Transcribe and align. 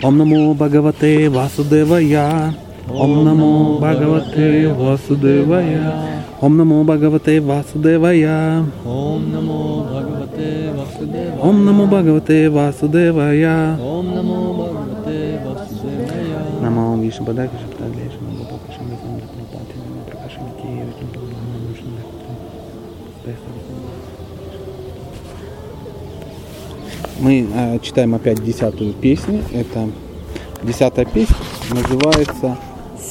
Om 0.00 0.16
Namo 0.16 0.54
Bhagavate 0.54 1.28
Vasudevaya. 1.28 2.54
Om 2.88 3.24
Namo 3.24 3.80
Bhagavate 3.80 4.70
Vasudevaya. 4.70 6.22
Om 6.40 6.56
Namo 6.56 6.84
Bhagavate 6.84 7.40
Vasudevaya. 7.40 8.64
Om 8.86 9.32
Namo 9.32 9.82
Bhagavate 9.90 10.70
Vasudevaya. 10.70 11.42
Om 11.42 11.64
Namo 11.64 11.86
Bhagavate 11.90 12.48
Vasudevaya. 12.48 13.76
Om 13.82 14.06
Namo 14.14 14.38
Bhagavate 14.54 15.42
Vasudevaya. 15.42 16.62
Namo 16.62 16.96
Vishnu 17.02 17.26
Мы 27.18 27.48
э, 27.52 27.78
читаем 27.82 28.14
опять 28.14 28.44
десятую 28.44 28.92
песню. 28.92 29.42
Это 29.52 29.88
десятая 30.62 31.04
песня 31.04 31.34
называется 31.70 32.56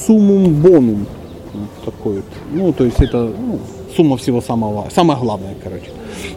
Сумум 0.06 0.54
Бонум. 0.54 1.06
Вот 1.52 1.84
такой 1.84 2.16
вот. 2.16 2.24
Ну, 2.52 2.72
то 2.72 2.84
есть 2.84 3.00
это 3.00 3.30
ну, 3.38 3.58
сумма 3.94 4.16
всего 4.16 4.40
самого, 4.40 4.88
самое 4.94 5.20
главное, 5.20 5.54
короче. 5.62 5.90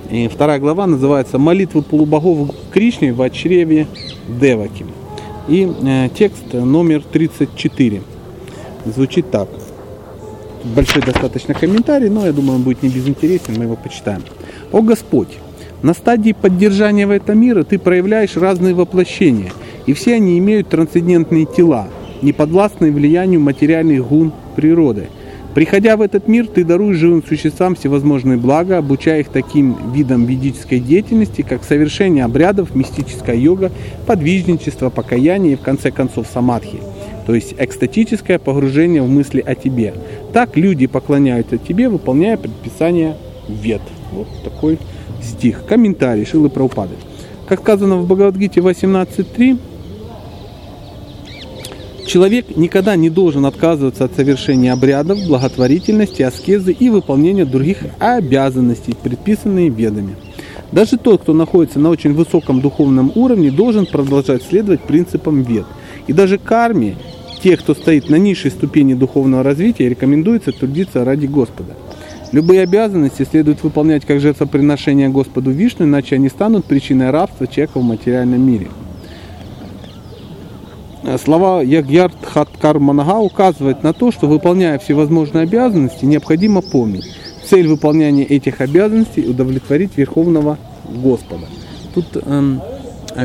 И 0.10 0.28
вторая 0.28 0.60
глава 0.60 0.86
называется 0.86 1.38
«Молитвы 1.38 1.82
полубогов 1.82 2.54
Кришне 2.74 3.14
в 3.14 3.30
чреве 3.30 3.88
Деваки». 4.28 4.86
И 5.48 5.72
э, 5.82 6.10
текст 6.14 6.54
номер 6.54 7.04
34. 7.04 8.02
Звучит 8.86 9.32
так. 9.32 9.48
Большой 10.76 11.02
достаточно 11.04 11.54
комментарий, 11.54 12.10
но 12.10 12.26
я 12.26 12.34
думаю, 12.34 12.58
он 12.58 12.64
будет 12.64 12.84
не 12.84 12.90
безинтересен, 12.90 13.58
мы 13.58 13.64
его 13.64 13.78
почитаем. 13.78 14.24
«О 14.72 14.82
Господь, 14.82 15.30
на 15.82 15.94
стадии 15.94 16.34
поддержания 16.34 17.08
в 17.08 17.12
этом 17.12 17.40
мира 17.40 17.64
ты 17.64 17.80
проявляешь 17.80 18.38
разные 18.38 18.76
воплощения, 18.76 19.52
и 19.88 19.94
все 19.94 20.16
они 20.16 20.38
имеют 20.38 20.70
трансцендентные 20.70 21.46
тела, 21.46 21.88
не 22.22 22.34
подвластные 22.34 22.92
влиянию 22.92 23.40
материальных 23.40 24.08
гун 24.08 24.32
природы. 24.56 25.08
Приходя 25.56 25.98
в 25.98 26.02
этот 26.02 26.30
мир, 26.30 26.48
ты 26.48 26.64
даруешь 26.64 26.98
живым 26.98 27.24
существам 27.28 27.76
всевозможные 27.76 28.38
блага, 28.38 28.78
обучая 28.78 29.20
их 29.20 29.28
таким 29.28 29.76
видам 29.92 30.26
ведической 30.26 30.80
деятельности, 30.80 31.42
как 31.42 31.66
совершение 31.66 32.24
обрядов, 32.24 32.74
мистическая 32.74 33.36
йога, 33.36 33.70
подвижничество, 34.06 34.90
покаяние 34.90 35.54
и, 35.54 35.56
в 35.58 35.62
конце 35.62 35.92
концов, 35.92 36.28
самадхи, 36.32 36.78
то 37.28 37.36
есть 37.36 37.56
экстатическое 37.58 38.40
погружение 38.40 39.02
в 39.02 39.10
мысли 39.10 39.44
о 39.46 39.56
тебе. 39.56 39.94
Так 40.32 40.56
люди 40.56 40.88
поклоняются 40.88 41.58
тебе, 41.58 41.90
выполняя 41.90 42.38
предписания 42.38 43.18
вет. 43.50 43.82
Вот 44.14 44.28
такой 44.46 44.78
стих. 45.24 45.66
Комментарий 45.66 46.26
Шилы 46.26 46.50
Праупады. 46.50 46.96
Как 47.48 47.62
сказано 47.62 47.98
в 47.98 48.06
Бхагавадгите 48.06 48.60
18.3, 48.62 49.60
Человек 52.06 52.58
никогда 52.58 52.98
не 52.98 53.10
должен 53.10 53.46
отказываться 53.46 54.04
от 54.04 54.16
совершения 54.16 54.74
обрядов, 54.74 55.20
благотворительности, 55.28 56.24
аскезы 56.24 56.74
и 56.74 56.90
выполнения 56.90 57.46
других 57.46 57.78
обязанностей, 58.00 58.96
предписанные 59.02 59.70
ведами. 59.70 60.16
Даже 60.72 60.98
тот, 60.98 61.22
кто 61.22 61.34
находится 61.34 61.80
на 61.80 61.90
очень 61.90 62.14
высоком 62.14 62.60
духовном 62.60 63.12
уровне, 63.16 63.52
должен 63.52 63.86
продолжать 63.86 64.44
следовать 64.44 64.82
принципам 64.82 65.44
вед. 65.44 65.66
И 66.08 66.14
даже 66.14 66.38
карме, 66.38 66.98
тех, 67.42 67.60
кто 67.60 67.76
стоит 67.76 68.10
на 68.10 68.16
низшей 68.16 68.52
ступени 68.52 68.94
духовного 68.94 69.44
развития, 69.44 69.88
рекомендуется 69.88 70.52
трудиться 70.52 71.06
ради 71.06 71.28
Господа. 71.28 71.76
Любые 72.32 72.62
обязанности 72.62 73.24
следует 73.30 73.62
выполнять 73.62 74.06
как 74.06 74.22
жертвоприношение 74.22 75.10
Господу 75.10 75.52
Вишну, 75.52 75.86
иначе 75.86 76.16
они 76.16 76.30
станут 76.30 76.66
причиной 76.66 77.10
рабства 77.10 77.46
человека 77.46 77.80
в 77.80 77.84
материальном 77.84 78.42
мире. 78.42 78.68
Слова 81.24 81.62
Ягьярд 81.62 82.16
Хаткар 82.24 82.80
Манага 82.80 83.18
указывают 83.18 83.84
на 83.84 83.92
то, 83.92 84.12
что 84.12 84.28
выполняя 84.28 84.78
всевозможные 84.78 85.44
обязанности, 85.44 86.06
необходимо 86.06 86.62
помнить, 86.62 87.18
цель 87.44 87.68
выполнения 87.68 88.24
этих 88.24 88.62
обязанностей 88.62 89.28
удовлетворить 89.28 89.98
Верховного 89.98 90.58
Господа. 90.88 91.48
Тут 91.94 92.06
эм, 92.16 92.62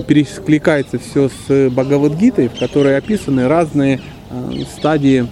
перекликается 0.08 0.98
все 0.98 1.28
с 1.28 1.70
Бхагавадгитой, 1.70 2.48
в 2.48 2.58
которой 2.58 2.96
описаны 2.96 3.46
разные 3.46 4.00
э, 4.30 4.62
стадии 4.76 5.26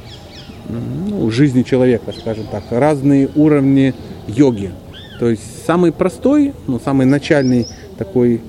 ну, 0.69 1.31
жизни 1.31 1.63
человека, 1.63 2.13
скажем 2.19 2.47
так, 2.51 2.65
разные 2.71 3.29
уровни 3.35 3.95
йоги. 4.27 4.71
То 5.19 5.29
есть 5.29 5.43
самый 5.67 5.93
простой, 5.93 6.53
ну, 6.67 6.81
самый 6.81 7.07
начальный 7.07 7.67
такой 7.99 8.41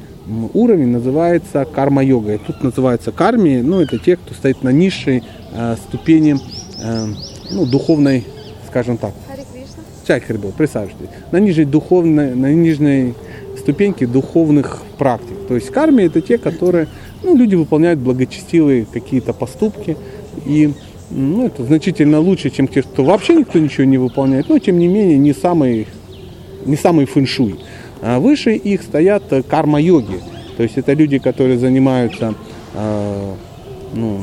уровень 0.54 0.88
называется 0.88 1.66
карма-йога. 1.66 2.34
И 2.34 2.38
тут 2.38 2.64
называется 2.64 3.12
карми, 3.12 3.62
ну, 3.62 3.82
это 3.82 4.00
те, 4.00 4.16
кто 4.16 4.34
стоит 4.34 4.64
на 4.64 4.70
низшей 4.70 5.24
э, 5.54 5.76
ступени 5.88 6.38
э, 6.82 7.06
ну, 7.52 7.66
духовной, 7.66 8.26
скажем 8.68 8.98
так. 8.98 9.14
Чай 10.08 10.20
Харибол, 10.20 10.52
присаживайтесь. 10.52 11.10
На 11.32 11.40
нижней 11.40 11.66
духовной, 11.66 12.36
на 12.36 12.54
нижней 12.54 13.16
ступеньке 13.58 14.06
духовных 14.06 14.84
практик. 14.98 15.36
То 15.48 15.56
есть 15.56 15.72
карми 15.72 16.04
это 16.04 16.22
те, 16.22 16.38
которые, 16.38 16.88
ну, 17.24 17.36
люди 17.36 17.56
выполняют 17.56 18.00
благочестивые 18.00 18.86
какие-то 18.86 19.34
поступки. 19.34 19.98
И 20.46 20.74
ну, 21.10 21.46
это 21.46 21.64
значительно 21.64 22.20
лучше, 22.20 22.50
чем 22.50 22.68
те, 22.68 22.82
кто 22.82 23.04
вообще 23.04 23.36
никто 23.36 23.60
ничего 23.60 23.84
не 23.86 23.98
выполняет, 23.98 24.50
но 24.50 24.60
тем 24.60 24.80
не 24.80 24.88
менее 24.88 25.18
не 25.18 25.34
самый, 25.34 25.88
не 26.66 26.76
самый 26.76 27.06
фэншуй. 27.06 27.60
А 28.02 28.20
выше 28.20 28.56
их 28.56 28.82
стоят 28.82 29.24
карма-йоги. 29.48 30.20
То 30.58 30.64
есть 30.64 30.78
это 30.78 30.94
люди, 30.94 31.18
которые 31.18 31.58
занимаются, 31.60 32.34
э, 32.74 33.34
ну, 33.94 34.20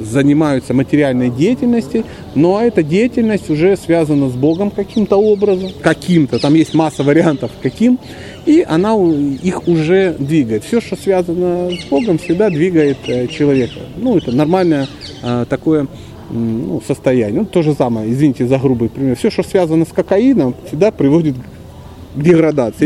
занимаются 0.00 0.74
материальной 0.74 1.30
деятельностью, 1.30 2.04
но 2.34 2.60
эта 2.60 2.82
деятельность 2.82 3.50
уже 3.50 3.76
связана 3.76 4.28
с 4.28 4.32
Богом 4.32 4.70
каким-то 4.70 5.16
образом, 5.16 5.70
каким-то, 5.80 6.38
там 6.38 6.54
есть 6.54 6.74
масса 6.74 7.04
вариантов 7.04 7.50
каким, 7.62 7.98
и 8.46 8.64
она 8.66 8.94
их 8.94 9.68
уже 9.68 10.16
двигает. 10.18 10.64
Все, 10.64 10.80
что 10.80 10.96
связано 10.96 11.70
с 11.70 11.84
Богом, 11.84 12.18
всегда 12.18 12.48
двигает 12.50 12.98
э, 13.06 13.26
человека. 13.28 13.80
Ну, 13.96 14.16
это 14.16 14.32
нормальное 14.32 14.88
э, 15.22 15.44
такое 15.48 15.86
ну, 16.30 16.82
состояние. 16.86 17.40
Ну, 17.40 17.46
то 17.46 17.62
же 17.62 17.74
самое, 17.74 18.10
извините 18.10 18.46
за 18.46 18.58
грубый 18.58 18.88
пример. 18.88 19.16
Все, 19.16 19.30
что 19.30 19.42
связано 19.42 19.84
с 19.84 19.88
кокаином, 19.88 20.54
всегда 20.66 20.90
приводит 20.90 21.34
деградация. 21.34 21.59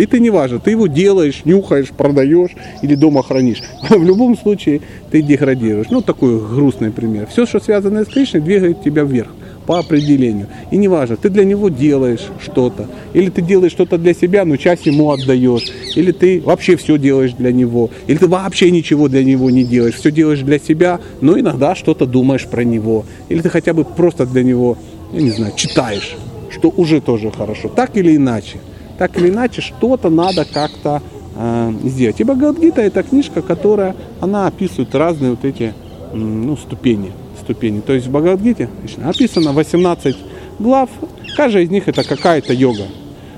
И 0.01 0.07
ты 0.07 0.21
не 0.21 0.31
важно, 0.31 0.59
ты 0.59 0.73
его 0.73 0.87
делаешь, 0.87 1.43
нюхаешь, 1.45 1.89
продаешь 1.89 2.51
или 2.83 2.95
дома 2.95 3.23
хранишь. 3.23 3.63
В 3.89 4.05
любом 4.05 4.37
случае 4.37 4.83
ты 5.11 5.23
деградируешь. 5.23 5.89
Ну, 5.91 6.03
такой 6.03 6.39
грустный 6.39 6.91
пример. 6.91 7.27
Все, 7.31 7.47
что 7.47 7.61
связано 7.61 8.05
с 8.05 8.09
Кришной, 8.09 8.43
двигает 8.43 8.83
тебя 8.83 9.05
вверх 9.05 9.29
по 9.67 9.79
определению. 9.79 10.49
И 10.71 10.77
не 10.77 10.89
важно, 10.89 11.17
ты 11.17 11.31
для 11.31 11.45
него 11.45 11.69
делаешь 11.69 12.27
что-то, 12.43 12.87
или 13.15 13.31
ты 13.31 13.41
делаешь 13.41 13.73
что-то 13.73 13.97
для 13.97 14.13
себя, 14.13 14.45
но 14.45 14.57
часть 14.57 14.85
ему 14.87 15.11
отдаешь, 15.11 15.65
или 15.97 16.13
ты 16.13 16.43
вообще 16.43 16.77
все 16.77 16.99
делаешь 16.99 17.33
для 17.33 17.51
него, 17.53 17.91
или 18.07 18.19
ты 18.19 18.27
вообще 18.27 18.71
ничего 18.71 19.09
для 19.09 19.25
него 19.25 19.51
не 19.51 19.65
делаешь, 19.65 19.95
все 19.95 20.11
делаешь 20.11 20.41
для 20.41 20.59
себя, 20.59 21.01
но 21.23 21.39
иногда 21.39 21.75
что-то 21.75 22.05
думаешь 22.07 22.47
про 22.47 22.63
него, 22.63 23.07
или 23.31 23.41
ты 23.41 23.49
хотя 23.49 23.73
бы 23.73 23.85
просто 23.85 24.27
для 24.27 24.43
него, 24.43 24.77
я 25.13 25.23
не 25.23 25.31
знаю, 25.31 25.55
читаешь, 25.57 26.17
что 26.51 26.69
уже 26.69 27.01
тоже 27.01 27.31
хорошо, 27.31 27.69
так 27.69 27.97
или 27.97 28.17
иначе 28.17 28.59
так 28.99 29.17
или 29.19 29.29
иначе 29.29 29.61
что-то 29.61 30.11
надо 30.11 30.45
как-то 30.45 31.03
э, 31.37 31.73
сделать. 31.85 32.21
И 32.21 32.25
Бхагавадгита 32.25 32.83
это 32.83 33.03
книжка, 33.03 33.43
которая, 33.43 33.95
она 34.21 34.47
описывает 34.47 34.95
разные 34.95 35.33
вот 35.33 35.45
эти 35.45 35.75
ну, 36.13 36.57
ступени, 36.57 37.13
ступени. 37.41 37.81
То 37.81 37.93
есть 37.93 38.07
в 38.07 38.11
Бхагавадгите 38.11 38.69
описано 39.05 39.53
18 39.53 40.17
глав, 40.59 40.89
каждая 41.37 41.65
из 41.65 41.71
них 41.71 41.89
это 41.89 42.05
какая-то 42.05 42.53
йога. 42.53 42.85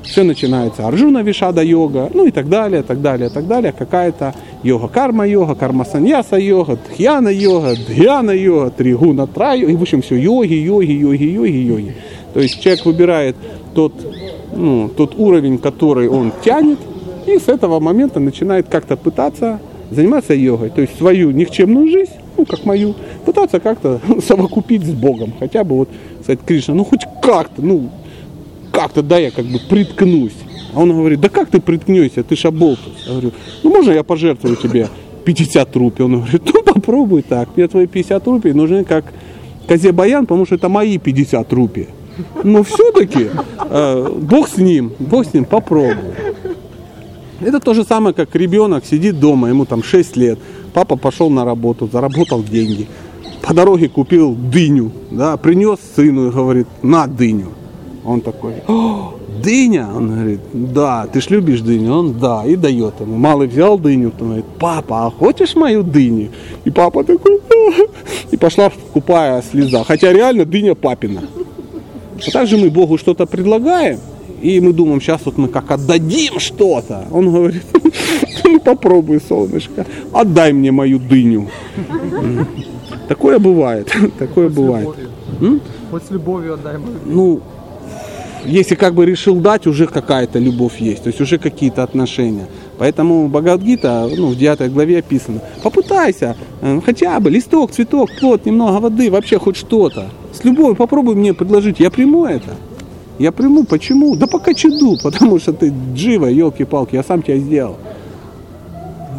Все 0.03 0.23
начинается 0.23 0.87
Арджуна 0.87 1.23
Вишада 1.23 1.63
йога, 1.63 2.11
ну 2.15 2.27
и 2.27 2.31
так 2.31 2.49
далее, 2.49 2.85
так 2.85 3.01
далее, 3.01 3.29
так 3.29 3.49
далее. 3.49 3.73
Какая-то 3.77 4.35
йога 4.63 4.87
карма 4.87 5.27
йога, 5.27 5.57
карма 5.57 5.85
саньяса 5.85 6.37
йога, 6.37 6.79
дхьяна 6.89 7.29
йога, 7.29 7.75
дхьяна 7.75 8.31
йога, 8.31 8.71
тригуна 8.71 9.27
трай, 9.27 9.61
и 9.61 9.75
в 9.75 9.83
общем 9.83 10.03
все 10.03 10.15
йоги, 10.15 10.55
йоги, 10.55 10.93
йоги, 10.93 11.25
йоги, 11.25 11.57
йоги. 11.57 11.97
То 12.35 12.41
есть 12.41 12.61
человек 12.61 12.85
выбирает 12.85 13.37
тот 13.75 13.95
ну, 14.57 14.89
тот 14.89 15.15
уровень, 15.17 15.59
который 15.59 16.09
он 16.09 16.33
тянет, 16.45 16.79
и 17.27 17.39
с 17.39 17.49
этого 17.49 17.81
момента 17.81 18.21
начинает 18.21 18.69
как-то 18.69 18.97
пытаться 18.97 19.61
заниматься 19.91 20.35
йогой. 20.35 20.71
То 20.71 20.81
есть 20.81 20.97
свою 20.97 21.31
никчемную 21.31 21.89
жизнь, 21.89 22.13
ну, 22.37 22.45
как 22.45 22.65
мою, 22.65 22.95
пытаться 23.25 23.61
как-то 23.61 24.01
совокупить 24.27 24.85
с 24.85 24.93
Богом. 24.93 25.33
Хотя 25.39 25.65
бы 25.65 25.77
вот, 25.77 25.89
сказать, 26.23 26.41
Кришна, 26.45 26.75
ну, 26.75 26.85
хоть 26.85 27.07
как-то, 27.23 27.63
ну, 27.63 27.91
как-то, 28.73 29.03
да, 29.03 29.19
я 29.19 29.31
как 29.31 29.47
бы 29.47 29.59
приткнусь. 29.59 30.35
А 30.75 30.81
он 30.81 30.91
говорит, 30.91 31.21
да 31.21 31.29
как 31.29 31.49
ты 31.49 31.61
приткнешься, 31.61 32.23
ты 32.23 32.37
шаболтус. 32.37 33.07
Я 33.07 33.13
говорю, 33.13 33.33
ну, 33.63 33.71
можно 33.71 33.93
я 33.93 34.03
пожертвую 34.03 34.57
тебе 34.57 34.89
50 35.25 35.77
рупий? 35.77 36.05
Он 36.05 36.21
говорит, 36.21 36.43
ну, 36.53 36.63
попробуй 36.63 37.23
так. 37.23 37.49
Мне 37.57 37.67
твои 37.69 37.87
50 37.87 38.27
рупий 38.27 38.53
нужны 38.53 38.85
как 38.85 39.05
козе 39.67 39.93
баян, 39.93 40.27
потому 40.27 40.45
что 40.47 40.57
это 40.57 40.69
мои 40.69 40.99
50 40.99 41.53
рупий. 41.53 41.89
Но 42.43 42.63
все-таки 42.63 43.31
э, 43.71 44.13
Бог 44.21 44.49
с 44.49 44.57
ним, 44.57 44.93
Бог 44.99 45.27
с 45.27 45.35
ним, 45.35 45.45
попробуй. 45.45 46.15
Это 47.41 47.61
то 47.61 47.75
же 47.75 47.85
самое, 47.85 48.15
как 48.15 48.35
ребенок 48.35 48.85
сидит 48.87 49.21
дома, 49.21 49.49
ему 49.49 49.67
там 49.67 49.83
6 49.83 50.17
лет, 50.17 50.39
Папа 50.77 50.97
пошел 50.97 51.31
на 51.31 51.47
работу, 51.47 51.89
заработал 51.91 52.43
деньги. 52.43 52.87
По 53.41 53.55
дороге 53.55 53.89
купил 53.89 54.35
дыню, 54.35 54.93
да, 55.11 55.39
принес 55.39 55.79
сыну 55.97 56.29
и 56.29 56.31
говорит, 56.31 56.67
на 56.83 57.07
дыню. 57.07 57.49
Он 58.05 58.21
такой, 58.21 58.57
«О, 58.69 59.15
дыня? 59.43 59.89
Он 59.97 60.11
говорит, 60.11 60.41
да, 60.53 61.07
ты 61.07 61.23
ж 61.23 61.31
любишь 61.31 61.63
дыню? 61.63 61.95
Он, 61.95 62.13
да, 62.13 62.45
и 62.45 62.57
дает 62.57 63.01
ему. 63.01 63.17
Малый 63.17 63.49
взял 63.49 63.79
дыню, 63.79 64.13
он 64.21 64.27
говорит, 64.27 64.45
папа, 64.59 65.07
а 65.07 65.11
хочешь 65.11 65.55
мою 65.55 65.83
дыню? 65.83 66.29
И 66.67 66.71
папа 66.71 67.05
такой, 67.05 67.41
«Да». 67.49 67.85
и 68.31 68.37
пошла 68.37 68.71
купая 68.93 69.43
слеза. 69.51 69.83
Хотя 69.85 70.13
реально 70.13 70.45
дыня 70.45 70.75
папина. 70.75 71.23
Также 72.33 72.57
мы 72.57 72.71
Богу 72.71 72.99
что-то 72.99 73.27
предлагаем, 73.27 73.99
и 74.43 74.61
мы 74.61 74.73
думаем, 74.73 75.01
сейчас 75.01 75.23
вот 75.25 75.39
мы 75.39 75.49
как 75.49 75.71
отдадим 75.71 76.39
что-то. 76.39 77.07
Он 77.11 77.31
говорит, 77.31 77.65
ну 78.45 78.61
попробуй, 78.61 79.21
солнышко, 79.21 79.87
отдай 80.13 80.53
мне 80.53 80.73
мою 80.73 80.99
дыню. 80.99 81.49
Такое 83.09 83.39
бывает, 83.39 83.93
такое 84.19 84.49
бывает. 84.49 84.89
Хоть 85.91 86.03
с 86.05 86.11
любовью 86.11 86.55
отдай 86.55 86.79
мою. 86.79 86.97
Ну, 87.07 87.41
если 88.45 88.75
как 88.75 88.95
бы 88.95 89.07
решил 89.07 89.37
дать, 89.37 89.67
уже 89.67 89.87
какая-то 89.87 90.39
любовь 90.39 90.81
есть, 90.81 91.03
то 91.03 91.09
есть 91.09 91.21
уже 91.21 91.39
какие-то 91.39 91.83
отношения. 91.83 92.47
Поэтому 92.79 93.29
Бхагавадгита, 93.29 94.09
ну, 94.17 94.29
в 94.29 94.37
9 94.37 94.73
главе 94.73 94.99
описано, 94.99 95.41
попытайся, 95.63 96.37
э, 96.63 96.81
хотя 96.85 97.19
бы 97.21 97.31
листок, 97.31 97.73
цветок, 97.73 98.11
плод, 98.21 98.47
немного 98.47 98.81
воды, 98.81 99.11
вообще 99.11 99.39
хоть 99.39 99.57
что-то. 99.57 100.11
С 100.37 100.45
любовью 100.45 100.77
попробуй 100.77 101.15
мне 101.15 101.33
предложить, 101.33 101.81
я 101.81 101.91
приму 101.91 102.27
это. 102.27 102.55
Я 103.19 103.33
приму, 103.33 103.65
почему? 103.65 104.17
Да 104.17 104.27
пока 104.27 104.53
чуду, 104.53 104.99
потому 105.03 105.39
что 105.39 105.53
ты 105.53 105.73
джива, 105.95 106.27
елки-палки, 106.27 106.95
я 106.95 107.03
сам 107.03 107.23
тебя 107.23 107.39
сделал. 107.39 107.77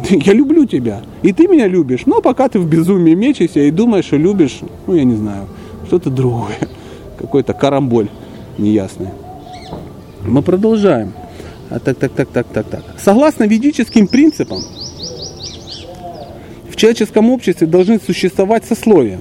Я 0.08 0.32
люблю 0.32 0.64
тебя, 0.64 1.02
и 1.22 1.32
ты 1.32 1.48
меня 1.48 1.66
любишь, 1.66 2.02
но 2.06 2.22
пока 2.22 2.48
ты 2.48 2.60
в 2.60 2.68
безумии 2.68 3.14
мечешься 3.14 3.60
и 3.60 3.70
думаешь, 3.72 4.04
что 4.04 4.16
любишь, 4.16 4.60
ну, 4.86 4.94
я 4.94 5.02
не 5.02 5.16
знаю, 5.16 5.48
что-то 5.86 6.08
другое, 6.08 6.56
какой-то 7.18 7.52
карамболь 7.52 8.08
неясный. 8.56 9.08
Мы 10.24 10.42
продолжаем. 10.42 11.12
А, 11.68 11.80
так, 11.80 11.98
так, 11.98 12.12
так, 12.12 12.28
так, 12.28 12.46
так, 12.46 12.66
так. 12.66 12.82
Согласно 12.96 13.44
ведическим 13.44 14.06
принципам, 14.06 14.60
в 16.70 16.76
человеческом 16.76 17.28
обществе 17.30 17.66
должны 17.66 17.98
существовать 17.98 18.64
сословия. 18.64 19.18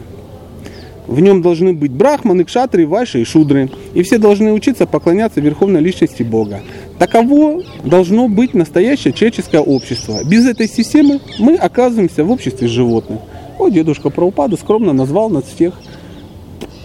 В 1.08 1.22
нем 1.22 1.42
должны 1.42 1.74
быть 1.74 1.92
брахманы, 1.92 2.44
кшатры, 2.44 2.86
вайши 2.86 3.22
и 3.22 3.24
шудры. 3.24 3.70
И 3.94 4.04
все 4.04 4.18
должны 4.18 4.52
учиться 4.52 4.86
поклоняться 4.86 5.40
верховной 5.40 5.80
личности 5.80 6.24
Бога. 6.24 6.62
Таково 7.00 7.64
должно 7.84 8.28
быть 8.28 8.54
настоящее 8.54 9.14
человеческое 9.14 9.62
общество. 9.62 10.20
Без 10.26 10.46
этой 10.46 10.68
системы 10.68 11.22
мы 11.40 11.56
оказываемся 11.56 12.26
в 12.26 12.32
обществе 12.32 12.68
животных. 12.68 13.20
О, 13.58 13.70
дедушка 13.70 14.10
Праупада 14.10 14.58
скромно 14.58 14.92
назвал 14.94 15.30
нас 15.30 15.46
всех 15.46 15.80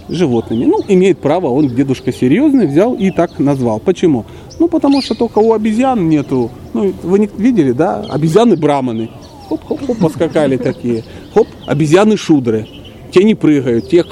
животными. 0.08 0.64
Ну, 0.66 0.80
имеет 0.86 1.18
право, 1.18 1.48
он 1.48 1.68
дедушка 1.68 2.12
серьезный, 2.12 2.66
взял 2.66 2.94
и 2.94 3.10
так 3.10 3.38
назвал. 3.38 3.80
Почему? 3.80 4.24
Ну, 4.58 4.68
потому 4.68 5.02
что 5.02 5.14
только 5.14 5.38
у 5.38 5.52
обезьян 5.52 6.08
нету, 6.08 6.50
ну, 6.74 6.92
вы 7.02 7.18
не 7.18 7.28
видели, 7.36 7.72
да, 7.72 8.04
обезьяны 8.08 8.56
браманы. 8.56 9.10
Хоп-хоп-хоп, 9.48 9.98
поскакали 9.98 10.56
такие. 10.56 11.04
Хоп, 11.34 11.48
обезьяны 11.66 12.16
шудры. 12.16 12.68
Те 13.12 13.24
не 13.24 13.34
прыгают, 13.34 13.88
те, 13.90 14.04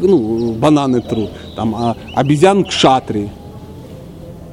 ну, 0.00 0.52
бананы 0.52 1.00
трут. 1.00 1.30
Там, 1.56 1.74
а 1.74 1.96
обезьян 2.14 2.64
кшатрий. 2.64 3.28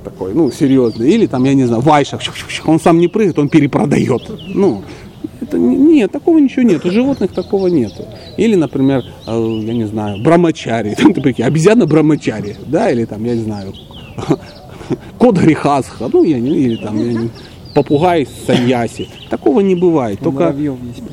Такой, 0.03 0.33
ну, 0.33 0.51
серьезный. 0.51 1.11
Или 1.11 1.27
там, 1.27 1.43
я 1.45 1.53
не 1.53 1.65
знаю, 1.65 1.81
вайшья. 1.81 2.21
Он 2.65 2.79
сам 2.79 2.97
не 2.99 3.07
прыгает, 3.07 3.37
он 3.37 3.47
перепродает. 3.49 4.21
Ну, 4.47 4.81
это 5.41 5.57
не- 5.57 5.75
нет, 5.77 6.11
такого 6.11 6.39
ничего 6.39 6.63
нет. 6.63 6.85
У 6.85 6.91
животных 6.91 7.31
такого 7.31 7.67
нету. 7.67 8.05
Или, 8.37 8.55
например, 8.55 9.03
э, 9.27 9.59
я 9.63 9.73
не 9.73 9.85
знаю, 9.85 10.21
брамачари. 10.23 10.95
Там, 10.97 11.13
ты 11.13 11.21
прикинь, 11.21 11.45
обезьяна 11.45 11.85
брамачари, 11.85 12.55
да, 12.67 12.89
или 12.89 13.05
там, 13.05 13.23
я 13.25 13.35
не 13.35 13.41
знаю, 13.43 13.73
кот 15.19 15.37
грехасха, 15.37 16.09
ну, 16.11 16.23
я 16.23 16.39
не, 16.39 16.49
или 16.57 16.75
там, 16.77 16.97
я 16.97 17.13
не- 17.13 17.29
попугай 17.75 18.27
саньяси. 18.47 19.07
Такого 19.29 19.59
не 19.61 19.75
бывает. 19.75 20.19
Только 20.19 20.39
Муравьев 20.39 20.75
есть. 20.83 21.03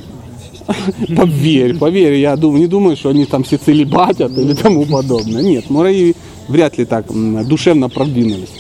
поверь, 1.17 1.77
поверь, 1.77 2.15
я 2.15 2.37
думаю, 2.37 2.61
не 2.61 2.67
думаю, 2.67 2.97
что 2.97 3.11
они 3.11 3.25
там 3.25 3.45
все 3.45 3.57
целебатят 3.57 4.37
или 4.37 4.55
тому 4.55 4.85
подобное. 4.85 5.43
Нет, 5.43 5.71
муравьи 5.71 6.15
вряд 6.49 6.79
ли 6.79 6.85
так 6.85 7.07
душевно 7.47 7.89
продвинулись 7.89 8.51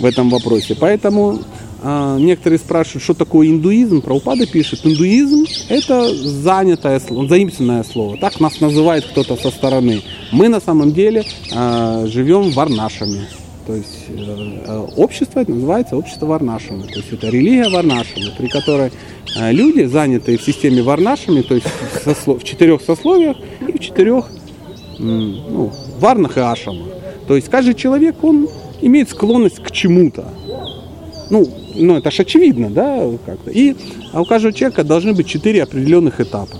в 0.00 0.04
этом 0.04 0.30
вопросе. 0.30 0.76
Поэтому 0.78 1.40
а, 1.82 2.16
некоторые 2.18 2.58
спрашивают, 2.58 3.02
что 3.02 3.14
такое 3.14 3.48
индуизм. 3.48 4.02
Праупада 4.02 4.46
пишет, 4.46 4.80
индуизм 4.84 5.46
это 5.68 6.14
занятое 6.14 7.00
заимственное 7.00 7.84
слово. 7.84 8.16
Так 8.18 8.40
нас 8.40 8.60
называет 8.60 9.04
кто-то 9.04 9.36
со 9.36 9.50
стороны. 9.50 10.02
Мы 10.30 10.48
на 10.48 10.60
самом 10.60 10.92
деле 10.92 11.24
а, 11.52 12.06
живем 12.06 12.50
варнашами. 12.50 13.26
То 13.66 13.74
есть 13.74 14.06
э, 14.08 14.58
э, 14.66 14.86
общество 14.96 15.40
это 15.40 15.52
называется 15.52 15.96
общество 15.96 16.26
Варнашами. 16.26 16.82
То 16.82 16.96
есть 16.96 17.12
это 17.12 17.28
религия 17.28 17.68
Варнашами, 17.68 18.32
при 18.36 18.48
которой 18.48 18.90
э, 19.36 19.52
люди, 19.52 19.84
занятые 19.84 20.38
в 20.38 20.42
системе 20.42 20.82
Варнашами, 20.82 21.42
то 21.42 21.54
есть 21.54 21.66
в, 22.04 22.42
четырех 22.42 22.82
сословиях 22.82 23.36
и 23.66 23.72
в 23.72 23.78
четырех 23.78 24.28
ну, 24.98 25.72
варнах 25.98 26.36
и 26.36 26.40
ашамах. 26.40 26.88
То 27.26 27.36
есть 27.36 27.48
каждый 27.48 27.74
человек, 27.74 28.22
он 28.22 28.48
имеет 28.80 29.10
склонность 29.10 29.62
к 29.62 29.70
чему-то. 29.70 30.28
Ну, 31.30 31.46
ну 31.74 31.96
это 31.96 32.10
ж 32.10 32.20
очевидно, 32.20 32.68
да, 32.68 33.08
как-то. 33.24 33.50
И 33.50 33.74
а 34.12 34.20
у 34.20 34.24
каждого 34.24 34.52
человека 34.52 34.84
должны 34.84 35.12
быть 35.12 35.26
четыре 35.26 35.62
определенных 35.62 36.20
этапа. 36.20 36.58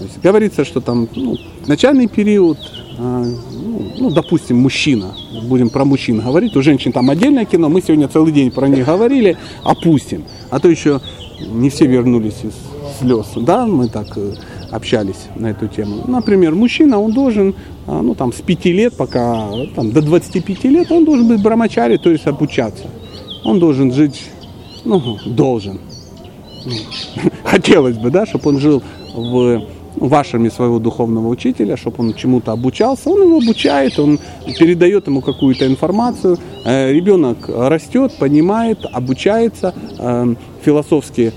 То 0.00 0.04
есть 0.04 0.18
говорится, 0.22 0.64
что 0.64 0.80
там 0.80 1.06
ну, 1.14 1.36
начальный 1.66 2.08
период, 2.08 2.56
а, 2.98 3.22
ну, 3.22 3.92
ну, 3.98 4.10
допустим, 4.10 4.56
мужчина, 4.56 5.14
будем 5.42 5.68
про 5.68 5.84
мужчин 5.84 6.20
говорить, 6.20 6.56
у 6.56 6.62
женщин 6.62 6.90
там 6.90 7.10
отдельное 7.10 7.44
кино, 7.44 7.68
мы 7.68 7.82
сегодня 7.82 8.08
целый 8.08 8.32
день 8.32 8.50
про 8.50 8.66
них 8.66 8.86
говорили, 8.86 9.36
опустим. 9.62 10.24
А 10.48 10.58
то 10.58 10.70
еще 10.70 11.02
не 11.38 11.68
все 11.68 11.84
вернулись 11.86 12.38
из 12.42 12.54
слез, 12.98 13.26
да, 13.36 13.66
мы 13.66 13.88
так 13.88 14.16
э, 14.16 14.32
общались 14.70 15.26
на 15.36 15.48
эту 15.48 15.68
тему. 15.68 16.04
Например, 16.06 16.54
мужчина, 16.54 16.98
он 16.98 17.12
должен, 17.12 17.54
а, 17.86 18.00
ну 18.00 18.14
там 18.14 18.32
с 18.32 18.40
5 18.40 18.64
лет, 18.64 18.96
пока 18.96 19.50
там, 19.76 19.92
до 19.92 20.00
25 20.00 20.64
лет, 20.64 20.90
он 20.90 21.04
должен 21.04 21.28
быть 21.28 21.42
брамачари, 21.42 21.98
то 21.98 22.10
есть 22.10 22.26
обучаться. 22.26 22.86
Он 23.44 23.58
должен 23.58 23.92
жить, 23.92 24.30
ну, 24.86 25.18
должен, 25.26 25.78
хотелось 27.44 27.98
бы, 27.98 28.10
да, 28.10 28.24
чтобы 28.24 28.48
он 28.48 28.60
жил 28.60 28.82
в 29.14 29.62
вашими 30.00 30.48
своего 30.48 30.78
духовного 30.78 31.28
учителя, 31.28 31.76
чтобы 31.76 31.96
он 31.98 32.14
чему-то 32.14 32.52
обучался. 32.52 33.10
Он 33.10 33.22
его 33.22 33.36
обучает, 33.38 33.98
он 33.98 34.18
передает 34.58 35.06
ему 35.06 35.20
какую-то 35.20 35.66
информацию. 35.66 36.38
Э, 36.64 36.92
Ребенок 36.92 37.48
растет, 37.48 38.12
понимает, 38.18 38.78
обучается, 38.90 39.74
э, 39.98 40.34
философски 40.64 41.32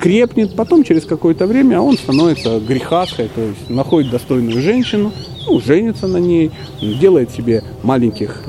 крепнет. 0.00 0.54
Потом 0.56 0.84
через 0.84 1.04
какое-то 1.04 1.46
время 1.46 1.80
он 1.80 1.96
становится 1.96 2.58
грехаской, 2.58 3.28
то 3.28 3.40
есть 3.40 3.70
находит 3.70 4.10
достойную 4.10 4.60
женщину, 4.60 5.12
ну, 5.46 5.60
женится 5.60 6.06
на 6.06 6.18
ней, 6.18 6.50
делает 6.80 7.30
себе 7.30 7.62
маленьких 7.82 8.42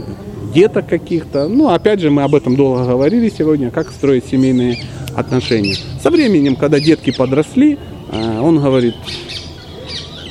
деток 0.53 0.87
каких-то. 0.87 1.47
Ну, 1.47 1.69
опять 1.69 1.99
же, 1.99 2.09
мы 2.09 2.23
об 2.23 2.35
этом 2.35 2.55
долго 2.55 2.85
говорили 2.85 3.29
сегодня, 3.29 3.71
как 3.71 3.91
строить 3.91 4.25
семейные 4.25 4.77
отношения. 5.15 5.75
Со 6.01 6.09
временем, 6.09 6.55
когда 6.55 6.79
детки 6.79 7.11
подросли, 7.11 7.77
э, 8.11 8.39
он 8.39 8.59
говорит, 8.59 8.95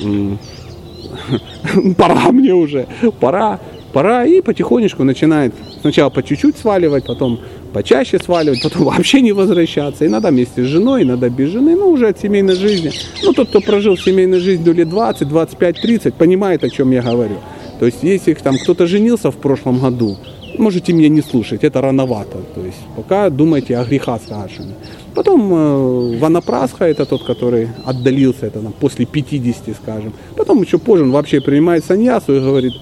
пора 1.97 2.31
мне 2.31 2.53
уже, 2.53 2.87
пора, 3.19 3.59
пора, 3.91 4.25
и 4.25 4.41
потихонечку 4.41 5.03
начинает 5.03 5.53
сначала 5.81 6.09
по 6.09 6.23
чуть-чуть 6.23 6.57
сваливать, 6.57 7.05
потом 7.05 7.39
почаще 7.73 8.19
сваливать, 8.19 8.61
потом 8.61 8.83
вообще 8.85 9.21
не 9.21 9.31
возвращаться. 9.31 10.05
Иногда 10.05 10.29
вместе 10.29 10.63
с 10.63 10.67
женой, 10.67 11.03
иногда 11.03 11.29
без 11.29 11.49
жены, 11.49 11.75
ну 11.75 11.89
уже 11.89 12.07
от 12.07 12.19
семейной 12.19 12.55
жизни. 12.55 12.91
Ну 13.23 13.33
тот, 13.33 13.49
кто 13.49 13.61
прожил 13.61 13.97
семейной 13.97 14.39
жизнью 14.39 14.73
лет 14.73 14.89
20, 14.89 15.27
25, 15.27 15.81
30, 15.81 16.13
понимает, 16.15 16.63
о 16.63 16.69
чем 16.69 16.91
я 16.91 17.01
говорю. 17.01 17.37
То 17.79 17.85
есть 17.85 18.03
если 18.03 18.33
там 18.33 18.57
кто-то 18.57 18.87
женился 18.87 19.31
в 19.31 19.35
прошлом 19.35 19.79
году, 19.79 20.17
можете 20.57 20.93
меня 20.93 21.09
не 21.09 21.21
слушать, 21.21 21.63
это 21.63 21.81
рановато. 21.81 22.37
То 22.55 22.61
есть 22.61 22.79
пока 22.95 23.29
думайте 23.29 23.77
о 23.77 23.83
грихастха-ашраме. 23.83 24.73
Потом 25.15 25.53
э, 25.53 26.17
Ванапрасха, 26.19 26.85
это 26.85 27.05
тот, 27.05 27.23
который 27.23 27.69
отдалился, 27.85 28.47
это 28.47 28.59
там, 28.61 28.73
после 28.73 29.05
50, 29.05 29.75
скажем. 29.81 30.13
Потом 30.35 30.61
еще 30.61 30.79
позже 30.79 31.03
он 31.03 31.11
вообще 31.11 31.39
принимает 31.39 31.85
саньясу 31.85 32.35
и 32.35 32.39
говорит, 32.39 32.73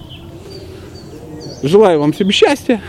желаю 1.62 2.00
вам 2.00 2.14
себе 2.14 2.32
счастья, 2.32 2.82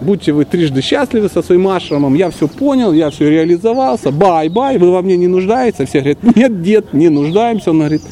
будьте 0.00 0.32
вы 0.32 0.44
трижды 0.44 0.82
счастливы 0.82 1.28
со 1.28 1.42
своим 1.42 1.66
ашрамом, 1.68 2.14
я 2.14 2.30
все 2.30 2.46
понял, 2.46 2.92
я 2.92 3.10
все 3.10 3.30
реализовался, 3.30 4.10
bye-bye, 4.10 4.78
вы 4.78 4.90
во 4.90 5.02
мне 5.02 5.16
не 5.16 5.28
нуждаетесь. 5.28 5.88
Все 5.88 6.00
говорят, 6.00 6.36
нет, 6.36 6.62
дед, 6.62 6.92
не 6.92 7.08
нуждаемся. 7.08 7.70
Он 7.70 7.78
говорит, 7.78 8.02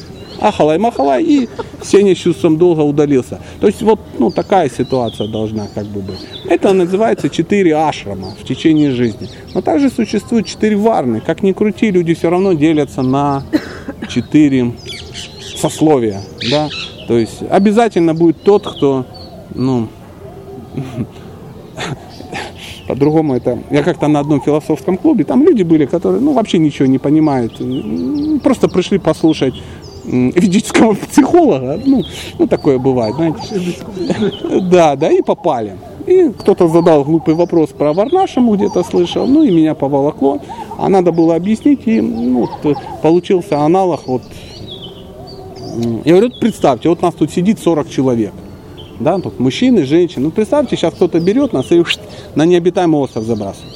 ахалай-махалай, 0.45 1.23
и 1.23 1.49
Сеня 1.83 2.15
с 2.15 2.19
чувством 2.19 2.57
долга 2.57 2.81
удалился. 2.81 3.39
То 3.59 3.67
есть 3.67 3.81
вот 3.81 3.99
ну, 4.19 4.31
такая 4.31 4.69
ситуация 4.69 5.27
должна 5.27 5.67
как 5.73 5.85
бы 5.85 6.01
быть. 6.01 6.19
Это 6.47 6.73
называется 6.73 7.29
четыре 7.29 7.75
ашрама 7.75 8.33
в 8.39 8.43
течение 8.43 8.91
жизни. 8.91 9.29
Но 9.53 9.61
также 9.61 9.89
существует 9.89 10.45
четыре 10.45 10.75
варны. 10.75 11.21
Как 11.25 11.43
ни 11.43 11.51
крути, 11.51 11.91
люди 11.91 12.13
все 12.13 12.29
равно 12.29 12.53
делятся 12.53 13.01
на 13.01 13.43
четыре 14.09 14.73
сословия. 15.57 16.21
Да? 16.51 16.69
То 17.07 17.17
есть 17.17 17.41
обязательно 17.49 18.13
будет 18.13 18.41
тот, 18.43 18.67
кто 18.67 19.05
ну, 19.53 19.87
по-другому 22.87 23.35
это... 23.35 23.57
Я 23.71 23.83
как-то 23.83 24.07
на 24.07 24.19
одном 24.19 24.41
философском 24.41 24.97
клубе, 24.97 25.23
там 25.23 25.43
люди 25.43 25.63
были, 25.63 25.85
которые, 25.85 26.21
ну, 26.21 26.33
вообще 26.33 26.57
ничего 26.57 26.87
не 26.87 26.99
понимают. 26.99 27.61
Просто 28.43 28.67
пришли 28.67 28.99
послушать 28.99 29.55
ведического 30.07 30.93
психолога. 30.93 31.79
Ну, 31.83 32.03
ну, 32.37 32.47
такое 32.47 32.79
бывает, 32.79 33.15
знаете. 33.15 33.37
Да, 34.71 34.95
да, 34.95 35.09
и 35.11 35.21
попали. 35.21 35.75
И 36.07 36.29
кто-то 36.29 36.67
задал 36.67 37.03
глупый 37.03 37.33
вопрос 37.33 37.69
про 37.69 37.93
Варнашему, 37.93 38.55
где-то 38.55 38.83
слышал, 38.83 39.25
ну 39.25 39.43
и 39.43 39.51
меня 39.51 39.73
поволокло. 39.73 40.39
А 40.77 40.87
надо 40.89 41.11
было 41.11 41.35
объяснить, 41.35 41.81
и 41.85 41.99
ну, 42.01 42.47
получился 43.01 43.59
аналог 43.59 44.07
вот... 44.07 44.21
Я 46.05 46.13
говорю, 46.13 46.31
представьте, 46.39 46.87
вот 46.89 47.01
нас 47.01 47.13
тут 47.15 47.31
сидит 47.31 47.59
40 47.59 47.89
человек 47.89 48.33
да, 48.99 49.19
тут 49.19 49.39
мужчины, 49.39 49.85
женщины. 49.85 50.25
Ну, 50.25 50.31
представьте, 50.31 50.75
сейчас 50.75 50.93
кто-то 50.93 51.19
берет 51.19 51.53
нас 51.53 51.71
и 51.71 51.83
на 52.35 52.45
необитаемый 52.45 53.01
остров 53.01 53.23
забрасывает. 53.25 53.75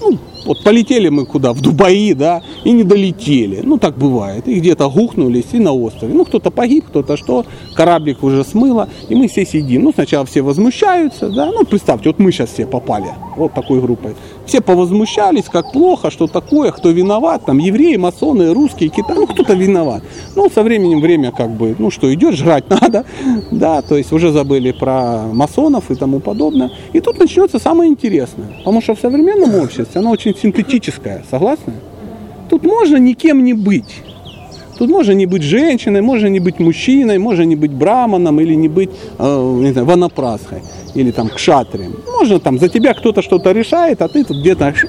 Ну, 0.00 0.18
вот 0.46 0.62
полетели 0.62 1.08
мы 1.08 1.26
куда, 1.26 1.52
в 1.52 1.60
Дубаи, 1.60 2.12
да, 2.12 2.42
и 2.64 2.72
не 2.72 2.84
долетели. 2.84 3.60
Ну, 3.62 3.78
так 3.78 3.96
бывает. 3.96 4.48
И 4.48 4.58
где-то 4.58 4.88
гухнулись, 4.90 5.46
и 5.52 5.58
на 5.58 5.72
острове. 5.72 6.14
Ну, 6.14 6.24
кто-то 6.24 6.50
погиб, 6.50 6.86
кто-то 6.88 7.16
что, 7.16 7.44
кораблик 7.74 8.22
уже 8.22 8.44
смыло, 8.44 8.88
и 9.08 9.14
мы 9.14 9.28
все 9.28 9.44
сидим. 9.44 9.84
Ну, 9.84 9.92
сначала 9.92 10.24
все 10.26 10.42
возмущаются, 10.42 11.28
да, 11.28 11.46
ну, 11.46 11.64
представьте, 11.64 12.08
вот 12.08 12.18
мы 12.18 12.32
сейчас 12.32 12.50
все 12.50 12.66
попали, 12.66 13.08
вот 13.36 13.52
такой 13.54 13.80
группой. 13.80 14.14
Все 14.46 14.60
повозмущались, 14.60 15.44
как 15.44 15.72
плохо, 15.72 16.10
что 16.10 16.26
такое, 16.26 16.70
кто 16.72 16.90
виноват, 16.90 17.44
там, 17.46 17.58
евреи, 17.58 17.96
масоны, 17.96 18.54
русские, 18.54 18.88
китайцы, 18.88 19.20
ну, 19.20 19.26
кто-то 19.26 19.54
виноват. 19.54 20.02
Ну, 20.36 20.48
со 20.50 20.62
временем 20.62 21.00
время 21.00 21.32
как 21.32 21.50
бы, 21.50 21.76
ну, 21.78 21.90
что, 21.90 22.12
идет, 22.12 22.34
жрать 22.34 22.64
надо, 22.70 23.04
да, 23.50 23.82
то 23.82 23.96
есть 23.96 24.12
уже 24.12 24.32
забыли 24.32 24.72
про 24.72 25.26
масонов 25.32 25.90
и 25.90 25.94
тому 25.94 26.20
подобное. 26.20 26.70
И 26.92 27.00
тут 27.00 27.18
начнется 27.18 27.58
самое 27.58 27.90
интересное, 27.90 28.48
потому 28.58 28.80
что 28.82 28.94
в 28.94 29.00
современном 29.00 29.54
обществе 29.54 30.00
оно 30.00 30.10
очень 30.10 30.34
синтетическое, 30.34 31.24
согласны? 31.30 31.74
Тут 32.48 32.64
можно 32.64 32.96
никем 32.96 33.44
не 33.44 33.54
быть. 33.54 34.02
Тут 34.78 34.90
можно 34.90 35.12
не 35.12 35.26
быть 35.26 35.42
женщиной, 35.42 36.02
можно 36.02 36.28
не 36.28 36.38
быть 36.38 36.60
мужчиной, 36.60 37.18
можно 37.18 37.42
не 37.42 37.56
быть 37.56 37.72
браманом 37.72 38.40
или 38.40 38.54
не 38.54 38.68
быть 38.68 38.90
э, 39.18 39.82
ванапрасхой 39.84 40.62
или 40.94 41.10
там 41.10 41.28
кшатрием. 41.28 41.96
Можно 42.06 42.38
там 42.38 42.58
за 42.58 42.68
тебя 42.68 42.94
кто-то 42.94 43.20
что-то 43.22 43.52
решает, 43.52 44.02
а 44.02 44.08
ты 44.08 44.24
тут 44.24 44.38
где-то... 44.38 44.74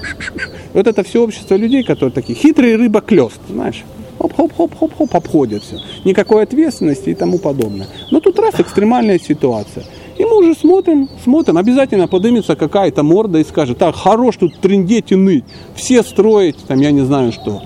Вот 0.72 0.86
это 0.86 1.02
все 1.02 1.24
общество 1.24 1.56
людей, 1.56 1.82
которые 1.82 2.12
такие 2.12 2.38
хитрые 2.38 2.76
рыба 2.76 3.00
клест, 3.00 3.40
знаешь. 3.48 3.82
Хоп-хоп-хоп-хоп-хоп, 4.20 5.16
обходят 5.16 5.64
все. 5.64 5.78
Никакой 6.04 6.44
ответственности 6.44 7.10
и 7.10 7.14
тому 7.14 7.38
подобное. 7.38 7.88
Но 8.12 8.20
тут 8.20 8.38
раз 8.38 8.54
экстремальная 8.60 9.18
ситуация. 9.18 9.84
И 10.20 10.24
мы 10.26 10.36
уже 10.36 10.54
смотрим, 10.54 11.08
смотрим, 11.24 11.56
обязательно 11.56 12.06
поднимется 12.06 12.54
какая-то 12.54 13.02
морда 13.02 13.38
и 13.38 13.44
скажет, 13.44 13.78
так, 13.78 13.96
хорош 13.96 14.36
тут 14.36 14.60
трендеть 14.60 15.12
и 15.12 15.14
ныть, 15.14 15.44
все 15.74 16.02
строить, 16.02 16.58
там, 16.68 16.78
я 16.78 16.90
не 16.90 17.00
знаю 17.00 17.32
что, 17.32 17.62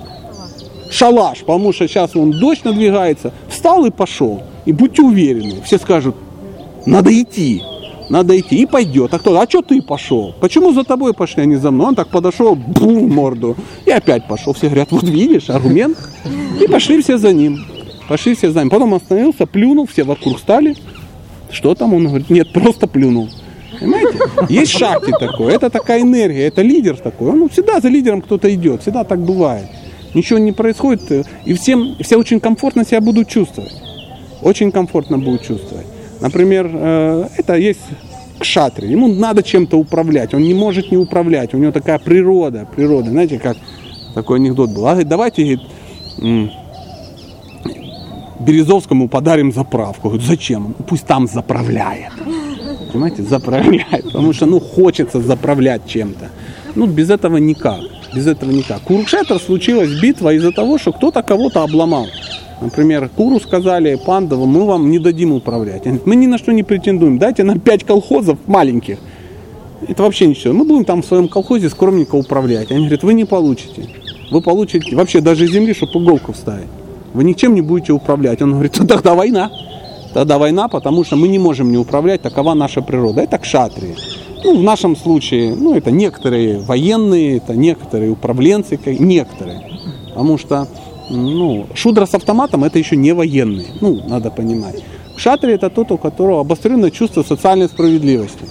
шалаш, 0.89 1.41
потому 1.41 1.73
что 1.73 1.89
сейчас 1.89 2.15
он 2.15 2.31
дождь 2.31 2.65
надвигается, 2.65 3.33
встал 3.49 3.85
и 3.87 3.91
пошел. 3.91 4.45
И 4.67 4.73
будьте 4.73 5.03
уверены, 5.03 5.63
все 5.65 5.79
скажут, 5.79 6.15
надо 6.87 7.11
идти, 7.11 7.61
надо 8.09 8.39
идти, 8.39 8.63
и 8.63 8.67
пойдет. 8.67 9.13
А 9.15 9.19
кто? 9.19 9.37
А 9.37 9.49
что 9.49 9.61
ты 9.61 9.83
пошел? 9.83 10.33
Почему 10.41 10.73
за 10.73 10.85
тобой 10.85 11.13
пошли, 11.13 11.43
а 11.43 11.47
не 11.47 11.57
за 11.57 11.73
мной? 11.73 11.89
Он 11.89 11.95
так 11.97 12.07
подошел, 12.07 12.55
бум, 12.55 13.13
морду, 13.13 13.57
и 13.85 13.91
опять 13.91 14.29
пошел. 14.29 14.53
Все 14.53 14.67
говорят, 14.67 14.93
вот 14.93 15.03
видишь, 15.03 15.51
аргумент. 15.51 15.99
И 16.63 16.69
пошли 16.69 17.03
все 17.03 17.19
за 17.19 17.33
ним. 17.33 17.67
Пошли 18.09 18.37
все 18.37 18.53
за 18.53 18.61
ним. 18.61 18.71
Потом 18.71 18.95
остановился, 18.95 19.45
плюнул, 19.45 19.89
все 19.89 20.05
вокруг 20.05 20.39
стали. 20.39 20.77
Что 21.55 21.75
там? 21.75 21.95
Он 21.95 22.09
говорит, 22.09 22.31
нет, 22.31 22.53
просто 22.53 22.87
плюнул. 22.87 23.29
Понимаете? 23.79 24.19
Есть 24.49 24.73
шахти 24.73 25.13
такой, 25.19 25.53
это 25.53 25.71
такая 25.71 26.03
энергия, 26.03 26.47
это 26.47 26.63
лидер 26.63 26.97
такой. 26.97 27.31
Он 27.31 27.49
всегда 27.49 27.81
за 27.81 27.89
лидером 27.89 28.23
кто-то 28.23 28.53
идет, 28.53 28.83
всегда 28.83 29.05
так 29.05 29.21
бывает. 29.21 29.67
Ничего 30.15 30.39
не 30.39 30.53
происходит, 30.53 31.27
и 31.45 31.55
всем, 31.55 31.97
все 32.01 32.17
очень 32.17 32.41
комфортно 32.41 32.85
себя 32.85 33.01
будут 33.01 33.29
чувствовать. 33.29 33.73
Очень 34.43 34.71
комфортно 34.71 35.19
будут 35.19 35.43
чувствовать. 35.43 35.87
Например, 36.21 36.71
э, 36.73 37.29
это 37.37 37.55
есть 37.55 37.81
кшатри. 38.39 38.89
Ему 38.89 39.09
надо 39.09 39.43
чем-то 39.43 39.77
управлять. 39.77 40.35
Он 40.35 40.43
не 40.43 40.55
может 40.55 40.91
не 40.91 40.97
управлять. 40.97 41.55
У 41.55 41.59
него 41.59 41.73
такая 41.73 41.99
природа. 41.99 42.67
Природа. 42.75 43.11
Знаете, 43.11 43.39
как 43.39 43.57
такой 44.15 44.39
анекдот 44.39 44.71
был. 44.71 44.87
А 44.87 45.03
давайте 45.05 45.43
говорит, 45.43 46.53
Березовскому 48.41 49.09
подарим 49.09 49.53
заправку. 49.53 50.09
Говорит, 50.09 50.27
зачем? 50.27 50.75
Пусть 50.87 51.07
там 51.07 51.27
заправляет. 51.27 52.13
Понимаете, 52.93 53.23
заправляет. 53.23 54.05
Потому 54.05 54.33
что, 54.33 54.47
ну, 54.47 54.61
хочется 54.61 55.21
заправлять 55.21 55.83
чем-то. 55.87 56.31
Ну, 56.75 56.87
без 56.87 57.11
этого 57.11 57.37
никак. 57.37 57.81
Без 58.15 58.27
этого 58.27 58.51
никак. 58.51 58.83
Курукшетр 58.83 59.39
случилась 59.39 60.01
битва 60.01 60.35
из-за 60.35 60.53
того, 60.53 60.79
что 60.79 60.93
кто-то 60.93 61.23
кого-то 61.23 61.63
обломал. 61.63 62.07
Например, 62.61 63.09
Куру 63.09 63.41
сказали 63.41 63.99
Пандову, 64.07 64.47
мы 64.47 64.65
вам 64.65 64.91
не 64.91 64.99
дадим 64.99 65.33
управлять. 65.33 65.87
Они 65.87 65.99
говорят, 65.99 66.07
мы 66.07 66.17
ни 66.17 66.27
на 66.27 66.39
что 66.39 66.53
не 66.53 66.63
претендуем, 66.63 67.19
дайте 67.19 67.43
нам 67.43 67.61
пять 67.61 67.85
колхозов 67.85 68.39
маленьких. 68.47 68.99
Это 69.87 70.03
вообще 70.03 70.27
ничего. 70.27 70.55
Мы 70.55 70.65
будем 70.65 70.85
там 70.85 71.03
в 71.03 71.07
своем 71.07 71.29
колхозе 71.29 71.69
скромненько 71.69 72.15
управлять. 72.15 72.71
Они 72.71 72.81
говорят, 72.81 73.03
вы 73.03 73.15
не 73.15 73.25
получите. 73.25 73.89
Вы 74.31 74.41
получите 74.41 74.95
вообще 74.97 75.21
даже 75.21 75.47
земли, 75.47 75.75
чтобы 75.75 76.03
иголку 76.05 76.33
вставить 76.33 76.69
вы 77.15 77.25
ничем 77.25 77.55
не 77.55 77.63
будете 77.63 77.93
управлять. 77.93 78.43
Он 78.43 78.53
говорит, 78.53 78.77
«Ну, 78.79 78.87
тогда 78.87 79.15
война. 79.15 79.51
Тогда 80.13 80.39
война, 80.39 80.69
потому 80.69 81.05
что 81.05 81.17
мы 81.17 81.29
не 81.29 81.39
можем 81.39 81.71
не 81.73 81.79
управлять, 81.79 82.23
такова 82.23 82.55
наша 82.55 82.83
природа. 82.83 83.23
Это 83.23 83.39
кшатрии. 83.39 83.97
Ну, 84.45 84.59
в 84.59 84.63
нашем 84.63 84.97
случае, 84.97 85.55
ну, 85.55 85.75
это 85.75 85.91
некоторые 85.91 86.59
военные, 86.59 87.39
это 87.39 87.55
некоторые 87.55 88.11
управленцы, 88.11 88.79
некоторые. 88.99 89.63
Потому 90.09 90.39
что, 90.39 90.69
ну, 91.09 91.67
шудра 91.75 92.07
с 92.07 92.15
автоматом 92.15 92.63
это 92.65 92.79
еще 92.79 92.97
не 92.97 93.13
военные. 93.13 93.67
Ну, 93.81 94.03
надо 94.07 94.31
понимать. 94.31 94.85
Кшатри 95.17 95.53
это 95.53 95.71
тот, 95.71 95.93
у 95.93 95.99
которого 95.99 96.41
обостренное 96.41 96.91
чувство 96.91 97.23
социальной 97.23 97.69
справедливости. 97.69 98.45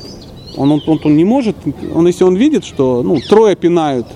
Он, 0.56 0.72
он, 0.72 0.82
он, 0.88 1.00
он 1.04 1.18
не 1.18 1.26
может, 1.26 1.56
он, 1.94 2.08
если 2.08 2.24
он 2.24 2.36
видит, 2.36 2.66
что 2.66 3.04
ну, 3.04 3.20
трое 3.20 3.56
пинают 3.56 4.08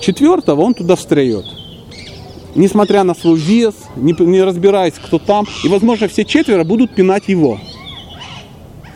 четвертого, 0.00 0.60
он 0.60 0.74
туда 0.74 0.96
встреет 0.96 1.46
несмотря 2.54 3.04
на 3.04 3.14
свой 3.14 3.38
вес, 3.38 3.74
не, 3.96 4.14
не 4.18 4.42
разбираясь, 4.42 4.94
кто 4.94 5.18
там, 5.18 5.46
и, 5.64 5.68
возможно, 5.68 6.08
все 6.08 6.24
четверо 6.24 6.64
будут 6.64 6.94
пинать 6.94 7.28
его. 7.28 7.58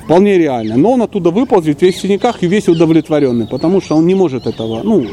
Вполне 0.05 0.37
реально. 0.39 0.77
Но 0.77 0.93
он 0.93 1.03
оттуда 1.03 1.31
выползет 1.31 1.81
весь 1.81 1.97
в 1.97 2.01
синяках 2.01 2.43
и 2.43 2.47
весь 2.47 2.69
удовлетворенный, 2.69 3.47
потому 3.47 3.81
что 3.81 3.97
он 3.97 4.07
не 4.07 4.15
может 4.15 4.47
этого, 4.47 4.83
ну, 4.83 5.07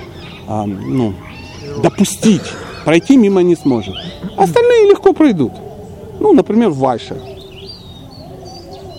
а, 0.48 0.65
ну, 0.65 1.13
допустить. 1.81 2.41
Пройти 2.83 3.15
мимо 3.15 3.41
не 3.41 3.55
сможет. 3.55 3.95
Остальные 4.36 4.89
легко 4.89 5.13
пройдут. 5.13 5.51
Ну, 6.19 6.33
например, 6.33 6.71
Вайша. 6.71 7.15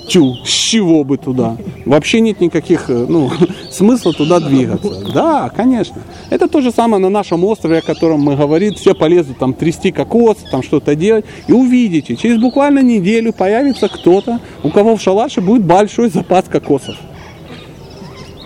Тю, 0.09 0.35
с 0.45 0.49
чего 0.49 1.05
бы 1.05 1.17
туда? 1.17 1.57
Вообще 1.87 2.21
нет 2.21 2.41
никаких 2.41 2.91
э, 2.91 3.07
ну, 3.09 3.31
смысла 3.71 4.13
туда 4.13 4.41
двигаться. 4.41 5.13
Да, 5.13 5.51
конечно. 5.55 6.03
Это 6.31 6.49
то 6.49 6.61
же 6.61 6.71
самое 6.71 7.01
на 7.01 7.09
нашем 7.09 7.45
острове, 7.45 7.79
о 7.79 7.83
котором 7.83 8.21
мы 8.21 8.37
говорим. 8.37 8.75
Все 8.75 8.95
полезут 8.95 9.39
там 9.39 9.55
трясти 9.55 9.93
кокос, 9.93 10.39
там 10.51 10.63
что-то 10.63 10.95
делать. 10.95 11.25
И 11.47 11.53
увидите, 11.53 12.17
через 12.17 12.39
буквально 12.39 12.81
неделю 12.81 13.33
появится 13.33 13.89
кто-то, 13.89 14.41
у 14.63 14.71
кого 14.71 14.97
в 14.97 15.03
шалаше 15.03 15.41
будет 15.41 15.65
большой 15.65 16.11
запас 16.11 16.45
кокосов. 16.47 16.97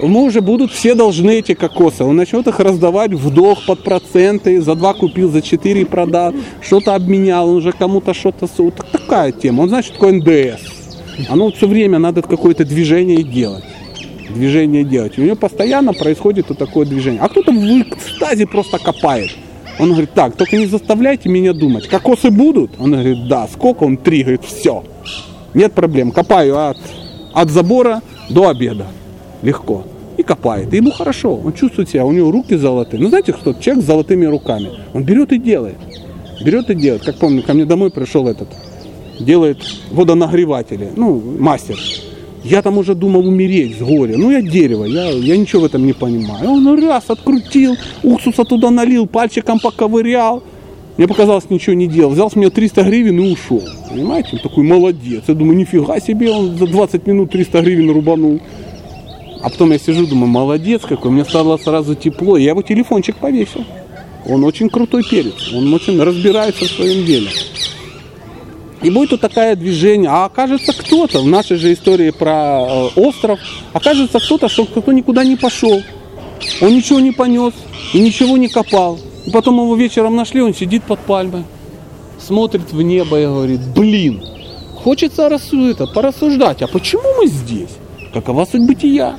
Ему 0.00 0.24
уже 0.24 0.42
будут 0.42 0.72
все 0.72 0.94
должны 0.94 1.38
эти 1.38 1.54
кокосы. 1.54 2.04
Он 2.04 2.16
начнет 2.16 2.46
их 2.46 2.60
раздавать 2.60 3.12
в 3.12 3.30
долг 3.32 3.60
под 3.66 3.82
проценты. 3.82 4.60
За 4.60 4.74
два 4.74 4.92
купил, 4.92 5.30
за 5.30 5.40
четыре 5.40 5.86
продал. 5.86 6.34
Что-то 6.60 6.94
обменял, 6.94 7.48
он 7.48 7.56
уже 7.56 7.72
кому-то 7.72 8.12
что-то... 8.12 8.46
Вот 8.58 8.74
такая 8.92 9.32
тема. 9.32 9.62
Он 9.62 9.68
знает, 9.68 9.86
что 9.86 10.10
НДС. 10.10 10.75
Оно 11.28 11.50
все 11.50 11.66
время 11.66 11.98
надо 11.98 12.22
какое-то 12.22 12.64
движение 12.64 13.22
делать. 13.22 13.64
Движение 14.34 14.84
делать. 14.84 15.14
И 15.16 15.20
у 15.20 15.24
него 15.24 15.36
постоянно 15.36 15.92
происходит 15.92 16.48
вот 16.48 16.58
такое 16.58 16.86
движение. 16.86 17.20
А 17.20 17.28
кто-то 17.28 17.52
в 17.52 17.82
экстазе 17.82 18.46
просто 18.46 18.78
копает. 18.78 19.30
Он 19.78 19.90
говорит, 19.90 20.12
так, 20.14 20.36
только 20.36 20.56
не 20.56 20.66
заставляйте 20.66 21.28
меня 21.28 21.52
думать. 21.52 21.86
Кокосы 21.86 22.30
будут? 22.30 22.72
Он 22.78 22.92
говорит, 22.92 23.28
да. 23.28 23.46
Сколько? 23.48 23.84
Он 23.84 23.96
три. 23.96 24.22
Говорит, 24.22 24.44
все. 24.44 24.84
Нет 25.54 25.72
проблем. 25.72 26.12
Копаю 26.12 26.68
от, 26.68 26.78
от 27.32 27.50
забора 27.50 28.02
до 28.30 28.48
обеда. 28.48 28.86
Легко. 29.42 29.84
И 30.16 30.22
копает. 30.22 30.72
И 30.72 30.76
ему 30.78 30.90
хорошо. 30.90 31.36
Он 31.36 31.52
чувствует 31.52 31.90
себя. 31.90 32.04
У 32.04 32.12
него 32.12 32.30
руки 32.30 32.56
золотые. 32.56 33.02
Ну, 33.02 33.08
знаете, 33.08 33.32
кто? 33.32 33.52
Человек 33.52 33.84
с 33.84 33.86
золотыми 33.86 34.24
руками. 34.24 34.70
Он 34.94 35.04
берет 35.04 35.32
и 35.32 35.38
делает. 35.38 35.76
берет 36.42 36.70
и 36.70 36.74
делает. 36.74 37.04
Как 37.04 37.16
помню, 37.16 37.42
ко 37.42 37.52
мне 37.52 37.64
домой 37.66 37.90
пришел 37.90 38.26
этот, 38.26 38.48
делает 39.18 39.58
водонагреватели, 39.90 40.90
ну, 40.96 41.20
мастер. 41.38 41.78
Я 42.44 42.62
там 42.62 42.78
уже 42.78 42.94
думал 42.94 43.26
умереть 43.26 43.76
с 43.76 43.82
горя. 43.82 44.16
Ну, 44.16 44.30
я 44.30 44.40
дерево, 44.40 44.84
я, 44.84 45.08
я 45.10 45.36
ничего 45.36 45.62
в 45.62 45.64
этом 45.64 45.84
не 45.84 45.92
понимаю. 45.92 46.48
Он 46.48 46.80
раз 46.80 47.04
открутил, 47.08 47.76
уксуса 48.04 48.44
туда 48.44 48.70
налил, 48.70 49.06
пальчиком 49.06 49.58
поковырял. 49.58 50.44
Мне 50.96 51.08
показалось, 51.08 51.50
ничего 51.50 51.74
не 51.74 51.88
делал. 51.88 52.12
Взял 52.12 52.30
с 52.30 52.36
меня 52.36 52.50
300 52.50 52.82
гривен 52.84 53.20
и 53.20 53.32
ушел. 53.32 53.62
Понимаете? 53.90 54.30
Он 54.34 54.38
такой 54.38 54.64
молодец. 54.64 55.24
Я 55.26 55.34
думаю, 55.34 55.58
нифига 55.58 56.00
себе, 56.00 56.30
он 56.30 56.56
за 56.56 56.66
20 56.66 57.06
минут 57.06 57.32
300 57.32 57.62
гривен 57.62 57.90
рубанул. 57.90 58.40
А 59.42 59.50
потом 59.50 59.72
я 59.72 59.78
сижу, 59.78 60.06
думаю, 60.06 60.28
молодец 60.28 60.82
какой. 60.82 61.10
Мне 61.10 61.24
стало 61.24 61.56
сразу 61.58 61.94
тепло. 61.94 62.36
Я 62.36 62.50
его 62.50 62.62
телефончик 62.62 63.16
повесил. 63.16 63.64
Он 64.28 64.44
очень 64.44 64.68
крутой 64.68 65.04
перец. 65.08 65.52
Он 65.52 65.72
очень 65.74 66.00
разбирается 66.02 66.64
в 66.64 66.68
своем 66.68 67.04
деле. 67.04 67.28
И 68.82 68.90
будет 68.90 69.12
вот 69.12 69.20
такое 69.20 69.56
движение. 69.56 70.10
А 70.10 70.26
окажется 70.26 70.72
кто-то, 70.72 71.20
в 71.20 71.26
нашей 71.26 71.56
же 71.56 71.72
истории 71.72 72.10
про 72.10 72.66
э, 72.68 72.88
остров, 72.96 73.40
окажется 73.72 74.20
кто-то, 74.20 74.48
что 74.48 74.64
кто-то 74.64 74.92
никуда 74.92 75.24
не 75.24 75.36
пошел. 75.36 75.82
Он 76.60 76.74
ничего 76.74 77.00
не 77.00 77.12
понес 77.12 77.54
и 77.94 78.00
ничего 78.00 78.36
не 78.36 78.48
копал. 78.48 78.98
И 79.24 79.30
потом 79.30 79.56
его 79.56 79.74
вечером 79.74 80.14
нашли, 80.14 80.40
он 80.42 80.54
сидит 80.54 80.84
под 80.84 81.00
пальмой, 81.00 81.44
смотрит 82.20 82.72
в 82.72 82.80
небо 82.82 83.18
и 83.20 83.26
говорит, 83.26 83.60
блин, 83.74 84.22
хочется 84.84 85.28
рассу- 85.28 85.70
это, 85.70 85.86
порассуждать, 85.86 86.62
а 86.62 86.66
почему 86.68 87.02
мы 87.18 87.26
здесь? 87.26 87.70
Какова 88.12 88.44
суть 88.44 88.66
бытия? 88.66 89.16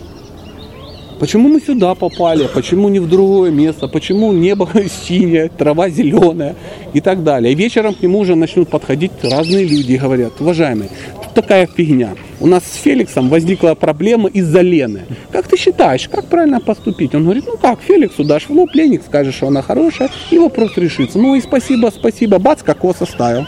Почему 1.20 1.50
мы 1.50 1.60
сюда 1.60 1.96
попали? 1.96 2.48
Почему 2.54 2.90
не 2.90 3.00
в 3.00 3.10
другое 3.10 3.50
место? 3.50 3.88
Почему 3.88 4.32
небо 4.32 4.70
синее, 5.08 5.50
трава 5.50 5.90
зеленая 5.90 6.56
и 6.94 7.02
так 7.02 7.24
далее? 7.24 7.54
И 7.54 7.56
вечером 7.56 7.96
к 7.96 8.04
нему 8.04 8.20
уже 8.20 8.36
начнут 8.36 8.70
подходить 8.70 9.12
разные 9.24 9.66
люди 9.66 9.94
и 9.94 9.98
говорят, 9.98 10.34
уважаемый, 10.40 10.90
тут 11.24 11.34
такая 11.34 11.68
фигня. 11.68 12.14
У 12.40 12.46
нас 12.46 12.64
с 12.66 12.76
Феликсом 12.76 13.30
возникла 13.30 13.74
проблема 13.74 14.30
из-за 14.30 14.62
Лены. 14.62 15.06
Как 15.32 15.48
ты 15.48 15.58
считаешь, 15.58 16.08
как 16.08 16.28
правильно 16.28 16.60
поступить? 16.60 17.16
Он 17.16 17.24
говорит, 17.24 17.46
ну 17.48 17.58
как, 17.58 17.82
Феликсу 17.82 18.24
дашь 18.24 18.48
в 18.48 18.52
лоб, 18.52 18.70
Леник 18.76 19.02
скажешь, 19.04 19.36
что 19.36 19.48
она 19.48 19.64
хорошая, 19.64 20.12
и 20.30 20.38
вопрос 20.38 20.78
решится. 20.78 21.18
Ну 21.18 21.34
и 21.34 21.42
спасибо, 21.42 21.92
спасибо, 21.94 22.38
бац, 22.38 22.62
кокос 22.62 23.02
оставил 23.02 23.48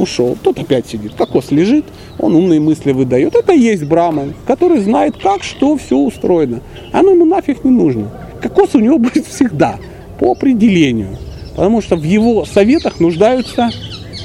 ушел. 0.00 0.36
Тот 0.42 0.58
опять 0.58 0.86
сидит. 0.86 1.14
Кокос 1.14 1.50
лежит, 1.50 1.84
он 2.18 2.34
умные 2.34 2.60
мысли 2.60 2.92
выдает. 2.92 3.34
Это 3.34 3.52
и 3.52 3.60
есть 3.60 3.84
Браман, 3.84 4.34
который 4.46 4.80
знает, 4.80 5.16
как, 5.16 5.42
что, 5.42 5.76
все 5.76 5.96
устроено. 5.96 6.60
Оно 6.92 7.10
ему 7.10 7.24
нафиг 7.24 7.64
не 7.64 7.70
нужно. 7.70 8.10
Кокос 8.42 8.74
у 8.74 8.80
него 8.80 8.98
будет 8.98 9.26
всегда, 9.26 9.76
по 10.18 10.32
определению. 10.32 11.16
Потому 11.50 11.82
что 11.82 11.96
в 11.96 12.02
его 12.02 12.44
советах 12.44 13.00
нуждаются 13.00 13.70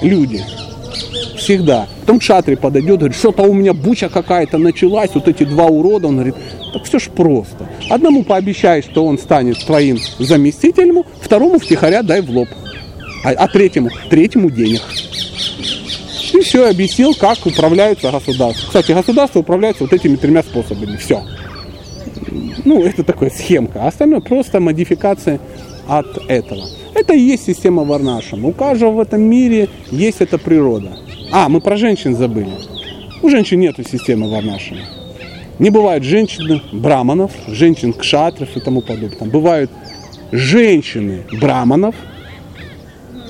люди. 0.01 0.41
Всегда. 1.38 1.88
Потом 2.01 2.22
Шатри 2.22 2.55
подойдет, 2.55 3.00
говорит, 3.00 3.17
что-то 3.17 3.44
у 3.44 3.53
меня 3.53 3.74
буча 3.74 4.10
какая-то 4.10 4.58
началась, 4.58 5.12
вот 5.13 5.27
эти 5.27 5.44
два 5.44 5.65
урода. 5.65 6.08
Он 6.08 6.15
говорит, 6.15 6.36
так 6.74 6.84
все 6.84 6.98
ж 6.98 7.10
просто. 7.10 7.70
Одному 7.89 8.24
пообещай, 8.24 8.82
что 8.82 9.05
он 9.05 9.17
станет 9.17 9.60
твоим 9.65 9.98
заместителем, 10.20 11.03
второму 11.22 11.60
втихаря 11.60 12.03
дай 12.03 12.22
в 12.22 12.29
лоб. 12.29 12.48
А, 13.24 13.29
а 13.32 13.48
третьему? 13.48 13.89
Третьему 14.10 14.50
денег. 14.50 14.82
И 16.36 16.42
все, 16.42 16.70
объяснил, 16.70 17.13
как 17.13 17.46
управляются 17.46 18.12
государства. 18.12 18.68
Кстати, 18.68 18.92
государство 18.92 19.39
управляется 19.39 19.84
вот 19.84 19.94
этими 19.94 20.18
тремя 20.18 20.44
способами. 20.44 20.98
Все. 20.98 21.24
Ну, 22.65 22.84
это 22.84 23.04
такая 23.04 23.30
схемка. 23.30 23.84
А 23.84 23.88
остальное 23.88 24.20
просто 24.20 24.60
модификация 24.60 25.39
от 25.88 26.18
этого. 26.27 26.65
Это 26.94 27.13
и 27.13 27.20
есть 27.20 27.46
система 27.46 27.84
Варнашем. 27.84 28.44
У 28.46 28.51
каждого 28.51 28.92
в 28.92 29.00
этом 29.00 29.22
мире 29.22 29.70
есть 29.92 30.20
эта 30.20 30.38
природа. 30.38 30.98
А, 31.32 31.48
мы 31.48 31.62
про 31.62 31.77
женщин 31.77 32.15
забыли. 32.15 32.51
У 33.22 33.30
женщин 33.30 33.60
нет 33.60 33.75
системы 33.89 34.30
Варнашем. 34.30 34.77
Не 35.60 35.70
бывает 35.70 36.04
женщин 36.04 36.62
браманов, 36.74 37.32
женщин 37.48 37.94
кшатров 37.94 38.50
и 38.58 38.60
тому 38.60 38.82
подобное. 38.82 39.30
Бывают 39.30 39.72
женщины 40.34 41.24
браманов, 41.32 41.96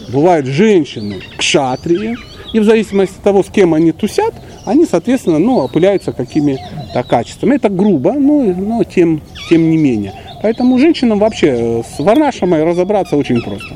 бывают 0.09 0.47
женщины 0.47 1.21
кшатрии, 1.37 2.17
и 2.55 2.59
в 2.59 2.63
зависимости 2.63 3.17
от 3.17 3.21
того, 3.21 3.43
с 3.43 3.47
кем 3.47 3.73
они 3.73 3.91
тусят, 3.91 4.33
они, 4.63 4.85
соответственно, 4.85 5.39
ну, 5.39 5.57
опыляются 5.57 6.13
какими-то 6.13 7.03
качествами. 7.03 7.55
Это 7.55 7.67
грубо, 7.67 8.13
но, 8.13 8.43
но 8.43 8.81
тем, 8.85 9.21
тем 9.49 9.69
не 9.69 9.75
менее. 9.75 10.13
Поэтому 10.41 10.79
женщинам 10.79 11.19
вообще 11.19 11.47
э, 11.47 11.83
с 11.83 11.99
варнашамой 11.99 12.63
разобраться 12.63 13.17
очень 13.17 13.41
просто. 13.41 13.75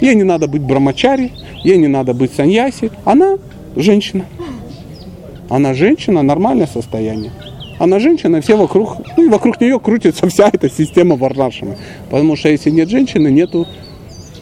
Ей 0.00 0.14
не 0.14 0.22
надо 0.22 0.46
быть 0.46 0.62
брамачари, 0.62 1.32
ей 1.64 1.78
не 1.78 1.88
надо 1.88 2.14
быть 2.14 2.32
саньяси. 2.32 2.92
Она 3.04 3.38
женщина. 3.74 4.24
Она 5.48 5.74
женщина, 5.74 6.22
нормальное 6.22 6.68
состояние. 6.68 7.32
Она 7.80 7.98
женщина, 7.98 8.36
и 8.36 8.40
все 8.40 8.56
вокруг, 8.56 8.98
ну 9.16 9.24
и 9.24 9.28
вокруг 9.28 9.60
нее 9.60 9.80
крутится 9.80 10.28
вся 10.28 10.48
эта 10.52 10.70
система 10.70 11.16
варнашамы. 11.16 11.76
Потому 12.08 12.36
что 12.36 12.50
если 12.50 12.70
нет 12.70 12.88
женщины, 12.88 13.32
нету, 13.32 13.66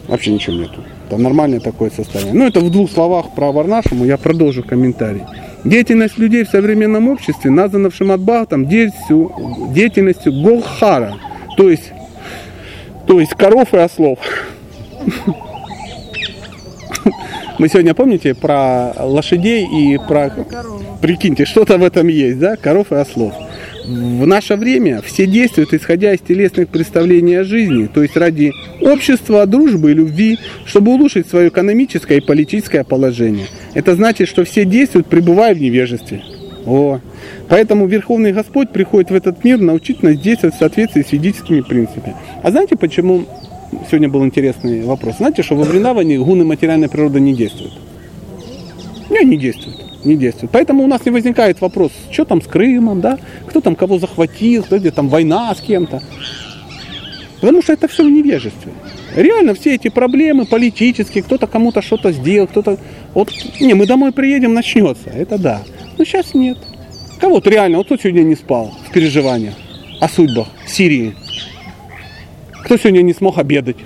вообще 0.06 0.32
ничего 0.32 0.56
нету. 0.56 0.84
Это 1.10 1.18
нормальное 1.18 1.58
такое 1.58 1.90
состояние. 1.90 2.34
Ну, 2.34 2.46
это 2.46 2.60
в 2.60 2.70
двух 2.70 2.88
словах 2.88 3.34
про 3.34 3.50
Варнашему, 3.50 4.04
я 4.04 4.16
продолжу 4.16 4.62
комментарий. 4.62 5.22
Деятельность 5.64 6.16
людей 6.18 6.44
в 6.44 6.48
современном 6.48 7.08
обществе 7.08 7.50
названа 7.50 7.90
в 7.90 7.94
деятельностью, 8.68 9.32
деятельностью 9.74 10.32
Голхара, 10.40 11.16
то 11.56 11.68
есть, 11.68 11.90
то 13.08 13.18
есть 13.18 13.32
коров 13.32 13.74
и 13.74 13.78
ослов. 13.78 14.20
Мы 17.58 17.68
сегодня, 17.68 17.92
помните, 17.92 18.36
про 18.36 18.92
лошадей 18.96 19.66
и 19.66 19.98
про... 19.98 20.32
Прикиньте, 21.02 21.44
что-то 21.44 21.76
в 21.76 21.82
этом 21.82 22.06
есть, 22.06 22.38
да? 22.38 22.54
Коров 22.54 22.92
и 22.92 22.94
ослов. 22.94 23.34
В 23.84 24.26
наше 24.26 24.56
время 24.56 25.00
все 25.00 25.26
действуют 25.26 25.72
исходя 25.72 26.12
из 26.12 26.20
телесных 26.20 26.68
представлений 26.68 27.36
о 27.36 27.44
жизни, 27.44 27.86
то 27.86 28.02
есть 28.02 28.16
ради 28.16 28.52
общества, 28.80 29.46
дружбы 29.46 29.92
и 29.92 29.94
любви, 29.94 30.38
чтобы 30.66 30.92
улучшить 30.92 31.28
свое 31.28 31.48
экономическое 31.48 32.18
и 32.18 32.20
политическое 32.20 32.84
положение. 32.84 33.46
Это 33.74 33.94
значит, 33.94 34.28
что 34.28 34.44
все 34.44 34.64
действуют, 34.64 35.06
пребывая 35.06 35.54
в 35.54 35.60
невежестве. 35.60 36.22
О. 36.66 37.00
Поэтому 37.48 37.86
Верховный 37.86 38.32
Господь 38.32 38.70
приходит 38.70 39.10
в 39.10 39.14
этот 39.14 39.42
мир 39.44 39.58
научить 39.58 40.02
нас 40.02 40.18
действовать 40.18 40.56
в 40.56 40.58
соответствии 40.58 41.02
с 41.02 41.12
ведическими 41.12 41.62
принципами. 41.62 42.14
А 42.42 42.50
знаете, 42.50 42.76
почему 42.76 43.24
сегодня 43.88 44.08
был 44.08 44.24
интересный 44.24 44.82
вопрос? 44.82 45.16
Знаете, 45.16 45.42
что 45.42 45.56
во 45.56 45.64
Вриндаване 45.64 46.18
гуны 46.18 46.44
материальной 46.44 46.88
природы 46.88 47.18
не 47.18 47.34
действуют? 47.34 47.72
Не, 49.08 49.24
не 49.24 49.38
действуют 49.38 49.79
не 50.04 50.16
действует. 50.16 50.52
Поэтому 50.52 50.82
у 50.84 50.86
нас 50.86 51.04
не 51.04 51.10
возникает 51.10 51.60
вопрос, 51.60 51.92
что 52.10 52.24
там 52.24 52.42
с 52.42 52.46
Крымом, 52.46 53.00
да, 53.00 53.18
кто 53.46 53.60
там 53.60 53.74
кого 53.74 53.98
захватил, 53.98 54.64
где 54.70 54.90
там 54.90 55.08
война 55.08 55.54
с 55.54 55.60
кем-то. 55.60 56.02
Потому 57.40 57.62
что 57.62 57.72
это 57.72 57.88
все 57.88 58.04
в 58.04 58.10
невежестве. 58.10 58.72
Реально 59.16 59.54
все 59.54 59.74
эти 59.74 59.88
проблемы 59.88 60.44
политические, 60.44 61.24
кто-то 61.24 61.46
кому-то 61.46 61.82
что-то 61.82 62.12
сделал, 62.12 62.46
кто-то... 62.46 62.78
Вот, 63.14 63.32
не, 63.60 63.74
мы 63.74 63.86
домой 63.86 64.12
приедем, 64.12 64.54
начнется, 64.54 65.10
это 65.10 65.38
да. 65.38 65.62
Но 65.98 66.04
сейчас 66.04 66.34
нет. 66.34 66.58
Кого-то 67.20 67.50
реально, 67.50 67.78
вот 67.78 67.86
кто 67.86 67.96
сегодня 67.96 68.22
не 68.22 68.34
спал 68.34 68.72
в 68.88 68.92
переживаниях 68.92 69.54
о 70.00 70.08
судьбах 70.08 70.48
Сирии? 70.66 71.14
Кто 72.64 72.76
сегодня 72.76 73.02
не 73.02 73.14
смог 73.14 73.38
обедать? 73.38 73.76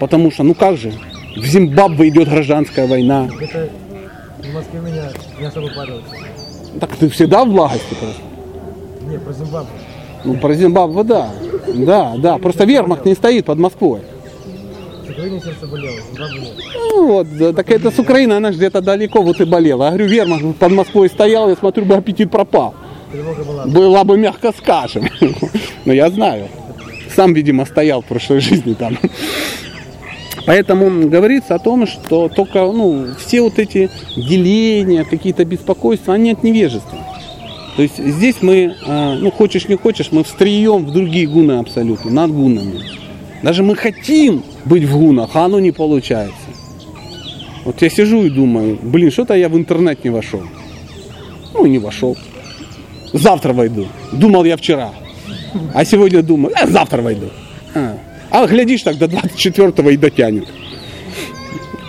Потому 0.00 0.30
что, 0.30 0.42
ну 0.42 0.54
как 0.54 0.76
же, 0.76 0.92
в 1.36 1.44
Зимбабве 1.44 2.08
идет 2.08 2.28
гражданская 2.28 2.86
война. 2.86 3.28
В 4.48 4.54
Москве 4.54 4.80
меня 4.80 5.10
не 5.38 5.46
особо 5.46 5.68
парилось. 5.68 6.04
Так 6.80 6.96
ты 6.96 7.10
всегда 7.10 7.44
в 7.44 7.48
благости 7.48 7.94
просто. 8.00 8.22
Не, 9.02 9.18
про 9.18 9.32
Зимбабве. 9.32 9.70
Ну, 10.24 10.34
про 10.38 10.54
Зимбабве, 10.54 11.04
да. 11.04 11.30
Да, 11.74 12.14
да. 12.16 12.38
Просто 12.38 12.64
вермахт 12.64 13.04
не 13.04 13.14
стоит 13.14 13.44
под 13.44 13.58
Москвой. 13.58 14.00
С 15.06 15.10
Украиной 15.10 15.40
сердце 15.42 15.66
болело, 15.66 15.96
Зимбабве 16.10 16.40
нет. 16.40 16.54
Ну 16.74 17.06
вот, 17.08 17.36
да, 17.36 17.52
так 17.52 17.70
это 17.70 17.90
с 17.90 17.98
Украины, 17.98 18.32
она 18.34 18.52
же 18.52 18.58
где-то 18.58 18.80
далеко 18.80 19.20
вот 19.20 19.40
и 19.40 19.44
болела. 19.44 19.84
Я 19.84 19.90
говорю, 19.90 20.06
вермахт 20.06 20.56
под 20.56 20.72
Москвой 20.72 21.08
стоял, 21.10 21.50
я 21.50 21.56
смотрю, 21.56 21.84
бы 21.84 21.94
аппетит 21.94 22.30
пропал. 22.30 22.74
Тревога 23.12 23.44
была. 23.44 23.66
Была 23.66 24.04
бы, 24.04 24.16
мягко 24.16 24.52
скажем. 24.56 25.08
Но 25.84 25.92
я 25.92 26.08
знаю. 26.10 26.48
Сам, 27.14 27.34
видимо, 27.34 27.66
стоял 27.66 28.00
в 28.00 28.06
прошлой 28.06 28.40
жизни 28.40 28.72
там. 28.74 28.98
Поэтому 30.48 31.06
говорится 31.10 31.56
о 31.56 31.58
том, 31.58 31.86
что 31.86 32.30
только 32.30 32.60
ну, 32.60 33.08
все 33.18 33.42
вот 33.42 33.58
эти 33.58 33.90
деления, 34.16 35.04
какие-то 35.04 35.44
беспокойства, 35.44 36.14
они 36.14 36.30
от 36.30 36.42
невежества. 36.42 36.98
То 37.76 37.82
есть 37.82 37.98
здесь 37.98 38.36
мы, 38.40 38.74
э, 38.86 39.14
ну 39.20 39.30
хочешь 39.30 39.68
не 39.68 39.76
хочешь, 39.76 40.10
мы 40.10 40.24
встреем 40.24 40.86
в 40.86 40.90
другие 40.90 41.26
гуны 41.26 41.58
абсолютно, 41.58 42.10
над 42.10 42.32
гунами. 42.32 42.80
Даже 43.42 43.62
мы 43.62 43.76
хотим 43.76 44.42
быть 44.64 44.84
в 44.84 44.98
гунах, 44.98 45.28
а 45.34 45.44
оно 45.44 45.60
не 45.60 45.70
получается. 45.70 46.48
Вот 47.66 47.82
я 47.82 47.90
сижу 47.90 48.24
и 48.24 48.30
думаю, 48.30 48.78
блин, 48.82 49.10
что-то 49.10 49.34
я 49.34 49.50
в 49.50 49.54
интернет 49.58 50.02
не 50.02 50.08
вошел. 50.08 50.44
Ну 51.52 51.66
не 51.66 51.78
вошел. 51.78 52.16
Завтра 53.12 53.52
войду. 53.52 53.86
Думал 54.12 54.44
я 54.44 54.56
вчера. 54.56 54.92
А 55.74 55.84
сегодня 55.84 56.22
думаю, 56.22 56.54
а 56.58 56.66
завтра 56.66 57.02
войду. 57.02 57.26
А, 57.74 57.98
а 58.30 58.46
глядишь 58.46 58.82
так 58.82 58.96
до 58.98 59.06
24-го 59.06 59.90
и 59.90 59.96
дотянет. 59.96 60.48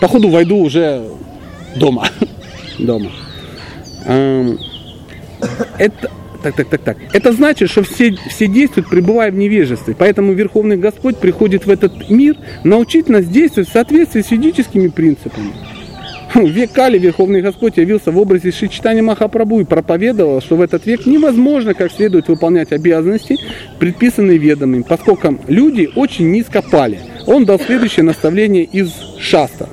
походу 0.01 0.29
войду 0.29 0.57
уже 0.57 1.03
дома. 1.75 2.07
дома. 2.79 3.11
Эм, 4.05 4.59
Это, 5.77 6.11
так, 6.41 6.55
так, 6.55 6.69
так, 6.69 6.81
так. 6.81 6.97
Это 7.13 7.33
значит, 7.33 7.69
что 7.69 7.83
все, 7.83 8.15
все 8.29 8.47
действуют, 8.47 8.89
пребывая 8.89 9.31
в 9.31 9.35
невежестве. 9.35 9.95
Поэтому 9.97 10.33
Верховный 10.33 10.77
Господь 10.77 11.17
приходит 11.17 11.65
в 11.65 11.69
этот 11.69 12.09
мир 12.09 12.37
научить 12.63 13.09
нас 13.09 13.25
действовать 13.25 13.69
в 13.69 13.73
соответствии 13.73 14.21
с 14.21 14.31
ведическими 14.31 14.87
принципами. 14.87 15.51
Век 16.35 16.71
Кали 16.71 16.97
Верховный 16.97 17.41
Господь 17.41 17.77
явился 17.77 18.11
в 18.11 18.17
образе 18.17 18.51
Шичитани 18.51 19.01
Махапрабху 19.01 19.61
и 19.61 19.63
проповедовал, 19.63 20.41
что 20.41 20.55
в 20.55 20.61
этот 20.61 20.85
век 20.85 21.05
невозможно 21.05 21.73
как 21.73 21.91
следует 21.91 22.27
выполнять 22.27 22.71
обязанности, 22.71 23.37
предписанные 23.79 24.37
ведами, 24.37 24.83
поскольку 24.87 25.39
люди 25.47 25.89
очень 25.95 26.31
низко 26.31 26.61
пали. 26.61 26.99
Он 27.25 27.45
дал 27.45 27.59
следующее 27.59 28.03
наставление 28.03 28.63
из 28.63 28.91
Шаста. 29.19 29.69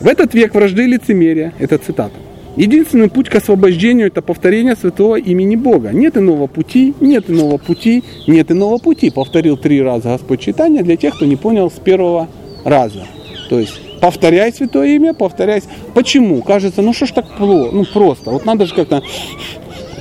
В 0.00 0.06
этот 0.06 0.34
век 0.34 0.54
вражды 0.54 0.86
лицемерия, 0.86 1.54
это 1.58 1.78
цитата. 1.78 2.14
Единственный 2.56 3.08
путь 3.08 3.28
к 3.28 3.34
освобождению– 3.34 4.06
это 4.08 4.22
повторение 4.22 4.76
святого 4.76 5.16
имени 5.16 5.56
Бога. 5.56 5.90
Нет 5.90 6.16
иного 6.16 6.46
пути, 6.46 6.94
нет 7.00 7.28
иного 7.28 7.58
пути, 7.58 8.02
нет 8.26 8.50
иного 8.50 8.78
пути. 8.78 9.10
Повторил 9.10 9.58
три 9.58 9.82
раза 9.82 10.10
Господь 10.10 10.40
читания 10.40 10.82
для 10.82 10.96
тех, 10.96 11.14
кто 11.14 11.26
не 11.26 11.36
понял 11.36 11.70
с 11.70 11.74
первого 11.74 12.28
раза. 12.64 13.06
То 13.50 13.60
есть 13.60 13.85
повторяй 14.00 14.52
святое 14.52 14.88
имя, 14.96 15.14
повторяй. 15.14 15.62
Почему? 15.94 16.42
Кажется, 16.42 16.82
ну 16.82 16.92
что 16.92 17.06
ж 17.06 17.12
так 17.12 17.36
плохо, 17.36 17.70
ну 17.72 17.84
просто. 17.84 18.30
Вот 18.30 18.44
надо 18.44 18.66
же 18.66 18.74
как-то 18.74 19.02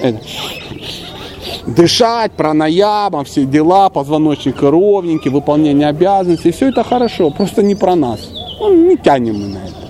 это, 0.01 0.19
дышать, 1.65 2.31
пранаяма, 2.33 3.23
все 3.23 3.45
дела, 3.45 3.89
позвоночник 3.89 4.61
ровненький, 4.61 5.31
выполнение 5.31 5.87
обязанностей. 5.87 6.51
Все 6.51 6.69
это 6.69 6.83
хорошо, 6.83 7.31
просто 7.31 7.63
не 7.63 7.75
про 7.75 7.95
нас. 7.95 8.29
Ну, 8.59 8.73
не 8.87 8.97
тянем 8.97 9.35
мы 9.35 9.47
на 9.47 9.57
это. 9.57 9.85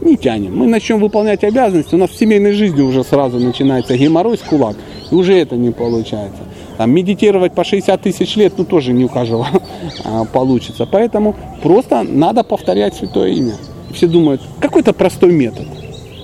Не 0.00 0.16
тянем. 0.16 0.56
Мы 0.56 0.66
начнем 0.66 1.00
выполнять 1.00 1.44
обязанности, 1.44 1.94
у 1.94 1.98
нас 1.98 2.10
в 2.10 2.18
семейной 2.18 2.52
жизни 2.52 2.80
уже 2.82 3.04
сразу 3.04 3.38
начинается 3.38 3.96
геморрой 3.96 4.38
с 4.38 4.42
кулак, 4.42 4.76
и 5.10 5.14
уже 5.14 5.34
это 5.34 5.56
не 5.56 5.70
получается. 5.70 6.42
Там, 6.78 6.92
медитировать 6.92 7.54
по 7.54 7.64
60 7.64 8.00
тысяч 8.00 8.36
лет, 8.36 8.54
ну 8.56 8.64
тоже 8.64 8.92
не 8.92 9.04
у 9.04 9.08
каждого 9.08 9.48
а, 10.04 10.24
получится. 10.24 10.86
Поэтому 10.86 11.34
просто 11.60 12.04
надо 12.04 12.44
повторять 12.44 12.94
святое 12.94 13.30
имя. 13.30 13.54
Все 13.92 14.06
думают, 14.06 14.40
какой-то 14.60 14.92
простой 14.92 15.32
метод. 15.32 15.66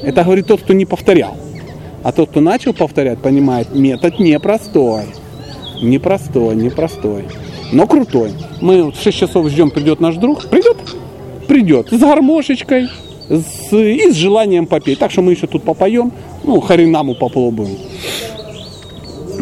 Это 0.00 0.22
говорит 0.22 0.46
тот, 0.46 0.60
кто 0.60 0.72
не 0.72 0.86
повторял. 0.86 1.36
А 2.04 2.12
тот, 2.12 2.30
кто 2.30 2.40
начал 2.40 2.72
повторять, 2.72 3.18
понимает, 3.18 3.74
метод 3.74 4.20
непростой. 4.20 5.06
Непростой, 5.82 6.54
непростой. 6.54 7.24
Но 7.72 7.88
крутой. 7.88 8.30
Мы 8.60 8.92
в 8.92 8.96
6 8.96 9.18
часов 9.18 9.48
ждем, 9.48 9.70
придет 9.70 9.98
наш 9.98 10.14
друг. 10.16 10.48
Придет? 10.48 10.76
Придет. 11.48 11.88
С 11.90 11.98
гармошечкой, 11.98 12.88
с, 13.28 13.72
и 13.72 14.08
с 14.08 14.14
желанием 14.14 14.66
попеть. 14.66 15.00
Так 15.00 15.10
что 15.10 15.22
мы 15.22 15.32
еще 15.32 15.48
тут 15.48 15.64
попоем, 15.64 16.12
ну, 16.44 16.60
харинаму 16.60 17.16
попробуем. 17.16 17.76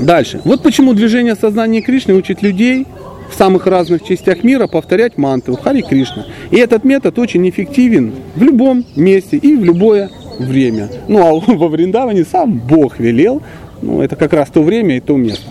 Дальше. 0.03 0.41
Вот 0.45 0.63
почему 0.63 0.95
движение 0.95 1.37
сознания 1.37 1.81
Кришны 1.81 2.15
учит 2.15 2.43
людей 2.43 2.87
в 3.31 3.35
самых 3.35 3.67
разных 3.67 4.03
частях 4.03 4.43
мира 4.43 4.67
повторять 4.67 5.17
мантру 5.17 5.57
Хари 5.57 5.81
Кришна. 5.83 6.27
И 6.51 6.57
этот 6.57 6.83
метод 6.85 7.19
очень 7.21 7.49
эффективен 7.49 8.13
в 8.35 8.43
любом 8.43 8.85
месте 8.97 9.37
и 9.37 9.57
в 9.57 9.65
любое 9.65 10.11
время. 10.39 10.89
Ну 11.07 11.21
а 11.21 11.41
во 11.53 11.69
Вриндаване 11.69 12.25
сам 12.25 12.59
Бог 12.59 12.99
велел. 12.99 13.43
Ну, 13.81 14.01
это 14.01 14.17
как 14.17 14.33
раз 14.33 14.49
то 14.49 14.63
время 14.63 14.97
и 14.97 15.01
то 15.01 15.17
место. 15.17 15.47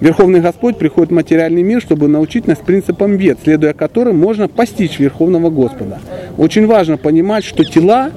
Верховный 0.00 0.40
Господь 0.40 0.76
приходит 0.76 1.10
в 1.10 1.14
материальный 1.14 1.62
мир, 1.62 1.80
чтобы 1.80 2.08
научить 2.08 2.46
нас 2.48 2.58
принципам 2.58 3.16
вет, 3.16 3.38
следуя 3.44 3.72
которым 3.72 4.18
можно 4.18 4.48
постичь 4.48 4.98
Верховного 4.98 5.50
Господа. 5.50 6.00
Очень 6.36 6.66
важно 6.66 6.96
понимать, 6.96 7.44
что 7.44 7.64
тела, 7.64 8.10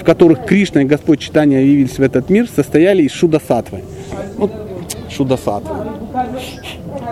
в 0.00 0.04
которых 0.04 0.44
Кришна 0.46 0.82
и 0.82 0.84
Господь 0.84 1.20
Читания 1.20 1.60
явились 1.60 1.98
в 1.98 2.02
этот 2.02 2.28
мир, 2.28 2.48
состояли 2.54 3.04
из 3.04 3.12
шудасатвы. 3.12 3.80
Ну, 4.36 4.50
шудасатвы. 5.16 5.74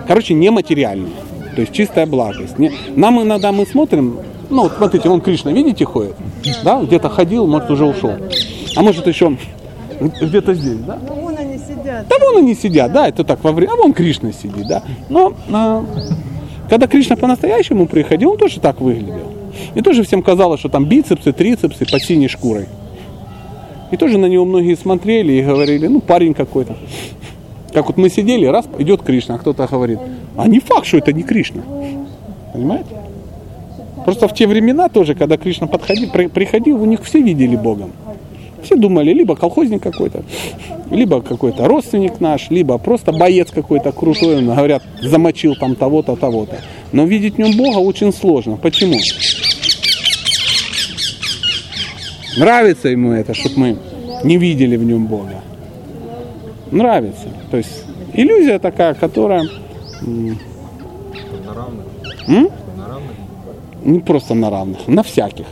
Короче, 0.07 0.35
нематериальные. 0.35 1.13
То 1.55 1.61
есть 1.61 1.73
чистая 1.73 2.07
благость. 2.07 2.59
Не- 2.59 2.73
Нам 2.97 3.23
иногда 3.23 3.53
мы 3.53 3.65
смотрим, 3.67 4.19
ну 4.51 4.65
вот 4.65 4.73
смотрите, 4.77 5.09
вон 5.09 5.21
Кришна, 5.21 5.53
видите, 5.53 5.85
ходит? 5.85 6.17
Да, 6.65 6.83
где-то 6.83 7.09
ходил, 7.09 7.47
может 7.47 7.71
уже 7.71 7.85
ушел. 7.85 8.13
А 8.77 8.83
может 8.83 9.07
еще 9.07 9.37
где-то 10.01 10.55
здесь, 10.55 10.79
да? 10.81 10.99
Ну, 11.09 11.15
вон 11.15 11.37
они 11.39 11.57
сидят. 11.59 12.07
Да 12.09 12.17
вон 12.21 12.39
они 12.39 12.55
сидят, 12.55 12.93
да, 12.93 13.09
это 13.09 13.25
так 13.25 13.43
во 13.45 13.53
время, 13.53 13.73
а 13.73 13.77
вон 13.77 13.93
Кришна 13.93 14.33
сидит, 14.33 14.67
да. 14.69 14.83
Но 15.09 15.33
а, 15.53 15.85
когда 16.69 16.87
Кришна 16.89 17.17
по-настоящему 17.17 17.87
приходил, 17.87 18.33
он 18.33 18.39
тоже 18.39 18.59
так 18.61 18.81
выглядел. 18.81 19.33
И 19.77 19.81
тоже 19.83 20.03
всем 20.03 20.23
казалось, 20.23 20.59
что 20.61 20.69
там 20.69 20.87
бицепсы, 20.87 21.33
трицепсы 21.33 21.87
под 21.89 22.03
синей 22.03 22.29
шкурой. 22.29 22.67
И 23.93 23.97
тоже 23.97 24.19
на 24.19 24.27
него 24.27 24.45
многие 24.45 24.75
смотрели 24.75 25.35
и 25.35 25.43
говорили, 25.43 25.87
ну 25.87 26.01
парень 26.01 26.35
какой-то. 26.35 26.75
Как 27.75 27.87
вот 27.89 27.97
мы 27.97 28.09
сидели, 28.09 28.47
раз 28.47 28.67
идет 28.79 29.03
Кришна, 29.03 29.35
а 29.35 29.39
кто-то 29.39 29.67
говорит, 29.67 29.99
а 30.37 30.47
не 30.47 30.61
факт, 30.61 30.87
что 30.87 30.99
это 30.99 31.13
не 31.13 31.25
Кришна. 31.25 31.63
Понимаете? 32.53 32.91
Просто 34.05 34.29
в 34.29 34.35
те 34.35 34.47
времена 34.47 34.89
тоже, 34.89 35.15
когда 35.17 35.37
Кришна 35.37 35.67
подходил, 35.67 36.11
при- 36.11 36.29
приходил, 36.29 36.81
у 36.81 36.85
них 36.85 37.03
все 37.03 37.21
видели 37.21 37.57
Богом. 37.57 37.91
Все 38.63 38.77
думали, 38.77 39.13
либо 39.13 39.35
колхозник 39.35 39.83
какой-то, 39.83 40.23
либо 40.91 41.21
какой-то 41.21 41.67
родственник 41.67 42.21
наш, 42.21 42.49
либо 42.49 42.79
просто 42.79 43.13
боец 43.13 43.51
какой-то 43.51 43.91
крутой, 43.93 44.39
он, 44.39 44.47
говорят, 44.47 44.83
замочил 45.03 45.57
там 45.57 45.75
того-то, 45.75 46.15
того-то. 46.17 46.59
Но 46.93 47.05
видеть 47.05 47.35
в 47.35 47.39
нем 47.39 47.57
Бога 47.57 47.79
очень 47.79 48.13
сложно. 48.13 48.57
Почему? 48.57 48.99
Нравится 52.37 52.89
ему 52.89 53.13
это, 53.13 53.35
чтобы 53.35 53.59
мы 53.59 53.77
не 54.23 54.37
видели 54.39 54.77
в 54.77 54.85
нем 54.85 55.07
Бога. 55.07 55.43
Нравится. 56.71 57.29
То 57.51 57.57
есть 57.59 57.85
иллюзия 58.13 58.59
такая, 58.59 58.95
которая 58.95 59.43
На 60.03 61.55
равных. 61.55 61.85
м? 62.29 62.49
На 62.77 62.89
равных. 62.89 63.13
не 63.85 64.01
просто 64.01 64.35
на 64.35 64.51
равных, 64.51 64.89
на 64.89 65.03
всяких. 65.03 65.47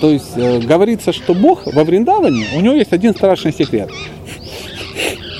То 0.00 0.10
есть 0.10 0.36
э, 0.36 0.60
говорится, 0.60 1.12
что 1.12 1.34
Бог 1.34 1.66
во 1.66 1.84
Вриндаване, 1.84 2.46
у 2.56 2.60
него 2.60 2.74
есть 2.74 2.92
один 2.92 3.14
страшный 3.14 3.52
секрет. 3.52 3.90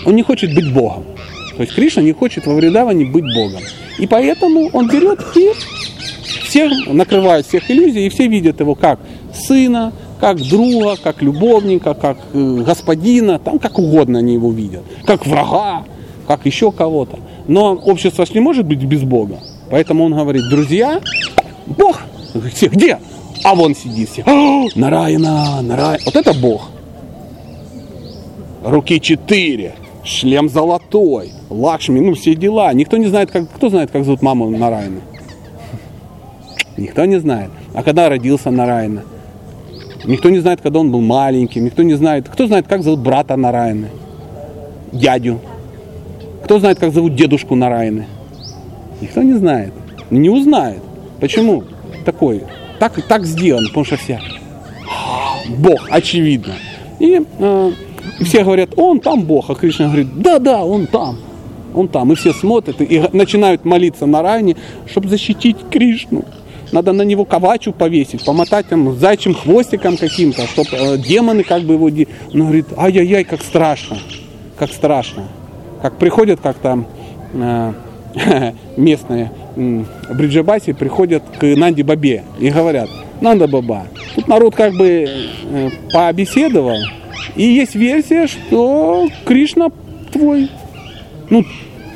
Он 0.04 0.14
не 0.14 0.22
хочет 0.22 0.54
быть 0.54 0.72
Богом. 0.72 1.04
То 1.56 1.62
есть 1.62 1.74
Кришна 1.74 2.02
не 2.02 2.12
хочет 2.12 2.46
во 2.46 2.54
Вриндаване 2.54 3.06
быть 3.06 3.24
Богом. 3.34 3.62
И 3.98 4.06
поэтому 4.06 4.68
он 4.72 4.88
берет 4.88 5.20
и 5.34 5.50
всех 6.44 6.70
накрывает 6.86 7.46
всех 7.46 7.70
иллюзий, 7.70 8.06
и 8.06 8.08
все 8.08 8.28
видят 8.28 8.60
его 8.60 8.74
как 8.74 9.00
сына, 9.34 9.92
как 10.20 10.40
друга, 10.40 10.96
как 10.96 11.22
любовника, 11.22 11.94
как 11.94 12.18
э, 12.32 12.62
господина, 12.66 13.38
там 13.38 13.58
как 13.58 13.78
угодно 13.78 14.18
они 14.18 14.34
его 14.34 14.50
видят, 14.50 14.82
как 15.04 15.26
врага, 15.26 15.84
как 16.26 16.46
еще 16.46 16.72
кого-то. 16.72 17.18
Но 17.46 17.74
общество 17.74 18.26
ж 18.26 18.30
не 18.30 18.40
может 18.40 18.66
быть 18.66 18.82
без 18.82 19.02
Бога. 19.02 19.38
Поэтому 19.70 20.04
он 20.04 20.14
говорит, 20.14 20.48
друзья, 20.48 21.00
Бог, 21.66 22.00
все, 22.52 22.68
где? 22.68 22.98
А 23.44 23.54
вон 23.54 23.74
сидит 23.74 24.08
все. 24.08 24.22
«О, 24.26 24.68
Нараяна, 24.74 25.60
Нараяна. 25.62 25.98
Вот 26.04 26.16
это 26.16 26.32
Бог. 26.34 26.70
Руки 28.64 29.00
четыре, 29.00 29.74
шлем 30.02 30.48
золотой, 30.48 31.32
Лакшми, 31.50 32.00
ну 32.00 32.14
все 32.14 32.34
дела. 32.34 32.72
Никто 32.72 32.96
не 32.96 33.06
знает, 33.06 33.30
как, 33.30 33.50
кто 33.52 33.68
знает, 33.68 33.90
как 33.90 34.04
зовут 34.04 34.22
маму 34.22 34.50
Нараяна? 34.50 35.00
Никто 36.76 37.04
не 37.04 37.20
знает. 37.20 37.50
А 37.74 37.82
когда 37.82 38.08
родился 38.08 38.50
Нараяна? 38.50 39.04
Никто 40.06 40.30
не 40.30 40.38
знает, 40.38 40.60
когда 40.60 40.78
он 40.80 40.90
был 40.90 41.00
маленьким. 41.00 41.64
Никто 41.64 41.82
не 41.82 41.94
знает. 41.94 42.28
Кто 42.28 42.46
знает, 42.46 42.66
как 42.68 42.82
зовут 42.82 43.00
брата 43.00 43.36
Нараяны? 43.36 43.88
Дядю. 44.92 45.40
Кто 46.44 46.60
знает, 46.60 46.78
как 46.78 46.92
зовут 46.92 47.14
дедушку 47.14 47.54
Нараяны? 47.54 48.06
Никто 49.00 49.22
не 49.22 49.34
знает. 49.34 49.72
Не 50.10 50.30
узнает. 50.30 50.82
Почему? 51.20 51.64
Такой. 52.04 52.42
Так, 52.78 53.00
так 53.08 53.26
сделано, 53.26 53.68
потому 53.68 53.84
что 53.84 53.96
все. 53.96 54.20
Бог, 55.58 55.88
очевидно. 55.90 56.54
И 57.00 57.20
э, 57.38 57.72
и 58.18 58.24
все 58.24 58.44
говорят, 58.44 58.70
он 58.76 59.00
там 59.00 59.22
Бог, 59.22 59.50
а 59.50 59.54
Кришна 59.54 59.86
говорит, 59.86 60.08
да, 60.20 60.38
да, 60.38 60.64
он 60.64 60.86
там. 60.86 61.18
Он 61.74 61.88
там. 61.88 62.12
И 62.12 62.14
все 62.14 62.32
смотрят 62.32 62.80
и 62.80 62.98
г- 62.98 63.10
начинают 63.12 63.64
молиться 63.64 64.06
на 64.06 64.22
райне, 64.22 64.56
чтобы 64.86 65.08
защитить 65.08 65.56
Кришну. 65.70 66.24
Надо 66.72 66.92
на 66.92 67.02
него 67.02 67.24
кавачу 67.24 67.72
повесить, 67.72 68.24
помотать 68.24 68.66
там 68.68 68.96
зайчим 68.96 69.34
хвостиком 69.34 69.96
каким-то, 69.96 70.46
чтобы 70.46 70.98
демоны 70.98 71.44
как 71.44 71.62
бы 71.62 71.74
его... 71.74 71.86
Он 71.86 72.40
говорит, 72.40 72.66
ай-яй-яй, 72.76 73.24
как 73.24 73.42
страшно, 73.42 73.98
как 74.58 74.72
страшно. 74.72 75.28
Как 75.82 75.96
приходят 75.98 76.40
как-то 76.40 76.84
э, 77.32 77.72
местные 78.76 79.30
м, 79.56 79.86
бриджабаси, 80.10 80.72
приходят 80.72 81.22
к 81.38 81.44
Нанди 81.56 81.82
Бабе 81.82 82.24
и 82.40 82.50
говорят, 82.50 82.88
Нанда 83.20 83.46
Баба, 83.46 83.86
тут 84.14 84.28
народ 84.28 84.54
как 84.54 84.74
бы 84.74 85.06
э, 85.08 85.70
пообеседовал, 85.92 86.78
и 87.34 87.42
есть 87.42 87.74
версия, 87.74 88.26
что 88.26 89.08
Кришна 89.24 89.68
твой, 90.12 90.50
ну, 91.30 91.44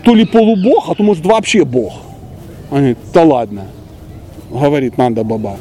то 0.04 0.14
ли 0.14 0.24
полубог, 0.24 0.88
а 0.88 0.94
то 0.94 1.02
может 1.02 1.24
вообще 1.24 1.64
бог. 1.64 1.92
Они 2.70 2.80
говорят, 2.80 2.98
да 3.12 3.22
ладно. 3.24 3.66
Говорит 4.50 4.98
Нанда 4.98 5.24
Баба, 5.24 5.56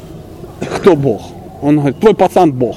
кто 0.60 0.96
Бог? 0.96 1.22
Он 1.62 1.78
говорит, 1.78 2.00
твой 2.00 2.14
пацан 2.14 2.52
Бог. 2.52 2.76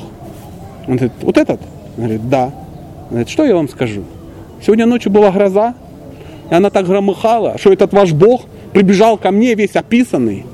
Он 0.88 0.98
говорит, 0.98 1.14
вот 1.22 1.38
этот? 1.38 1.60
Он 1.98 2.04
говорит, 2.04 2.30
да. 2.30 2.46
Он 2.46 3.10
говорит, 3.10 3.30
что 3.30 3.46
я 3.46 3.56
вам 3.56 3.70
скажу? 3.70 4.04
Сегодня 4.62 4.86
ночью 4.86 5.12
была 5.12 5.32
гроза, 5.32 5.74
и 6.50 6.54
она 6.54 6.70
так 6.70 6.86
громыхала, 6.86 7.58
что 7.58 7.72
этот 7.72 7.94
ваш 7.94 8.14
Бог 8.14 8.44
прибежал 8.74 9.18
ко 9.18 9.32
мне 9.32 9.56
весь 9.56 9.76
описанный, 9.76 10.46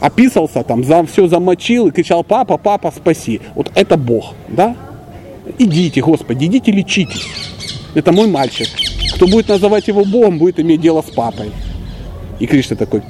описался 0.00 0.62
там, 0.62 0.84
за, 0.84 1.04
все 1.06 1.28
замочил 1.28 1.88
и 1.88 1.90
кричал, 1.90 2.24
папа, 2.24 2.58
папа, 2.58 2.92
спаси. 2.94 3.40
Вот 3.54 3.70
это 3.74 3.96
Бог, 3.96 4.34
да? 4.48 4.76
Идите, 5.58 6.00
Господи, 6.00 6.46
идите 6.46 6.72
лечитесь. 6.72 7.26
Это 7.94 8.12
мой 8.12 8.28
мальчик. 8.28 8.68
Кто 9.14 9.26
будет 9.26 9.48
называть 9.48 9.88
его 9.88 10.04
Богом, 10.04 10.38
будет 10.38 10.60
иметь 10.60 10.80
дело 10.80 11.02
с 11.02 11.10
папой. 11.10 11.50
И 12.38 12.46
Кришна 12.46 12.76
такой, 12.76 13.02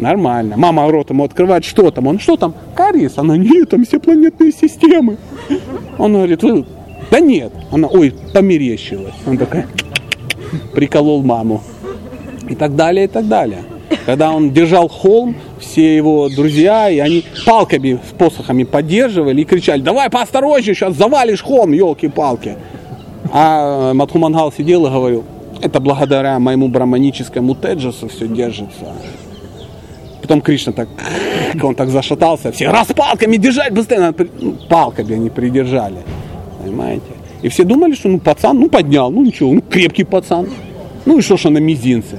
нормально. 0.00 0.56
Мама 0.56 0.90
рот 0.90 1.10
ему 1.10 1.24
открывает, 1.24 1.64
что 1.64 1.90
там? 1.90 2.06
Он, 2.06 2.18
что 2.18 2.36
там? 2.36 2.54
Кариес. 2.74 3.18
Она, 3.18 3.36
нет, 3.36 3.70
там 3.70 3.84
все 3.84 3.98
планетные 4.00 4.52
системы. 4.52 5.16
Он 5.98 6.12
говорит, 6.14 6.42
«Вы- 6.42 6.64
да 7.10 7.20
нет. 7.20 7.52
Она, 7.70 7.88
ой, 7.88 8.14
померещилась. 8.32 9.14
Он 9.26 9.36
такой, 9.36 9.64
приколол 10.74 11.22
маму. 11.22 11.62
И 12.48 12.54
так 12.54 12.74
далее, 12.76 13.04
и 13.04 13.08
так 13.08 13.28
далее. 13.28 13.62
Когда 14.06 14.32
он 14.32 14.52
держал 14.52 14.88
холм, 14.88 15.34
все 15.58 15.96
его 15.96 16.28
друзья, 16.28 16.88
и 16.88 16.98
они 16.98 17.24
палками 17.44 17.98
с 18.08 18.12
посохами 18.12 18.64
поддерживали 18.64 19.40
и 19.40 19.44
кричали, 19.44 19.80
давай 19.80 20.08
поосторожнее, 20.10 20.74
сейчас 20.74 20.96
завалишь 20.96 21.42
холм, 21.42 21.72
елки-палки. 21.72 22.56
А 23.32 23.92
Матхумангал 23.94 24.52
сидел 24.52 24.86
и 24.86 24.90
говорил, 24.90 25.24
это 25.60 25.80
благодаря 25.80 26.38
моему 26.38 26.68
браманическому 26.68 27.54
теджесу 27.54 28.08
все 28.08 28.26
держится. 28.26 28.94
Потом 30.30 30.42
Кришна 30.42 30.72
так, 30.72 30.88
он 31.64 31.74
так 31.74 31.88
зашатался, 31.88 32.52
все 32.52 32.70
раз 32.70 32.86
палками 32.86 33.36
держать 33.36 33.72
быстрее, 33.72 33.98
надо 33.98 34.28
ну, 34.38 34.52
палками 34.68 35.14
они 35.14 35.28
придержали, 35.28 35.96
понимаете? 36.62 37.10
И 37.42 37.48
все 37.48 37.64
думали, 37.64 37.94
что 37.94 38.08
ну 38.08 38.20
пацан, 38.20 38.60
ну 38.60 38.68
поднял, 38.68 39.10
ну 39.10 39.24
ничего, 39.24 39.52
ну 39.52 39.60
крепкий 39.60 40.04
пацан, 40.04 40.48
ну 41.04 41.18
и 41.18 41.20
что 41.20 41.36
ж 41.36 41.50
на 41.50 41.58
мизинце, 41.58 42.18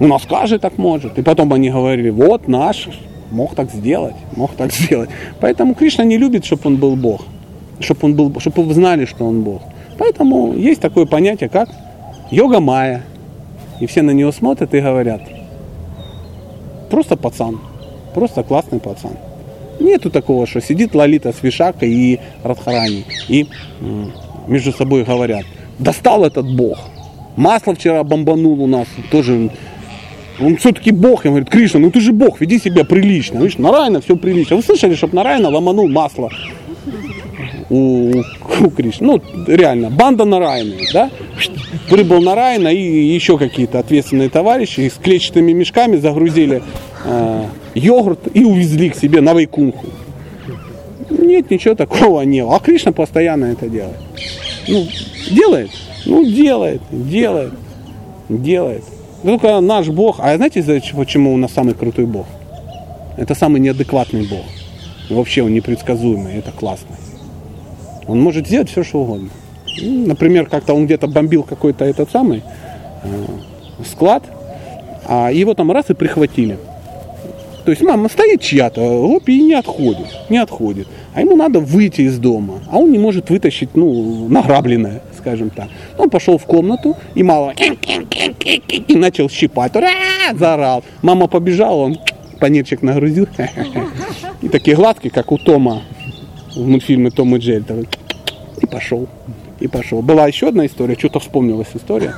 у 0.00 0.08
нас 0.08 0.22
каждый 0.28 0.58
так 0.58 0.76
может. 0.76 1.16
И 1.20 1.22
потом 1.22 1.52
они 1.52 1.70
говорили, 1.70 2.10
вот 2.10 2.48
наш 2.48 2.88
мог 3.30 3.54
так 3.54 3.70
сделать, 3.70 4.16
мог 4.34 4.50
так 4.56 4.72
сделать. 4.72 5.10
Поэтому 5.38 5.76
Кришна 5.76 6.02
не 6.02 6.18
любит, 6.18 6.44
чтобы 6.44 6.62
он 6.64 6.78
был 6.78 6.96
Бог, 6.96 7.22
чтобы 7.78 8.00
он 8.02 8.16
был, 8.16 8.40
чтобы 8.40 8.64
вы 8.64 8.74
знали, 8.74 9.04
что 9.04 9.24
он 9.24 9.42
Бог. 9.42 9.62
Поэтому 9.98 10.52
есть 10.54 10.80
такое 10.80 11.06
понятие, 11.06 11.48
как 11.48 11.68
йога 12.32 12.58
майя. 12.58 13.04
И 13.78 13.86
все 13.86 14.02
на 14.02 14.10
него 14.10 14.32
смотрят 14.32 14.74
и 14.74 14.80
говорят, 14.80 15.22
просто 16.92 17.16
пацан, 17.16 17.58
просто 18.14 18.42
классный 18.42 18.78
пацан. 18.78 19.12
Нету 19.80 20.10
такого, 20.10 20.46
что 20.46 20.60
сидит 20.60 20.94
Лолита 20.94 21.32
с 21.32 21.42
Вишакой 21.42 21.88
и 21.88 22.20
Радхарани 22.44 23.04
и 23.28 23.46
между 24.46 24.72
собой 24.72 25.02
говорят, 25.02 25.44
достал 25.78 26.22
этот 26.22 26.54
бог. 26.54 26.78
Масло 27.36 27.74
вчера 27.74 28.04
бомбанул 28.04 28.62
у 28.62 28.66
нас, 28.66 28.86
тоже 29.10 29.50
он 30.38 30.56
все-таки 30.58 30.90
бог. 30.90 31.24
Я 31.24 31.30
говорю, 31.30 31.46
Кришна, 31.46 31.80
ну 31.80 31.90
ты 31.90 32.00
же 32.00 32.12
бог, 32.12 32.42
веди 32.42 32.58
себя 32.58 32.84
прилично. 32.84 33.38
Видишь, 33.38 33.56
Нарайна 33.56 34.02
все 34.02 34.14
прилично. 34.14 34.56
Вы 34.56 34.62
слышали, 34.62 34.94
чтобы 34.94 35.16
Нарайна 35.16 35.48
ломанул 35.48 35.88
масло 35.88 36.28
у, 37.70 38.22
у 38.60 38.70
Кришны? 38.70 39.06
Ну, 39.06 39.22
реально, 39.46 39.88
банда 39.88 40.26
Нарайны, 40.26 40.76
да? 40.92 41.10
Прибыл 41.88 42.20
Нарайна 42.20 42.68
и 42.68 42.78
еще 42.78 43.38
какие-то 43.38 43.78
ответственные 43.78 44.28
товарищи 44.28 44.88
с 44.88 44.98
клетчатыми 44.98 45.52
мешками 45.52 45.96
загрузили 45.96 46.62
э, 47.04 47.44
йогурт 47.74 48.28
и 48.34 48.44
увезли 48.44 48.90
к 48.90 48.96
себе 48.96 49.20
на 49.20 49.32
Вайкунху. 49.32 49.86
Нет, 51.10 51.50
ничего 51.50 51.74
такого 51.74 52.22
не 52.22 52.42
было. 52.42 52.56
А 52.56 52.60
Кришна 52.60 52.92
постоянно 52.92 53.46
это 53.46 53.68
делает. 53.68 53.98
Ну, 54.68 54.86
делает? 55.30 55.70
Ну, 56.04 56.24
делает, 56.24 56.82
делает, 56.90 57.52
делает. 58.28 58.84
Только 59.22 59.60
наш 59.60 59.88
Бог, 59.88 60.16
а 60.18 60.36
знаете, 60.36 60.82
почему 60.94 61.32
у 61.32 61.36
нас 61.36 61.52
самый 61.52 61.74
крутой 61.74 62.06
Бог? 62.06 62.26
Это 63.16 63.34
самый 63.34 63.60
неадекватный 63.60 64.26
Бог. 64.26 64.44
Вообще 65.08 65.42
он 65.42 65.54
непредсказуемый, 65.54 66.34
это 66.34 66.50
классно. 66.50 66.96
Он 68.06 68.20
может 68.20 68.46
сделать 68.46 68.70
все, 68.70 68.82
что 68.82 69.00
угодно. 69.00 69.30
Например, 69.80 70.46
как-то 70.46 70.74
он 70.74 70.86
где-то 70.86 71.06
бомбил 71.06 71.42
какой-то 71.42 71.84
этот 71.84 72.10
самый 72.10 72.42
э, 73.04 73.24
склад, 73.84 74.24
а 75.06 75.30
его 75.30 75.54
там 75.54 75.72
раз 75.72 75.90
и 75.90 75.94
прихватили. 75.94 76.58
То 77.64 77.70
есть 77.70 77.82
мама 77.82 78.08
стоит 78.08 78.40
чья-то, 78.40 78.80
оп, 78.80 79.28
и 79.28 79.40
не 79.40 79.54
отходит, 79.54 80.06
не 80.28 80.38
отходит. 80.38 80.88
А 81.14 81.20
ему 81.20 81.36
надо 81.36 81.60
выйти 81.60 82.02
из 82.02 82.18
дома, 82.18 82.60
а 82.70 82.78
он 82.78 82.90
не 82.90 82.98
может 82.98 83.30
вытащить, 83.30 83.70
ну, 83.74 84.28
награбленное, 84.28 85.00
скажем 85.16 85.50
так. 85.50 85.68
Он 85.96 86.10
пошел 86.10 86.38
в 86.38 86.44
комнату 86.44 86.96
и 87.14 87.22
мало 87.22 87.52
и 87.52 88.94
начал 88.96 89.30
щипать, 89.30 89.76
Ура! 89.76 89.90
заорал. 90.34 90.82
Мама 91.02 91.28
побежала, 91.28 91.82
он 91.82 91.98
панирчик 92.40 92.82
нагрузил, 92.82 93.28
и 94.42 94.48
такие 94.48 94.76
гладкие, 94.76 95.12
как 95.12 95.30
у 95.30 95.38
Тома 95.38 95.82
в 96.56 96.66
мультфильме 96.66 97.10
Том 97.10 97.36
и 97.36 97.38
Джерри. 97.38 97.86
И 98.60 98.66
пошел, 98.66 99.08
и 99.62 99.68
пошел. 99.68 100.02
Была 100.02 100.26
еще 100.26 100.48
одна 100.48 100.66
история, 100.66 100.96
что-то 100.98 101.20
вспомнилась 101.20 101.68
история. 101.74 102.14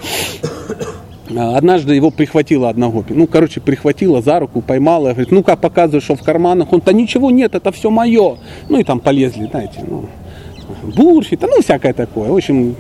А, 1.37 1.57
Однажды 1.57 1.94
его 1.94 2.11
прихватила 2.11 2.68
одна 2.68 2.88
гопи. 2.88 3.14
Ну, 3.14 3.26
короче, 3.26 3.61
прихватила 3.61 4.22
за 4.22 4.40
руку, 4.40 4.61
поймала. 4.61 5.11
Говорит, 5.11 5.30
ну-ка, 5.30 5.57
показывай, 5.57 6.00
что 6.00 6.16
в 6.16 6.22
карманах. 6.22 6.72
Он, 6.72 6.80
то 6.80 6.92
ничего 6.92 7.30
нет, 7.30 7.54
это 7.54 7.72
все 7.72 7.90
мое. 7.90 8.37
Ну, 8.68 8.78
и 8.78 8.85
там 8.85 9.00
полезли, 9.00 9.46
знаете, 9.50 9.85
ну, 9.87 10.07
бурфи, 10.96 11.38
ну, 11.40 11.61
всякое 11.62 11.92
такое. 11.92 12.30
В 12.30 12.37
общем, 12.37 12.74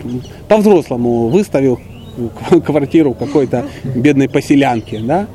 по-взрослому 0.48 1.28
выставил 1.28 1.78
квартиру 2.64 3.14
какой-то 3.14 3.64
бедной 3.94 4.28
поселянки, 4.28 4.98
да. 4.98 5.26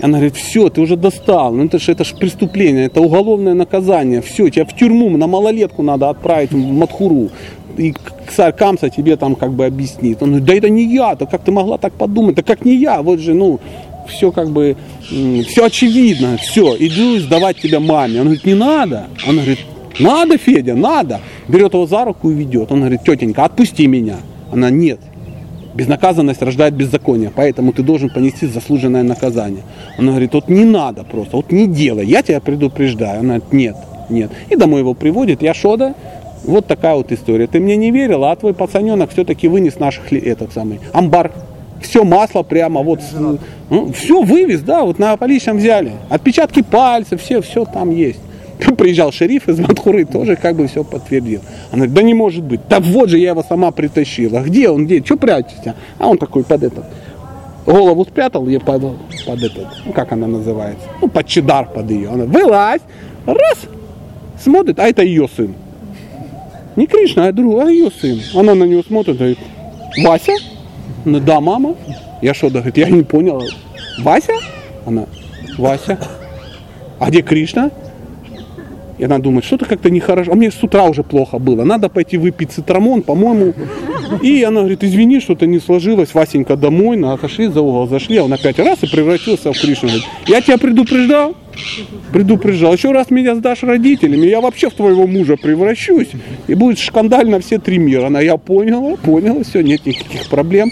Она 0.00 0.18
говорит, 0.18 0.36
все, 0.36 0.70
ты 0.70 0.80
уже 0.80 0.96
достал, 0.96 1.52
ну 1.52 1.64
это 1.64 1.78
же 1.78 1.92
это 1.92 2.02
ж 2.02 2.14
преступление, 2.18 2.86
это 2.86 3.00
уголовное 3.00 3.54
наказание, 3.54 4.20
все, 4.22 4.48
тебя 4.48 4.64
в 4.64 4.74
тюрьму 4.74 5.08
на 5.16 5.28
малолетку 5.28 5.82
надо 5.82 6.10
отправить 6.10 6.50
в 6.50 6.56
Матхуру. 6.56 7.30
И 7.76 7.94
царь 8.34 8.52
Камса 8.52 8.90
тебе 8.90 9.16
там 9.16 9.34
как 9.34 9.52
бы 9.52 9.66
объяснит. 9.66 10.22
Он 10.22 10.28
говорит, 10.30 10.46
да 10.46 10.54
это 10.54 10.68
не 10.68 10.92
я, 10.94 11.16
то 11.16 11.26
как 11.26 11.42
ты 11.42 11.52
могла 11.52 11.78
так 11.78 11.92
подумать, 11.94 12.36
да 12.36 12.42
как 12.42 12.64
не 12.64 12.76
я, 12.76 13.02
вот 13.02 13.20
же, 13.20 13.34
ну, 13.34 13.60
все 14.08 14.32
как 14.32 14.50
бы, 14.50 14.76
все 15.02 15.64
очевидно, 15.64 16.36
все, 16.36 16.76
иду 16.78 17.18
сдавать 17.18 17.58
тебя 17.58 17.80
маме. 17.80 18.20
Он 18.20 18.26
говорит, 18.26 18.44
не 18.44 18.54
надо. 18.54 19.06
Она 19.26 19.42
говорит, 19.42 19.60
надо, 19.98 20.38
Федя, 20.38 20.74
надо. 20.74 21.20
Берет 21.48 21.74
его 21.74 21.86
за 21.86 22.04
руку 22.04 22.30
и 22.30 22.34
ведет. 22.34 22.70
Он 22.72 22.80
говорит, 22.80 23.02
тетенька, 23.04 23.44
отпусти 23.44 23.86
меня. 23.86 24.16
Она, 24.52 24.70
нет, 24.70 25.00
Безнаказанность 25.74 26.40
рождает 26.40 26.74
беззаконие, 26.74 27.32
поэтому 27.34 27.72
ты 27.72 27.82
должен 27.82 28.08
понести 28.08 28.46
заслуженное 28.46 29.02
наказание. 29.02 29.64
Она 29.98 30.12
говорит, 30.12 30.32
вот 30.32 30.48
не 30.48 30.64
надо 30.64 31.02
просто, 31.02 31.36
вот 31.36 31.50
не 31.50 31.66
делай, 31.66 32.06
я 32.06 32.22
тебя 32.22 32.40
предупреждаю. 32.40 33.20
Она 33.20 33.38
говорит, 33.38 33.52
нет, 33.52 33.76
нет. 34.08 34.30
И 34.50 34.56
домой 34.56 34.80
его 34.80 34.94
приводит, 34.94 35.42
я 35.42 35.52
Шода, 35.52 35.94
вот 36.44 36.66
такая 36.66 36.94
вот 36.94 37.10
история. 37.12 37.46
Ты 37.46 37.60
мне 37.60 37.76
не 37.76 37.90
верила, 37.90 38.30
а 38.30 38.36
твой 38.36 38.54
пацаненок 38.54 39.10
все-таки 39.10 39.48
вынес 39.48 39.78
наш 39.78 40.00
хле- 40.00 40.24
этот 40.24 40.52
самый 40.52 40.80
амбар. 40.92 41.32
Все 41.80 42.04
масло 42.04 42.42
прямо 42.42 42.82
вот, 42.82 43.00
все 43.94 44.22
вывез, 44.22 44.60
да, 44.60 44.84
вот 44.84 44.98
на 44.98 45.16
поличном 45.16 45.58
взяли. 45.58 45.92
Отпечатки 46.08 46.62
пальцев, 46.62 47.20
все, 47.20 47.42
все 47.42 47.64
там 47.64 47.90
есть. 47.90 48.20
Приезжал 48.78 49.12
шериф 49.12 49.48
из 49.48 49.58
Матхуры, 49.58 50.04
тоже 50.04 50.36
как 50.36 50.56
бы 50.56 50.66
все 50.66 50.84
подтвердил. 50.84 51.40
Она 51.70 51.86
говорит, 51.86 51.94
да 51.94 52.02
не 52.02 52.14
может 52.14 52.44
быть. 52.44 52.60
Да 52.68 52.80
вот 52.80 53.10
же 53.10 53.18
я 53.18 53.30
его 53.30 53.42
сама 53.42 53.70
притащила. 53.70 54.40
Где 54.40 54.70
он, 54.70 54.86
где? 54.86 55.04
Что 55.04 55.16
прячешься? 55.16 55.74
А 55.98 56.08
он 56.08 56.16
такой 56.16 56.44
под 56.44 56.62
этот. 56.62 56.84
Голову 57.66 58.04
спрятал 58.04 58.46
ее 58.46 58.60
под, 58.60 58.82
под 59.26 59.42
этот, 59.42 59.66
ну 59.86 59.92
как 59.92 60.12
она 60.12 60.26
называется? 60.26 60.86
Ну, 61.00 61.08
под 61.08 61.26
чедар 61.26 61.66
под 61.66 61.90
ее. 61.90 62.10
Она 62.10 62.26
вылазь, 62.26 62.82
раз, 63.24 63.58
смотрит, 64.42 64.78
а 64.78 64.86
это 64.86 65.02
ее 65.02 65.28
сын. 65.34 65.54
Не 66.76 66.86
Кришна, 66.86 67.28
а 67.28 67.32
друг, 67.32 67.62
а 67.62 67.70
ее 67.70 67.90
сын. 67.90 68.20
Она 68.34 68.54
на 68.54 68.64
него 68.64 68.82
смотрит, 68.82 69.16
говорит, 69.16 69.38
Вася? 70.02 70.32
Ну 71.04 71.20
да, 71.20 71.40
мама. 71.40 71.76
Я 72.20 72.34
что, 72.34 72.50
да, 72.50 72.60
говорит, 72.60 72.76
я 72.76 72.88
не 72.88 73.02
понял. 73.02 73.42
Вася? 74.00 74.32
Она, 74.86 75.06
Вася. 75.56 75.98
А 76.98 77.10
где 77.10 77.22
Кришна? 77.22 77.70
И 78.98 79.04
она 79.04 79.18
думает, 79.18 79.44
что-то 79.44 79.66
как-то 79.66 79.90
нехорошо. 79.90 80.32
А 80.32 80.34
мне 80.34 80.50
с 80.50 80.62
утра 80.62 80.84
уже 80.84 81.02
плохо 81.02 81.38
было. 81.38 81.64
Надо 81.64 81.88
пойти 81.88 82.16
выпить 82.16 82.52
цитрамон, 82.52 83.02
по-моему. 83.02 83.54
И 84.22 84.42
она 84.42 84.60
говорит, 84.60 84.84
извини, 84.84 85.20
что-то 85.20 85.46
не 85.46 85.58
сложилось. 85.58 86.14
Васенька 86.14 86.56
домой, 86.56 86.96
на 86.96 87.14
отошли 87.14 87.48
за 87.48 87.60
угол, 87.60 87.88
зашли. 87.88 88.20
Он 88.20 88.32
опять 88.32 88.58
раз 88.58 88.82
и 88.82 88.86
превратился 88.86 89.52
в 89.52 89.60
Кришну. 89.60 89.88
Говорит, 89.88 90.06
я 90.26 90.40
тебя 90.40 90.58
предупреждал? 90.58 91.34
Предупреждал. 92.12 92.74
Еще 92.74 92.92
раз 92.92 93.10
меня 93.10 93.34
сдашь 93.34 93.62
родителям, 93.62 94.22
и 94.22 94.28
я 94.28 94.40
вообще 94.40 94.70
в 94.70 94.74
твоего 94.74 95.06
мужа 95.06 95.36
превращусь. 95.36 96.08
И 96.46 96.54
будет 96.54 96.78
шкандаль 96.78 97.28
на 97.28 97.40
все 97.40 97.58
три 97.58 97.78
мира. 97.78 98.06
Она, 98.06 98.20
я 98.20 98.36
поняла, 98.36 98.96
поняла, 98.96 99.42
все, 99.42 99.62
нет 99.62 99.84
никаких 99.86 100.28
проблем. 100.28 100.70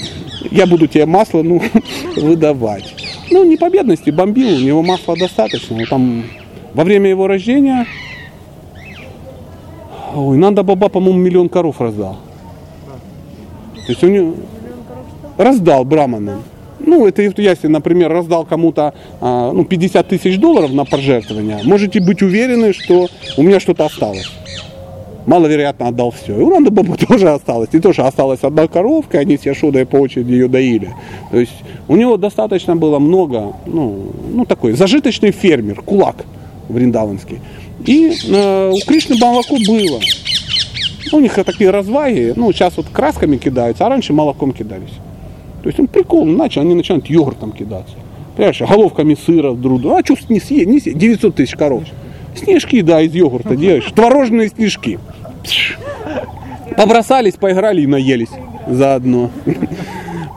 Я 0.50 0.66
буду 0.66 0.86
тебе 0.86 1.06
масло, 1.06 1.42
ну, 1.42 1.60
выдавать. 2.16 2.94
Ну, 3.30 3.44
не 3.44 3.56
по 3.56 3.70
бедности, 3.70 4.10
бомбил, 4.10 4.56
у 4.56 4.60
него 4.60 4.82
масла 4.82 5.16
достаточно. 5.16 5.84
Там 5.86 6.24
во 6.74 6.84
время 6.84 7.10
его 7.10 7.26
рождения, 7.26 7.86
ой, 10.14 10.36
Нанда 10.36 10.62
Баба, 10.62 10.88
по-моему, 10.88 11.18
миллион 11.18 11.48
коров 11.48 11.80
раздал. 11.80 12.18
То 13.74 13.92
есть 13.92 14.04
у 14.04 14.08
него 14.08 14.34
раздал 15.36 15.84
браманам. 15.84 16.42
Ну, 16.84 17.06
это 17.06 17.22
если 17.22 17.68
например, 17.68 18.10
раздал 18.10 18.44
кому-то 18.44 18.94
а, 19.20 19.52
ну, 19.52 19.64
50 19.64 20.08
тысяч 20.08 20.38
долларов 20.38 20.72
на 20.72 20.84
пожертвования, 20.84 21.60
можете 21.64 22.00
быть 22.00 22.22
уверены, 22.22 22.72
что 22.72 23.06
у 23.36 23.42
меня 23.42 23.60
что-то 23.60 23.86
осталось. 23.86 24.30
Маловероятно 25.26 25.88
отдал 25.88 26.10
все. 26.10 26.36
И 26.36 26.42
у 26.42 26.50
Нанда 26.50 26.70
Баба 26.70 26.96
тоже 27.08 27.30
осталось. 27.30 27.68
И 27.72 27.78
тоже 27.78 28.02
осталась 28.02 28.40
одна 28.42 28.66
коровка, 28.66 29.18
они 29.18 29.38
с 29.38 29.46
Яшодой 29.46 29.86
по 29.86 29.96
очереди 29.96 30.32
ее 30.32 30.48
доили. 30.48 30.90
То 31.30 31.38
есть 31.38 31.52
у 31.86 31.96
него 31.96 32.16
достаточно 32.16 32.74
было 32.74 32.98
много, 32.98 33.52
ну, 33.66 34.10
ну 34.32 34.44
такой 34.44 34.72
зажиточный 34.72 35.30
фермер, 35.30 35.82
кулак 35.82 36.24
вриндаванский. 36.68 37.38
И 37.86 38.12
э, 38.28 38.70
у 38.70 38.86
Кришны 38.86 39.16
молоко 39.16 39.56
было. 39.66 40.00
Ну, 41.10 41.18
у 41.18 41.20
них 41.20 41.34
такие 41.34 41.70
разваги, 41.70 42.32
ну, 42.36 42.52
сейчас 42.52 42.76
вот 42.76 42.86
красками 42.88 43.36
кидаются, 43.36 43.86
а 43.86 43.88
раньше 43.88 44.12
молоком 44.12 44.52
кидались. 44.52 44.92
То 45.62 45.68
есть, 45.68 45.78
ну, 45.78 45.86
прикол, 45.86 46.24
начал, 46.24 46.62
они 46.62 46.74
начинают 46.74 47.06
йогуртом 47.06 47.52
кидаться. 47.52 47.94
Понимаешь, 48.36 48.60
головками 48.60 49.14
сыра 49.14 49.52
друг 49.52 49.80
другу. 49.80 49.96
А 49.96 50.04
что 50.04 50.16
не 50.28 50.40
съесть, 50.40 50.66
не 50.66 50.80
съесть, 50.80 50.96
900 50.96 51.34
тысяч 51.34 51.54
коров. 51.54 51.84
Снежки, 52.34 52.80
да, 52.80 53.02
из 53.02 53.14
йогурта 53.14 53.56
делаешь, 53.56 53.84
творожные 53.94 54.48
снежки. 54.48 54.98
Пш. 55.42 55.76
Побросались, 56.76 57.34
поиграли 57.34 57.82
и 57.82 57.86
наелись 57.86 58.30
заодно. 58.66 59.30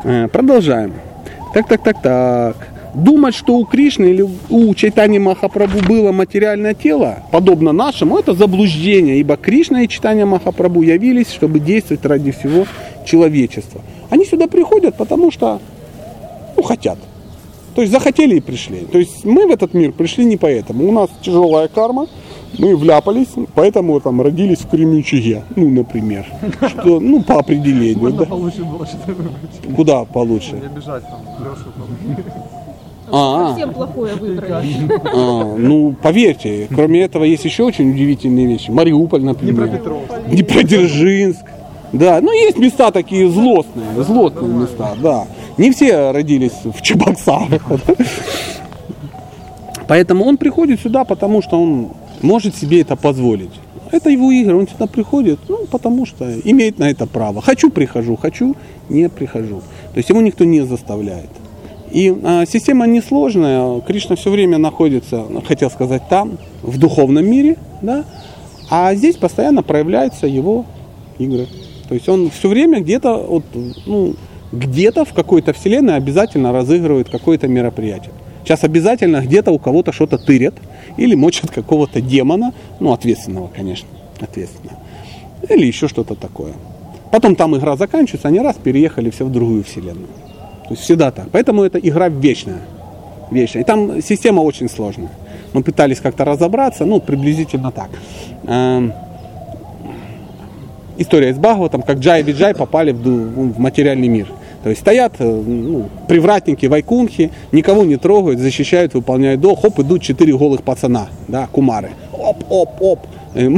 Э, 0.03 0.27
Продолжаем. 0.27 0.93
Так, 1.53 1.67
так, 1.67 1.83
так, 1.83 2.01
так. 2.01 2.74
Думать, 2.95 3.35
что 3.35 3.57
у 3.57 3.65
Кришны 3.65 4.05
или 4.05 4.25
у 4.49 4.73
Чайтани 4.73 5.17
Махапрабху 5.17 5.79
было 5.85 6.13
материальное 6.13 6.73
тело, 6.73 7.19
подобно 7.29 7.73
нашему, 7.73 8.17
это 8.17 8.33
заблуждение, 8.33 9.19
ибо 9.19 9.35
Кришна 9.35 9.81
и 9.81 9.87
Чайтанья 9.89 10.25
Махапрабху 10.25 10.81
явились, 10.81 11.29
чтобы 11.29 11.59
действовать 11.59 12.05
ради 12.05 12.31
всего 12.31 12.65
человечества. 13.05 13.81
Они 14.09 14.23
сюда 14.25 14.47
приходят, 14.47 14.95
потому 14.95 15.29
что 15.29 15.59
ну, 16.55 16.63
хотят. 16.63 16.97
То 17.75 17.81
есть 17.81 17.91
захотели 17.91 18.37
и 18.37 18.39
пришли. 18.39 18.85
То 18.89 18.97
есть 18.97 19.25
мы 19.25 19.45
в 19.45 19.51
этот 19.51 19.73
мир 19.73 19.91
пришли 19.91 20.23
не 20.23 20.37
поэтому. 20.37 20.87
У 20.87 20.93
нас 20.93 21.09
тяжелая 21.21 21.67
карма, 21.67 22.07
мы 22.57 22.77
вляпались, 22.77 23.27
поэтому 23.53 23.99
там 23.99 24.21
родились 24.21 24.59
в 24.59 24.69
Кремючеге, 24.69 25.43
ну, 25.57 25.69
например. 25.69 26.25
Что, 26.69 27.01
ну, 27.01 27.21
по 27.21 27.39
определению. 27.39 27.99
Можно 27.99 28.19
да. 28.19 28.25
получше 28.25 28.63
было 28.63 28.85
что-то 28.85 29.11
выбрать. 29.11 29.75
Куда 29.75 30.05
получше? 30.05 30.53
Не 30.53 30.67
обижать 30.67 31.03
там 31.03 31.19
Лешу 31.39 31.71
там. 31.75 32.54
А, 33.11 33.49
Совсем 33.49 33.73
плохое 33.73 34.15
выбрали. 34.15 34.67
а, 35.13 35.55
ну, 35.57 35.95
поверьте, 36.01 36.67
кроме 36.73 37.01
этого 37.01 37.23
есть 37.23 37.45
еще 37.45 37.63
очень 37.63 37.91
удивительные 37.91 38.47
вещи. 38.47 38.71
Мариуполь, 38.71 39.23
например. 39.23 39.81
Днепродзержинск. 40.27 41.45
Да, 41.93 42.19
ну 42.21 42.31
есть 42.33 42.57
места 42.57 42.91
такие 42.91 43.29
злостные, 43.29 44.03
злостные 44.03 44.51
места, 44.51 44.95
да. 45.01 45.27
Не 45.57 45.71
все 45.71 46.11
родились 46.11 46.51
в 46.63 46.81
Чебоксарах. 46.81 47.61
Поэтому 49.87 50.25
он 50.25 50.37
приходит 50.37 50.81
сюда, 50.81 51.05
потому 51.05 51.41
что 51.41 51.61
он 51.61 51.89
может 52.21 52.55
себе 52.55 52.81
это 52.81 52.95
позволить. 52.95 53.51
Это 53.91 54.09
его 54.09 54.31
игры, 54.31 54.55
он 54.57 54.67
сюда 54.67 54.87
приходит, 54.87 55.39
ну, 55.47 55.65
потому 55.71 56.05
что 56.05 56.25
имеет 56.43 56.79
на 56.79 56.89
это 56.89 57.05
право. 57.05 57.41
Хочу, 57.41 57.69
прихожу, 57.69 58.17
хочу, 58.17 58.55
не 58.89 59.07
прихожу. 59.09 59.61
То 59.93 59.97
есть 59.97 60.09
его 60.09 60.21
никто 60.21 60.43
не 60.43 60.61
заставляет. 60.61 61.29
И 61.91 62.13
а, 62.23 62.45
система 62.45 62.87
несложная, 62.87 63.81
Кришна 63.81 64.15
все 64.15 64.29
время 64.31 64.57
находится, 64.57 65.25
хотел 65.47 65.69
сказать, 65.69 66.03
там, 66.09 66.37
в 66.61 66.77
духовном 66.77 67.25
мире, 67.25 67.57
да, 67.81 68.05
а 68.69 68.93
здесь 68.95 69.17
постоянно 69.17 69.63
проявляются 69.63 70.27
его 70.27 70.65
игры. 71.19 71.47
То 71.87 71.93
есть 71.93 72.09
он 72.09 72.29
все 72.31 72.49
время 72.49 72.81
где-то, 72.81 73.15
вот, 73.17 73.43
ну, 73.85 74.15
где-то 74.51 75.05
в 75.05 75.13
какой-то 75.13 75.53
вселенной 75.53 75.95
обязательно 75.95 76.51
разыгрывает 76.51 77.09
какое-то 77.09 77.47
мероприятие. 77.47 78.11
Сейчас 78.43 78.63
обязательно 78.63 79.21
где-то 79.21 79.51
у 79.51 79.59
кого-то 79.59 79.91
что-то 79.91 80.17
тырят 80.17 80.55
или 80.97 81.15
мочат 81.15 81.51
какого-то 81.51 82.01
демона, 82.01 82.53
ну, 82.79 82.93
ответственного, 82.93 83.47
конечно, 83.47 83.87
ответственного. 84.19 84.79
Или 85.49 85.65
еще 85.65 85.87
что-то 85.87 86.15
такое. 86.15 86.53
Потом 87.11 87.35
там 87.35 87.55
игра 87.55 87.75
заканчивается, 87.75 88.27
они 88.27 88.39
раз 88.39 88.55
переехали 88.61 89.09
все 89.09 89.25
в 89.25 89.31
другую 89.31 89.63
вселенную. 89.63 90.09
То 90.67 90.71
есть 90.71 90.83
всегда 90.83 91.11
так. 91.11 91.27
Поэтому 91.31 91.63
это 91.63 91.77
игра 91.79 92.09
вечная. 92.09 92.61
Вечная. 93.31 93.61
И 93.61 93.65
там 93.65 94.01
система 94.01 94.41
очень 94.41 94.69
сложная. 94.69 95.11
Мы 95.53 95.63
пытались 95.63 95.99
как-то 95.99 96.25
разобраться, 96.25 96.85
ну, 96.85 96.99
приблизительно 96.99 97.71
так. 97.71 97.89
Эм, 98.47 98.93
история 100.97 101.29
из 101.29 101.37
Бхагаватам, 101.37 101.81
как 101.81 101.99
Джай 101.99 102.21
и 102.21 102.23
Виджай 102.23 102.53
попали 102.53 102.91
в, 102.91 102.97
в 102.97 103.59
материальный 103.59 104.07
мир. 104.07 104.27
То 104.63 104.69
есть 104.69 104.81
стоят 104.81 105.13
э, 105.19 105.23
ну, 105.23 105.89
привратники 106.07 106.65
вайкунхи, 106.65 107.31
никого 107.51 107.83
не 107.83 107.97
трогают, 107.97 108.39
защищают, 108.39 108.95
выполняют 108.95 109.39
долг. 109.39 109.61
Хоп, 109.61 109.79
идут 109.79 110.01
четыре 110.01 110.35
голых 110.35 110.63
пацана, 110.63 111.07
да, 111.27 111.47
кумары. 111.51 111.91
Оп, 112.11 112.43
оп, 112.49 112.69
оп. 112.79 112.99
Э, 113.35 113.49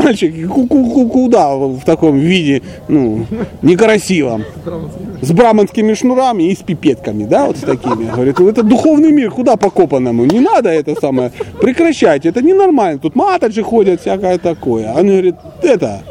ку- 0.48 1.08
куда 1.08 1.56
в 1.56 1.82
таком 1.86 2.18
виде, 2.18 2.62
ну, 2.88 3.26
некрасивом. 3.62 4.44
С 5.22 5.32
браманскими 5.32 5.94
шнурами 5.94 6.44
и 6.52 6.56
с 6.56 6.60
пипетками, 6.60 7.26
да, 7.26 7.46
вот 7.46 7.58
с 7.58 7.62
такими. 7.62 8.10
Говорит, 8.12 8.40
это 8.40 8.64
духовный 8.64 9.12
мир, 9.12 9.32
куда 9.32 9.56
покопанному? 9.56 10.26
Не 10.26 10.40
надо 10.40 10.70
это 10.70 10.96
самое, 11.00 11.32
прекращайте, 11.62 12.30
это 12.30 12.42
ненормально. 12.42 13.00
Тут 13.00 13.16
матаджи 13.16 13.64
ходят, 13.64 14.02
всякое 14.02 14.38
такое. 14.40 14.92
Он 14.94 15.08
говорит, 15.08 15.36
это, 15.62 16.02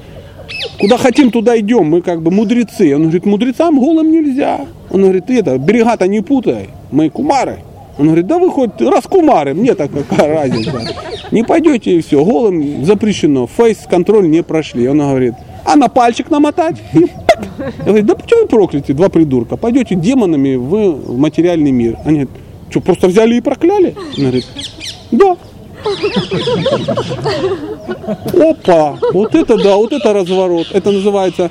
Куда 0.79 0.97
хотим, 0.97 1.31
туда 1.31 1.59
идем. 1.59 1.87
Мы 1.87 2.03
как 2.03 2.23
бы 2.23 2.31
мудрецы. 2.31 2.95
Он 2.95 3.03
говорит, 3.03 3.27
мудрецам 3.27 3.79
голым 3.79 4.11
нельзя. 4.11 4.61
Он 4.91 5.03
говорит, 5.03 5.29
это, 5.31 5.59
берега-то 5.59 6.07
не 6.07 6.21
путай. 6.21 6.69
Мы 6.93 7.11
кумары. 7.11 7.59
Он 7.99 8.07
говорит, 8.07 8.27
да 8.27 8.39
вы 8.39 8.51
хоть 8.51 8.81
раз 8.81 9.05
кумары, 9.05 9.55
мне 9.55 9.75
так 9.75 9.91
какая 9.91 10.35
разница. 10.35 10.73
Не 11.31 11.43
пойдете 11.43 11.97
и 11.97 12.03
все, 12.03 12.23
голым 12.25 12.85
запрещено. 12.85 13.47
Фейс-контроль 13.47 14.29
не 14.29 14.43
прошли. 14.43 14.89
Он 14.89 14.99
говорит, 14.99 15.35
а 15.65 15.77
на 15.77 15.89
пальчик 15.89 16.31
намотать? 16.31 16.77
И 16.93 17.01
пак. 17.01 17.47
Я 17.79 17.85
говорю, 17.85 18.05
да 18.05 18.15
почему 18.15 18.43
вы 18.43 18.49
прокляты, 18.49 18.95
два 18.95 19.09
придурка? 19.09 19.57
Пойдете 19.57 19.95
демонами 19.95 20.57
в, 20.57 21.17
материальный 21.17 21.73
мир. 21.73 21.97
Они 22.05 22.21
говорят, 22.21 22.31
что, 22.71 22.81
просто 22.81 23.09
взяли 23.09 23.37
и 23.37 23.41
прокляли? 23.41 23.95
Он 24.17 24.23
говорит, 24.23 24.47
да. 25.11 25.37
Опа, 28.35 28.99
вот 29.13 29.35
это 29.35 29.57
да, 29.63 29.77
вот 29.77 29.93
это 29.93 30.13
разворот. 30.13 30.69
Это 30.73 30.91
называется 30.91 31.51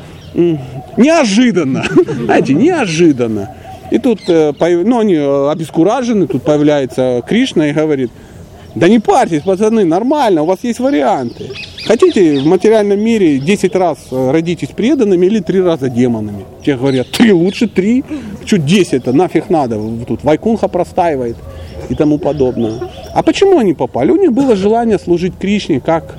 неожиданно. 0.98 1.84
Знаете, 2.26 2.54
неожиданно. 2.54 3.56
И 3.92 4.00
тут, 4.00 4.22
э, 4.28 4.54
ну, 4.60 5.00
они 5.00 5.16
э, 5.16 5.50
обескуражены, 5.52 6.28
тут 6.28 6.44
появляется 6.44 7.24
Кришна 7.28 7.70
и 7.70 7.74
говорит, 7.74 8.12
да 8.74 8.90
не 8.90 9.00
парьтесь, 9.00 9.44
пацаны, 9.44 9.86
нормально, 9.86 10.42
у 10.42 10.46
вас 10.46 10.60
есть 10.64 10.80
варианты. 10.80 11.50
Хотите 11.86 12.40
в 12.40 12.46
материальном 12.46 13.00
мире 13.00 13.40
10 13.40 13.76
раз 13.76 14.00
э, 14.12 14.32
родитесь 14.32 14.70
преданными 14.70 15.28
или 15.28 15.40
3 15.40 15.62
раза 15.62 15.90
демонами? 15.90 16.46
Те 16.66 16.76
говорят, 16.76 17.10
три 17.12 17.32
лучше 17.32 17.68
три. 17.68 18.04
Что 18.46 18.58
10-то, 18.58 19.14
нафиг 19.14 19.50
надо, 19.50 19.80
тут 20.06 20.24
Вайкунха 20.24 20.68
простаивает 20.68 21.38
и 21.90 21.96
тому 21.96 22.18
подобное. 22.18 22.90
А 23.14 23.24
почему 23.24 23.60
они 23.60 23.74
попали? 23.74 24.12
У 24.12 24.18
них 24.18 24.34
было 24.34 24.56
желание 24.56 25.00
служить 25.00 25.38
Кришне 25.40 25.80
как 25.80 26.18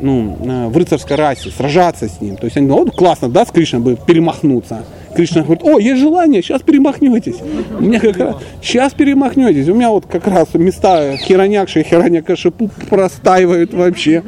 ну, 0.00 0.68
в 0.70 0.76
рыцарской 0.76 1.16
расе, 1.16 1.50
сражаться 1.50 2.08
с 2.08 2.20
ним. 2.20 2.36
То 2.36 2.46
есть 2.46 2.56
они 2.56 2.66
говорят, 2.66 2.88
вот 2.88 2.96
классно, 2.96 3.28
да, 3.28 3.46
с 3.46 3.50
Кришной 3.50 3.80
бы 3.80 3.96
перемахнуться. 3.96 4.84
Кришна 5.14 5.42
говорит, 5.42 5.62
о, 5.64 5.78
есть 5.78 6.00
желание, 6.00 6.42
сейчас 6.42 6.62
перемахнетесь. 6.62 7.36
У 7.78 7.82
меня 7.82 8.00
как 8.00 8.16
раз, 8.16 8.36
сейчас 8.62 8.94
перемахнетесь. 8.94 9.68
У 9.68 9.74
меня 9.74 9.90
вот 9.90 10.06
как 10.06 10.26
раз 10.26 10.54
места 10.54 11.16
Хиранякши 11.16 11.80
и 11.80 11.84
Хиранякашипу 11.84 12.70
простаивают 12.88 13.72
вообще. 13.72 14.22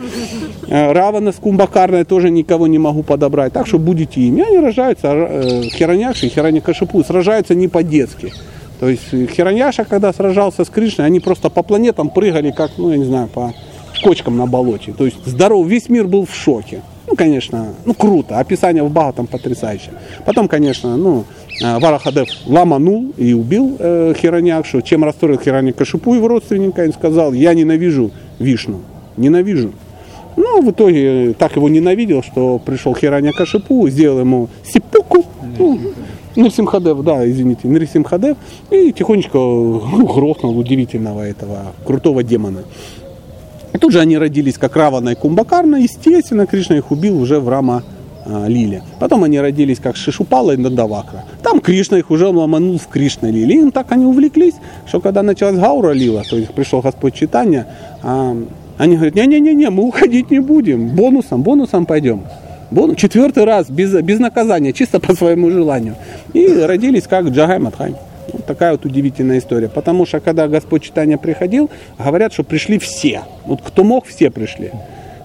Э, 0.68 0.92
Равана 0.92 1.32
с 1.32 1.36
Кумбакарной 1.36 2.04
тоже 2.04 2.30
никого 2.30 2.66
не 2.66 2.78
могу 2.78 3.02
подобрать. 3.02 3.52
Так 3.52 3.66
что 3.66 3.78
будете 3.78 4.20
ими. 4.20 4.42
Они 4.42 4.58
рожаются, 4.58 5.08
э, 5.08 5.62
Хиранякши 5.64 6.26
и 6.26 6.28
Хиранякашипу 6.28 7.02
сражаются 7.04 7.54
не 7.54 7.68
по-детски. 7.68 8.32
То 8.80 8.88
есть 8.88 9.12
э, 9.12 9.26
Хираньяша, 9.26 9.84
когда 9.84 10.12
сражался 10.12 10.64
с 10.64 10.68
Кришной, 10.68 11.06
они 11.06 11.20
просто 11.20 11.50
по 11.50 11.62
планетам 11.62 12.10
прыгали, 12.10 12.50
как, 12.50 12.72
ну, 12.76 12.90
я 12.90 12.98
не 12.98 13.04
знаю, 13.04 13.28
по 13.28 13.54
кочкам 14.02 14.36
на 14.36 14.46
болоте. 14.46 14.92
То 14.92 15.04
есть 15.04 15.24
здоров, 15.24 15.66
весь 15.66 15.88
мир 15.88 16.06
был 16.06 16.26
в 16.26 16.34
шоке. 16.34 16.82
Ну, 17.08 17.14
конечно, 17.14 17.74
ну 17.84 17.94
круто, 17.94 18.38
описание 18.38 18.82
в 18.82 18.90
Бага 18.90 19.12
там 19.12 19.26
потрясающее. 19.26 19.92
Потом, 20.24 20.48
конечно, 20.48 20.96
ну, 20.96 21.24
э, 21.62 21.78
Варахадев 21.78 22.28
ломанул 22.46 23.12
и 23.16 23.32
убил 23.32 23.76
э, 23.78 24.14
Хираньякшу, 24.16 24.82
чем 24.82 25.04
расстроил 25.04 25.38
Хираньякашипу 25.38 26.14
его 26.14 26.28
родственника, 26.28 26.84
и 26.84 26.92
сказал, 26.92 27.32
я 27.32 27.54
ненавижу 27.54 28.10
Вишну, 28.38 28.80
ненавижу. 29.16 29.72
Ну, 30.36 30.60
в 30.60 30.70
итоге 30.70 31.34
так 31.38 31.56
его 31.56 31.68
ненавидел, 31.68 32.22
что 32.22 32.58
пришел 32.58 32.94
Хираньякашипу, 32.94 33.88
сделал 33.88 34.20
ему 34.20 34.48
сипуку, 34.64 35.24
ну, 35.58 35.80
Нрисимхадев, 36.36 37.02
да, 37.02 37.28
извините, 37.28 37.66
Нрисимхадев, 37.68 38.36
и 38.70 38.92
тихонечко 38.92 39.38
ну, 39.38 40.06
грохнул 40.14 40.58
удивительного 40.58 41.22
этого 41.22 41.72
крутого 41.86 42.22
демона. 42.22 42.64
Тут 43.78 43.92
же 43.92 44.00
они 44.00 44.18
родились 44.18 44.58
как 44.58 44.76
Равана 44.76 45.10
и 45.10 45.14
Кумбакарна, 45.14 45.76
естественно, 45.76 46.46
Кришна 46.46 46.76
их 46.76 46.90
убил 46.90 47.20
уже 47.20 47.40
в 47.40 47.48
Рама 47.48 47.82
а, 48.24 48.46
Лиле. 48.48 48.82
Потом 48.98 49.24
они 49.24 49.40
родились 49.40 49.78
как 49.78 49.96
Шишупала 49.96 50.52
и 50.52 50.56
Надавакра. 50.56 51.24
Там 51.42 51.60
Кришна 51.60 51.98
их 51.98 52.10
уже 52.10 52.28
ломанул 52.28 52.78
в 52.78 52.88
Кришна 52.88 53.30
Лиле. 53.30 53.56
Им 53.56 53.70
так 53.70 53.92
они 53.92 54.04
увлеклись, 54.04 54.54
что 54.86 55.00
когда 55.00 55.22
началась 55.22 55.56
Гаура 55.56 55.92
Лила, 55.92 56.22
то 56.28 56.36
есть 56.36 56.52
пришел 56.52 56.80
Господь 56.80 57.14
Читания, 57.14 57.66
а, 58.02 58.36
они 58.78 58.96
говорят, 58.96 59.14
не-не-не, 59.14 59.70
мы 59.70 59.84
уходить 59.84 60.30
не 60.30 60.40
будем, 60.40 60.88
бонусом, 60.88 61.42
бонусом 61.42 61.86
пойдем. 61.86 62.22
Четвертый 62.96 63.44
раз, 63.44 63.70
без, 63.70 63.92
без 64.02 64.18
наказания, 64.18 64.72
чисто 64.72 64.98
по 64.98 65.14
своему 65.14 65.50
желанию. 65.50 65.94
И 66.32 66.46
родились 66.48 67.04
как 67.04 67.28
Джагай 67.28 67.58
Матхай. 67.58 67.94
Такая 68.46 68.72
вот 68.72 68.84
удивительная 68.84 69.38
история. 69.38 69.68
Потому 69.68 70.06
что 70.06 70.20
когда 70.20 70.48
Господь 70.48 70.82
Читания 70.82 71.18
приходил, 71.18 71.70
говорят, 71.98 72.32
что 72.32 72.44
пришли 72.44 72.78
все. 72.78 73.22
Вот 73.44 73.60
кто 73.62 73.84
мог, 73.84 74.06
все 74.06 74.30
пришли. 74.30 74.70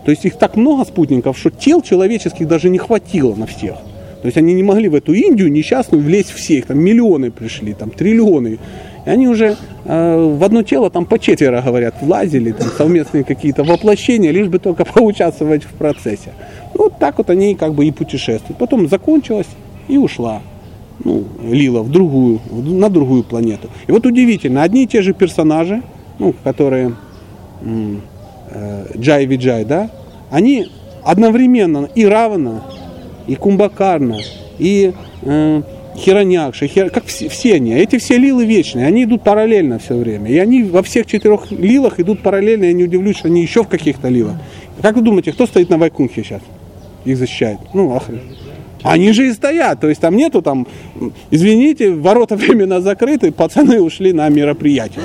То 0.05 0.11
есть 0.11 0.25
их 0.25 0.37
так 0.37 0.55
много 0.55 0.85
спутников, 0.85 1.37
что 1.37 1.49
тел 1.49 1.81
человеческих 1.81 2.47
даже 2.47 2.69
не 2.69 2.77
хватило 2.77 3.35
на 3.35 3.45
всех. 3.45 3.75
То 4.21 4.27
есть 4.27 4.37
они 4.37 4.53
не 4.53 4.63
могли 4.63 4.87
в 4.87 4.95
эту 4.95 5.13
Индию 5.13 5.51
несчастную 5.51 6.03
влезть 6.03 6.31
всех. 6.31 6.67
Там 6.67 6.79
миллионы 6.79 7.31
пришли, 7.31 7.73
там 7.73 7.89
триллионы. 7.89 8.59
И 9.05 9.09
они 9.09 9.27
уже 9.27 9.57
э, 9.85 10.35
в 10.37 10.43
одно 10.43 10.61
тело 10.61 10.91
там 10.91 11.05
по 11.05 11.17
четверо, 11.17 11.61
говорят, 11.61 11.95
влазили, 12.01 12.51
там 12.51 12.67
совместные 12.77 13.23
какие-то 13.23 13.63
воплощения, 13.63 14.31
лишь 14.31 14.47
бы 14.47 14.59
только 14.59 14.85
поучаствовать 14.93 15.63
в 15.63 15.73
процессе. 15.73 16.33
Ну, 16.75 16.85
вот 16.85 16.99
так 16.99 17.17
вот 17.17 17.31
они 17.31 17.55
как 17.55 17.73
бы 17.73 17.85
и 17.85 17.91
путешествуют. 17.91 18.59
Потом 18.59 18.87
закончилась 18.87 19.47
и 19.87 19.97
ушла. 19.97 20.41
Ну, 21.03 21.23
Лила 21.43 21.81
в 21.81 21.89
другую, 21.89 22.39
на 22.51 22.89
другую 22.89 23.23
планету. 23.23 23.69
И 23.87 23.91
вот 23.91 24.05
удивительно, 24.05 24.63
одни 24.63 24.83
и 24.83 24.87
те 24.87 25.01
же 25.01 25.13
персонажи, 25.13 25.81
ну, 26.19 26.33
которые 26.43 26.95
э, 27.61 28.85
Джай 28.97 29.25
Виджай, 29.25 29.65
да, 29.65 29.89
они 30.29 30.67
одновременно 31.03 31.89
и 31.95 32.05
Равана, 32.05 32.63
и 33.27 33.35
Кумбакарна, 33.35 34.19
и 34.59 34.93
э, 35.23 35.61
Хиронякша, 35.95 36.67
хер... 36.67 36.89
как 36.89 37.05
все, 37.05 37.29
все 37.29 37.55
они. 37.55 37.73
Эти 37.73 37.97
все 37.97 38.17
лилы 38.17 38.45
вечные, 38.45 38.85
они 38.85 39.03
идут 39.03 39.23
параллельно 39.23 39.79
все 39.79 39.95
время. 39.95 40.29
И 40.29 40.37
они 40.37 40.63
во 40.63 40.83
всех 40.83 41.05
четырех 41.05 41.51
лилах 41.51 41.99
идут 41.99 42.21
параллельно, 42.21 42.65
я 42.65 42.73
не 42.73 42.83
удивлюсь, 42.83 43.17
что 43.17 43.27
они 43.27 43.41
еще 43.41 43.63
в 43.63 43.67
каких-то 43.67 44.07
лилах. 44.07 44.35
Как 44.81 44.95
вы 44.95 45.01
думаете, 45.01 45.31
кто 45.31 45.45
стоит 45.45 45.69
на 45.69 45.77
Вайкунхе 45.77 46.23
сейчас? 46.23 46.41
Их 47.05 47.17
защищает. 47.17 47.59
Ну, 47.73 47.95
охрен. 47.95 48.21
Они 48.83 49.11
же 49.11 49.27
и 49.27 49.33
стоят, 49.33 49.79
то 49.79 49.87
есть 49.89 50.01
там 50.01 50.15
нету 50.15 50.41
там, 50.41 50.67
извините, 51.29 51.91
ворота 51.91 52.35
временно 52.37 52.81
закрыты, 52.81 53.31
пацаны 53.31 53.81
ушли 53.81 54.13
на 54.13 54.29
мероприятие. 54.29 55.03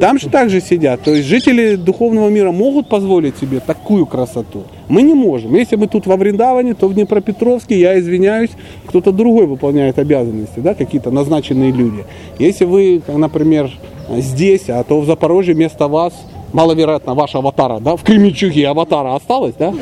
Там 0.00 0.18
же 0.18 0.30
также 0.30 0.62
сидят. 0.62 1.02
То 1.02 1.14
есть 1.14 1.28
жители 1.28 1.76
духовного 1.76 2.30
мира 2.30 2.52
могут 2.52 2.88
позволить 2.88 3.36
себе 3.36 3.60
такую 3.60 4.06
красоту. 4.06 4.62
Мы 4.88 5.02
не 5.02 5.12
можем. 5.12 5.54
Если 5.54 5.76
мы 5.76 5.88
тут 5.88 6.06
во 6.06 6.16
Вриндаване, 6.16 6.72
то 6.72 6.88
в 6.88 6.94
Днепропетровске, 6.94 7.78
я 7.78 8.00
извиняюсь, 8.00 8.50
кто-то 8.86 9.12
другой 9.12 9.44
выполняет 9.46 9.98
обязанности, 9.98 10.58
да, 10.60 10.74
какие-то 10.74 11.10
назначенные 11.10 11.70
люди. 11.70 12.06
Если 12.38 12.64
вы, 12.64 13.02
например, 13.08 13.70
здесь, 14.08 14.70
а 14.70 14.82
то 14.84 15.00
в 15.00 15.04
Запорожье 15.04 15.54
вместо 15.54 15.86
вас 15.86 16.14
маловероятно, 16.52 17.14
ваша 17.14 17.38
аватара, 17.38 17.80
да, 17.80 17.96
в 17.96 18.02
Кременчуге 18.02 18.68
аватара 18.68 19.14
осталась, 19.14 19.54
да? 19.58 19.72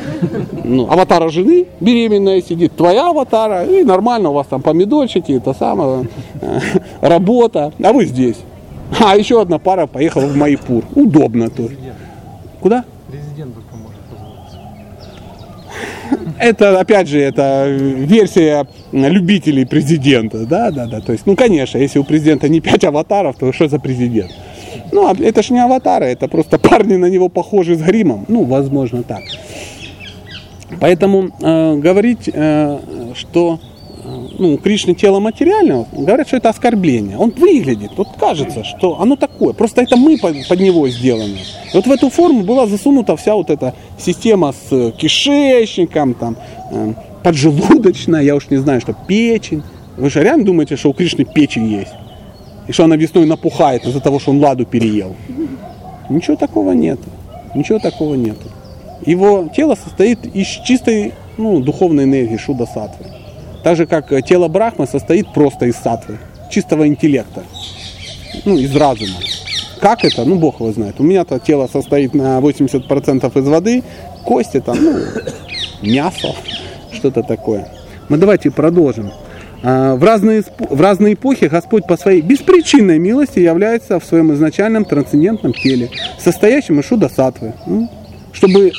Ну, 0.63 0.89
аватара 0.89 1.29
жены 1.29 1.67
беременная 1.79 2.41
сидит, 2.41 2.75
твоя 2.75 3.09
аватара, 3.09 3.65
и 3.65 3.83
нормально 3.83 4.29
у 4.29 4.33
вас 4.33 4.47
там 4.47 4.61
помидорчики, 4.61 5.33
это 5.33 5.53
самое, 5.53 6.07
э, 6.41 6.59
работа, 7.01 7.73
а 7.83 7.93
вы 7.93 8.05
здесь. 8.05 8.37
А 8.99 9.15
еще 9.15 9.41
одна 9.41 9.59
пара 9.59 9.87
поехала 9.87 10.25
в 10.25 10.35
Майпур. 10.35 10.83
Удобно 10.95 11.49
тоже. 11.49 11.77
Куда? 12.59 12.83
Президент 13.07 13.53
только 13.53 13.75
может 13.75 13.99
позволить. 14.09 14.35
Это, 16.39 16.79
опять 16.79 17.07
же, 17.07 17.19
это 17.19 17.67
версия 17.67 18.67
любителей 18.91 19.65
президента. 19.65 20.45
Да, 20.45 20.71
да, 20.71 20.87
да. 20.87 21.01
То 21.01 21.11
есть, 21.11 21.25
ну, 21.25 21.35
конечно, 21.35 21.77
если 21.77 21.99
у 21.99 22.03
президента 22.03 22.49
не 22.49 22.61
пять 22.61 22.83
аватаров, 22.83 23.37
то 23.37 23.53
что 23.53 23.67
за 23.67 23.79
президент? 23.79 24.31
Ну, 24.91 25.07
а 25.07 25.15
это 25.19 25.43
ж 25.43 25.49
не 25.51 25.59
аватары, 25.59 26.05
это 26.05 26.27
просто 26.27 26.57
парни 26.69 26.95
на 26.95 27.09
него 27.09 27.29
похожи 27.29 27.75
с 27.75 27.81
гримом. 27.81 28.25
Ну, 28.27 28.43
возможно, 28.43 29.03
так. 29.03 29.23
Поэтому 30.79 31.29
э, 31.41 31.75
говорить, 31.75 32.29
э, 32.31 32.79
что 33.15 33.59
ну, 34.37 34.57
Кришны 34.57 34.93
тело 34.93 35.19
материального, 35.19 35.87
говорят, 35.91 36.27
что 36.27 36.37
это 36.37 36.49
оскорбление. 36.49 37.17
Он 37.17 37.31
выглядит, 37.31 37.91
вот 37.97 38.07
кажется, 38.19 38.63
что 38.63 38.99
оно 38.99 39.15
такое. 39.15 39.53
Просто 39.53 39.81
это 39.81 39.97
мы 39.97 40.17
под, 40.17 40.47
под 40.47 40.59
него 40.59 40.87
сделаны. 40.87 41.37
И 41.73 41.75
вот 41.75 41.85
в 41.85 41.91
эту 41.91 42.09
форму 42.09 42.43
была 42.43 42.67
засунута 42.67 43.15
вся 43.15 43.35
вот 43.35 43.49
эта 43.49 43.73
система 43.97 44.53
с 44.53 44.91
кишечником, 44.91 46.13
там, 46.13 46.37
э, 46.71 46.93
поджелудочная, 47.23 48.21
я 48.21 48.35
уж 48.35 48.49
не 48.49 48.57
знаю, 48.57 48.81
что 48.81 48.93
печень. 48.93 49.63
Вы 49.97 50.09
же 50.09 50.23
реально 50.23 50.45
думаете, 50.45 50.77
что 50.77 50.89
у 50.89 50.93
Кришны 50.93 51.25
печень 51.25 51.67
есть? 51.67 51.93
И 52.69 52.71
что 52.71 52.83
она 52.83 52.95
весной 52.97 53.25
напухает 53.25 53.83
из-за 53.83 53.99
того, 53.99 54.19
что 54.19 54.29
он 54.29 54.43
ладу 54.43 54.63
переел? 54.63 55.15
Ничего 56.07 56.35
такого 56.35 56.73
нет. 56.73 56.99
Ничего 57.55 57.79
такого 57.79 58.13
нет. 58.13 58.37
Его 59.03 59.49
тело 59.55 59.73
состоит 59.73 60.23
из 60.35 60.45
чистой 60.45 61.13
ну, 61.37 61.61
духовной 61.61 62.03
энергии 62.03 62.37
Шуда 62.37 62.67
Сатвы. 62.67 63.07
Так 63.63 63.75
же, 63.75 63.87
как 63.87 64.23
тело 64.23 64.47
Брахмы 64.49 64.85
состоит 64.85 65.33
просто 65.33 65.65
из 65.65 65.77
сатвы, 65.77 66.19
чистого 66.51 66.87
интеллекта, 66.87 67.41
ну, 68.45 68.55
из 68.55 68.75
разума. 68.75 69.17
Как 69.81 70.05
это? 70.05 70.23
Ну, 70.23 70.35
Бог 70.35 70.59
его 70.59 70.71
знает. 70.71 70.99
У 70.99 71.03
меня-то 71.03 71.39
тело 71.39 71.67
состоит 71.73 72.13
на 72.13 72.37
80% 72.37 73.39
из 73.39 73.47
воды, 73.47 73.83
кости 74.23 74.59
там, 74.59 74.77
ну, 74.79 74.99
мясо, 75.81 76.35
что-то 76.91 77.23
такое. 77.23 77.67
Мы 78.09 78.17
давайте 78.17 78.51
продолжим. 78.51 79.11
А, 79.61 79.95
в 79.95 80.03
разные, 80.03 80.43
в 80.57 80.81
разные 80.81 81.13
эпохи 81.13 81.45
Господь 81.45 81.85
по 81.85 81.97
своей 81.97 82.21
беспричинной 82.21 82.99
милости 82.99 83.39
является 83.39 83.99
в 83.99 84.05
своем 84.05 84.33
изначальном 84.33 84.85
трансцендентном 84.85 85.53
теле, 85.53 85.89
состоящем 86.17 86.79
из 86.79 86.85
шуда 86.85 87.09
сатвы 87.09 87.53
чтобы 88.31 88.71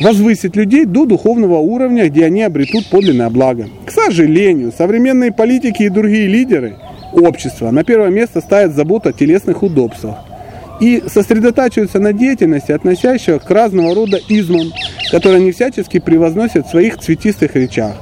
возвысить 0.00 0.56
людей 0.56 0.84
до 0.84 1.04
духовного 1.04 1.58
уровня, 1.58 2.08
где 2.08 2.24
они 2.24 2.42
обретут 2.42 2.86
подлинное 2.86 3.30
благо. 3.30 3.68
К 3.86 3.90
сожалению, 3.90 4.72
современные 4.76 5.32
политики 5.32 5.82
и 5.82 5.88
другие 5.88 6.26
лидеры 6.26 6.76
общества 7.12 7.70
на 7.70 7.84
первое 7.84 8.10
место 8.10 8.40
ставят 8.40 8.74
заботу 8.74 9.10
о 9.10 9.12
телесных 9.12 9.62
удобствах 9.62 10.18
и 10.80 11.02
сосредотачиваются 11.06 12.00
на 12.00 12.12
деятельности, 12.12 12.72
относящейся 12.72 13.38
к 13.38 13.48
разного 13.50 13.94
рода 13.94 14.18
измам, 14.28 14.72
которые 15.10 15.38
они 15.38 15.52
всячески 15.52 15.98
превозносят 15.98 16.66
в 16.66 16.70
своих 16.70 16.98
цветистых 16.98 17.54
речах. 17.54 17.94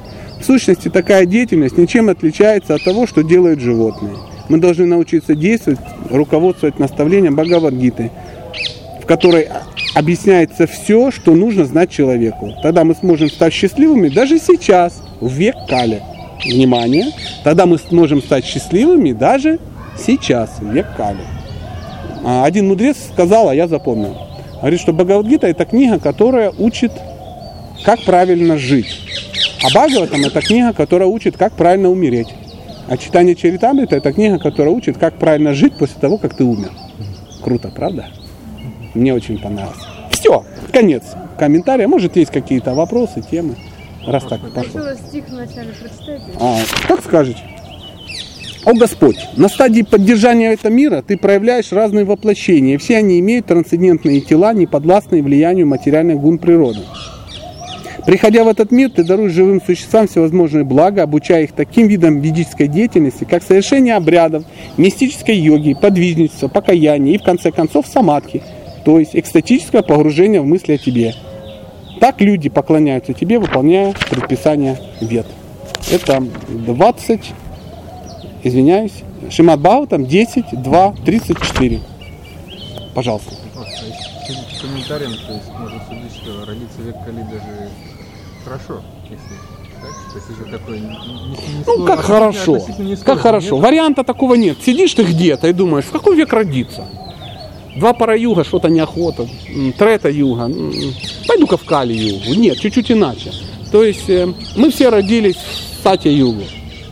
В 0.43 0.45
сущности, 0.45 0.89
такая 0.89 1.25
деятельность 1.25 1.77
ничем 1.77 2.09
отличается 2.09 2.75
от 2.75 2.83
того, 2.83 3.07
что 3.07 3.21
делают 3.21 3.61
животные. 3.61 4.17
Мы 4.49 4.57
должны 4.57 4.85
научиться 4.85 5.35
действовать, 5.35 5.79
руководствовать 6.09 6.79
наставлением 6.79 7.37
Бхагавадгиты, 7.37 8.11
в 9.01 9.05
которой 9.05 9.47
объясняется 9.95 10.67
все, 10.67 11.11
что 11.11 11.33
нужно 11.33 11.63
знать 11.63 11.91
человеку. 11.91 12.51
Тогда 12.61 12.83
мы 12.83 12.93
сможем 12.93 13.29
стать 13.29 13.53
счастливыми 13.53 14.09
даже 14.09 14.37
сейчас, 14.37 15.01
в 15.21 15.31
век 15.31 15.55
Кали. 15.69 16.01
Внимание! 16.43 17.05
Тогда 17.45 17.65
мы 17.65 17.77
сможем 17.77 18.21
стать 18.21 18.43
счастливыми 18.43 19.13
даже 19.13 19.59
сейчас, 19.97 20.57
в 20.59 20.69
век 20.73 20.87
Кали. 20.97 21.23
А 22.25 22.43
один 22.43 22.67
мудрец 22.67 22.97
сказал, 23.13 23.47
а 23.47 23.55
я 23.55 23.69
запомнил. 23.69 24.17
Говорит, 24.59 24.81
что 24.81 24.91
Бхагавадгита 24.91 25.47
это 25.47 25.63
книга, 25.63 25.99
которая 25.99 26.51
учит, 26.51 26.91
как 27.85 28.03
правильно 28.03 28.57
жить. 28.57 28.99
А 29.63 29.69
Бхагаватам 29.69 30.25
это 30.25 30.41
книга, 30.41 30.73
которая 30.73 31.07
учит, 31.07 31.37
как 31.37 31.53
правильно 31.53 31.89
умереть. 31.89 32.27
А 32.87 32.97
читание 32.97 33.33
Чаритамрита 33.33 33.95
это 33.95 34.11
книга, 34.11 34.37
которая 34.37 34.73
учит, 34.73 34.97
как 34.97 35.17
правильно 35.17 35.53
жить 35.53 35.73
после 35.77 35.99
того, 36.01 36.17
как 36.17 36.35
ты 36.35 36.43
умер. 36.43 36.71
Круто, 37.41 37.71
правда? 37.73 38.07
Мне 38.93 39.13
очень 39.13 39.39
понравилось. 39.39 39.77
Все, 40.11 40.43
конец 40.71 41.03
комментария. 41.37 41.87
Может, 41.87 42.15
есть 42.15 42.31
какие-то 42.31 42.73
вопросы, 42.73 43.21
темы. 43.21 43.55
Раз 44.05 44.23
так 44.23 44.41
пошло. 44.53 44.81
стих 45.07 45.25
вначале. 45.29 45.73
А, 46.39 46.59
как 46.87 47.01
скажете? 47.01 47.41
О 48.65 48.73
Господь, 48.73 49.17
на 49.35 49.49
стадии 49.49 49.81
поддержания 49.81 50.53
этого 50.53 50.71
мира 50.71 51.03
ты 51.05 51.17
проявляешь 51.17 51.73
разные 51.73 52.05
воплощения, 52.05 52.77
все 52.77 52.97
они 52.97 53.19
имеют 53.19 53.47
трансцендентные 53.47 54.21
тела, 54.21 54.53
не 54.53 54.67
подвластные 54.67 55.21
влиянию 55.21 55.67
материальных 55.67 56.17
гун 56.19 56.37
природы. 56.37 56.79
Приходя 58.05 58.43
в 58.43 58.47
этот 58.47 58.71
мир, 58.71 58.89
ты 58.89 59.03
даруешь 59.03 59.31
живым 59.31 59.61
существам 59.61 60.07
всевозможные 60.07 60.63
блага, 60.63 61.03
обучая 61.03 61.43
их 61.43 61.53
таким 61.53 61.87
видам 61.87 62.19
ведической 62.19 62.67
деятельности, 62.67 63.23
как 63.23 63.43
совершение 63.43 63.95
обрядов, 63.95 64.43
мистической 64.77 65.37
йоги, 65.37 65.73
подвижничество, 65.73 66.47
покаяние 66.47 67.15
и, 67.15 67.17
в 67.17 67.23
конце 67.23 67.51
концов, 67.51 67.87
самадхи– 67.87 68.41
то 68.83 68.99
есть 68.99 69.15
экстатическое 69.15 69.81
погружение 69.81 70.41
в 70.41 70.45
мысли 70.45 70.73
о 70.73 70.77
тебе. 70.77 71.15
Так 71.99 72.19
люди 72.19 72.49
поклоняются 72.49 73.13
тебе, 73.13 73.39
выполняя 73.39 73.93
предписания 74.09 74.79
вет. 74.99 75.25
Это 75.91 76.23
20 76.49 77.33
Извиняюсь. 78.45 79.03
Шимат 79.29 79.61
Бхагаватам 79.61 80.05
10, 80.05 80.61
2, 80.61 80.95
34. 81.05 81.79
Пожалуйста. 82.93 83.31
Комментариям, 84.61 85.13
то 85.27 85.33
есть 85.33 85.49
можно 85.57 85.81
судить, 85.87 86.15
что 86.21 86.45
родиться 86.45 86.77
в 86.79 86.85
век 86.85 86.95
Кали 87.05 87.21
даже 87.23 87.69
хорошо, 88.43 88.81
если 89.03 89.37
так? 89.81 89.91
То 90.11 90.17
есть 90.17 90.41
это 90.41 90.57
такое 90.57 90.79
не, 90.79 90.85
не- 90.87 91.27
не 91.29 91.63
Ну, 91.65 91.85
как 91.85 91.99
хорошо. 92.01 92.59
Как 93.03 93.19
хорошо. 93.19 93.55
нет? 93.55 93.63
Варианта 93.65 94.03
такого 94.03 94.35
нет. 94.35 94.57
Сидишь 94.65 94.93
ты 94.93 95.03
где-то 95.03 95.47
и 95.47 95.53
думаешь, 95.53 95.85
в 95.85 95.91
какой 95.91 96.15
век 96.15 96.31
родиться? 96.33 96.85
Два 97.75 97.93
пара 97.93 98.15
юга, 98.17 98.43
что-то 98.43 98.69
неохота. 98.69 99.27
Трета 99.77 100.09
юга. 100.09 100.49
Пойду-ка 101.27 101.57
в 101.57 101.63
Кали 101.65 101.93
югу. 101.93 102.39
Нет, 102.39 102.59
чуть-чуть 102.59 102.91
иначе. 102.91 103.31
То 103.71 103.83
есть 103.83 104.07
э, 104.09 104.31
мы 104.55 104.69
все 104.69 104.89
родились 104.89 105.35
в 105.35 105.83
Сатя 105.83 106.09
югу, 106.09 106.43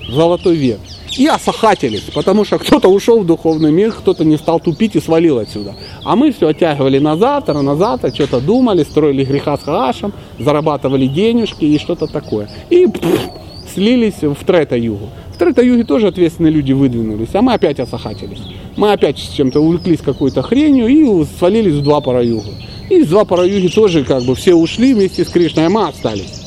в 0.09 0.11
золотой 0.13 0.55
век. 0.55 0.79
И 1.17 1.27
осахатились, 1.27 2.03
потому 2.13 2.45
что 2.45 2.57
кто-то 2.57 2.87
ушел 2.87 3.19
в 3.19 3.25
духовный 3.25 3.71
мир, 3.71 3.91
кто-то 3.91 4.23
не 4.23 4.37
стал 4.37 4.59
тупить 4.59 4.95
и 4.95 5.01
свалил 5.01 5.39
отсюда. 5.39 5.75
А 6.05 6.15
мы 6.15 6.31
все 6.31 6.47
оттягивали 6.47 6.99
на 6.99 7.17
завтра, 7.17 7.61
на 7.61 7.75
завтра, 7.75 8.13
что-то 8.13 8.39
думали, 8.39 8.83
строили 8.83 9.25
греха 9.25 9.57
с 9.57 9.63
хашем, 9.63 10.13
зарабатывали 10.39 11.07
денежки 11.07 11.65
и 11.65 11.77
что-то 11.77 12.07
такое. 12.07 12.49
И 12.69 12.87
пф, 12.87 13.29
слились 13.73 14.21
в 14.21 14.45
Трета-Югу. 14.45 15.09
В 15.35 15.37
Трета-Юге 15.37 15.83
тоже 15.83 16.07
ответственные 16.07 16.53
люди 16.53 16.71
выдвинулись, 16.71 17.29
а 17.33 17.41
мы 17.41 17.53
опять 17.53 17.79
осахатились. 17.79 18.41
Мы 18.77 18.93
опять 18.93 19.19
с 19.19 19.33
чем-то 19.33 19.59
увлеклись 19.59 19.99
какой-то 19.99 20.41
хренью 20.41 20.87
и 20.87 21.25
свалились 21.37 21.73
в 21.73 21.83
два 21.83 21.99
пара-югу. 21.99 22.51
И 22.89 22.99
из 22.99 23.07
два 23.07 23.25
пара-юги 23.25 23.67
тоже 23.67 24.03
как 24.05 24.23
бы 24.23 24.35
все 24.35 24.53
ушли 24.53 24.93
вместе 24.93 25.25
с 25.25 25.29
Кришной, 25.29 25.65
а 25.65 25.69
мы 25.69 25.87
остались. 25.87 26.41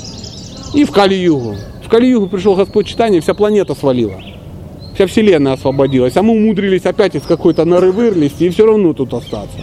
И 0.75 0.85
в 0.85 0.91
Кали-Югу. 0.91 1.57
В 1.85 1.89
Кали-Югу 1.89 2.29
пришел 2.29 2.55
Господь 2.55 2.87
Читания, 2.87 3.21
вся 3.21 3.35
планета 3.35 3.75
свалила. 3.75 4.21
Вся 4.95 5.07
вселенная 5.07 5.55
освободилась, 5.55 6.17
а 6.17 6.23
мы 6.23 6.35
умудрились 6.35 6.85
опять 6.85 7.17
из 7.17 7.23
какой-то 7.23 7.65
норы 7.65 7.91
вылезти 7.91 8.45
и 8.45 8.49
все 8.51 8.65
равно 8.65 8.93
тут 8.93 9.13
остаться. 9.13 9.59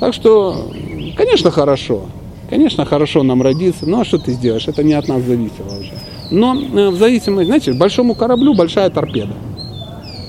Так 0.00 0.14
что, 0.14 0.70
конечно, 1.16 1.50
хорошо. 1.50 2.06
Конечно, 2.48 2.86
хорошо 2.86 3.22
нам 3.22 3.42
родиться. 3.42 3.86
Ну, 3.86 4.00
а 4.00 4.04
что 4.06 4.18
ты 4.18 4.32
сделаешь? 4.32 4.66
Это 4.68 4.82
не 4.82 4.94
от 4.94 5.06
нас 5.06 5.22
зависело 5.22 5.78
уже. 5.78 5.92
Но 6.30 6.54
э, 6.54 6.88
в 6.88 6.96
зависимости, 6.96 7.46
знаете, 7.46 7.72
большому 7.74 8.14
кораблю 8.14 8.54
большая 8.54 8.88
торпеда. 8.88 9.34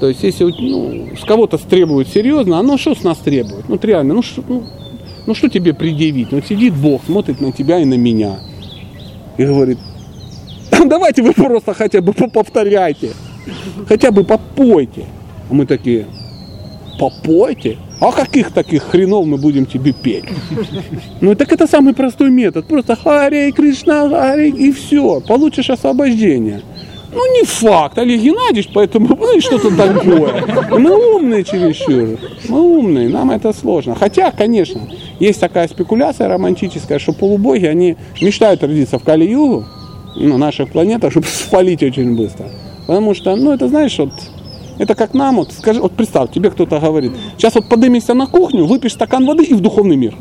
То 0.02 0.10
есть, 0.10 0.24
если 0.24 0.46
ну, 0.46 1.16
с 1.16 1.24
кого-то 1.24 1.58
требуют 1.58 2.10
серьезно, 2.10 2.60
а 2.60 2.64
ну 2.64 2.78
что 2.78 2.96
с 2.96 3.04
нас 3.04 3.18
требует? 3.20 3.70
Ну, 3.70 3.80
реально, 3.82 4.16
ну 4.16 4.22
что, 4.22 4.44
ну, 4.48 4.64
ну, 5.28 5.36
что 5.36 5.50
тебе 5.50 5.74
предъявить? 5.74 6.32
Ну, 6.32 6.42
сидит 6.42 6.74
Бог, 6.74 7.02
смотрит 7.06 7.40
на 7.40 7.54
тебя 7.54 7.80
и 7.80 7.86
на 7.86 7.96
меня. 7.96 8.40
И 9.38 9.46
говорит, 9.46 9.78
давайте 10.86 11.22
вы 11.22 11.34
просто 11.34 11.74
хотя 11.74 12.02
бы 12.02 12.14
повторяйте. 12.14 13.12
Хотя 13.88 14.12
бы 14.12 14.24
попойте. 14.24 15.06
А 15.50 15.54
мы 15.54 15.66
такие, 15.66 16.06
попойте? 17.00 17.78
А 18.00 18.12
каких 18.12 18.52
таких 18.52 18.84
хренов 18.84 19.26
мы 19.26 19.38
будем 19.38 19.66
тебе 19.66 19.92
петь? 19.92 20.26
Ну 21.22 21.36
так 21.36 21.52
это 21.52 21.68
самый 21.68 21.94
простой 21.94 22.30
метод. 22.30 22.68
Просто 22.68 22.96
Харе 22.96 23.52
Кришна, 23.52 24.10
Харе 24.10 24.50
и 24.50 24.72
все. 24.72 25.22
Получишь 25.22 25.70
освобождение. 25.70 26.62
Ну 27.12 27.40
не 27.40 27.44
факт, 27.44 27.98
Олег 27.98 28.22
Геннадьевич, 28.22 28.70
поэтому 28.74 29.08
ну, 29.16 29.38
и 29.38 29.42
что-то 29.42 29.76
такое. 29.76 30.46
Мы 30.78 31.16
умные 31.16 31.44
чересчур. 31.44 32.20
Мы 32.48 32.62
умные, 32.62 33.10
нам 33.10 33.32
это 33.32 33.52
сложно. 33.52 33.96
Хотя, 33.96 34.32
конечно, 34.32 34.82
есть 35.20 35.40
такая 35.40 35.68
спекуляция 35.68 36.28
романтическая, 36.28 37.00
что 37.00 37.14
полубоги, 37.14 37.66
они 37.66 37.98
мечтают 38.22 38.62
родиться 38.62 39.00
в 39.00 39.04
Кали-Югу, 39.04 39.66
на 40.18 40.38
наших 40.38 40.70
планетах, 40.70 41.12
чтобы 41.12 41.28
спалить 41.34 41.82
очень 41.82 42.16
быстро. 42.16 42.46
Потому 42.90 43.14
что, 43.14 43.36
ну 43.36 43.54
это 43.54 43.68
знаешь, 43.68 44.00
вот 44.00 44.10
это 44.80 44.96
как 44.96 45.14
нам, 45.14 45.36
вот, 45.36 45.54
скажи, 45.54 45.80
вот 45.80 45.92
представь, 45.92 46.32
тебе 46.32 46.50
кто-то 46.50 46.80
говорит, 46.80 47.12
сейчас 47.38 47.54
вот 47.54 47.70
поднимешься 47.70 48.16
на 48.16 48.26
кухню, 48.26 48.66
выпьешь 48.66 48.94
стакан 48.94 49.28
воды 49.28 49.44
и 49.44 49.54
в 49.54 49.60
духовный 49.60 49.96
мир. 49.96 50.16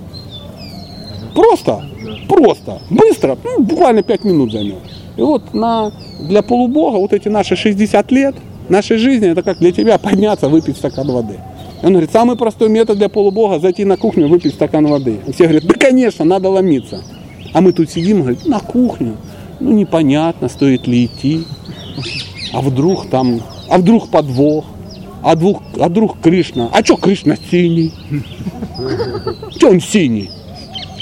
Просто, 1.35 1.83
просто, 2.29 2.83
быстро, 2.91 3.39
ну, 3.43 3.63
буквально 3.63 4.03
5 4.03 4.25
минут 4.25 4.53
займет. 4.53 4.81
И 5.17 5.23
вот 5.23 5.55
на, 5.55 5.93
для 6.21 6.43
полубога 6.43 6.97
вот 6.97 7.15
эти 7.15 7.29
наши 7.29 7.57
60 7.57 8.13
лет 8.13 8.35
нашей 8.69 8.99
жизни, 8.99 9.31
это 9.31 9.43
как 9.43 9.61
для 9.61 9.73
тебя 9.73 9.97
подняться, 9.97 10.51
выпить 10.51 10.77
стакан 10.77 11.11
воды. 11.11 11.41
И 11.83 11.87
он 11.87 11.93
говорит, 11.93 12.13
самый 12.13 12.37
простой 12.37 12.69
метод 12.69 12.99
для 12.99 13.09
полубога 13.09 13.61
зайти 13.61 13.87
на 13.87 13.97
кухню, 13.97 14.29
выпить 14.29 14.53
стакан 14.53 14.87
воды. 14.89 15.21
И 15.27 15.33
все 15.33 15.45
говорят, 15.45 15.65
да 15.65 15.73
конечно, 15.73 16.27
надо 16.27 16.51
ломиться. 16.51 17.03
А 17.55 17.63
мы 17.63 17.73
тут 17.73 17.89
сидим, 17.89 18.21
говорит, 18.21 18.45
на 18.45 18.61
кухню, 18.61 19.17
ну 19.59 19.73
непонятно, 19.73 20.51
стоит 20.51 20.87
ли 20.87 21.07
идти. 21.07 21.47
А 22.53 22.61
вдруг 22.61 23.09
там, 23.09 23.41
а 23.69 23.79
вдруг 23.79 24.09
подвох, 24.09 24.65
а 25.23 25.35
вдруг, 25.35 25.63
а 25.79 25.89
вдруг 25.89 26.21
Кришна, 26.21 26.71
а 26.73 26.85
что 26.85 26.97
Кришна 26.97 27.37
синий? 27.51 27.93
Че 29.59 29.71
он 29.71 29.81
синий? 29.81 30.31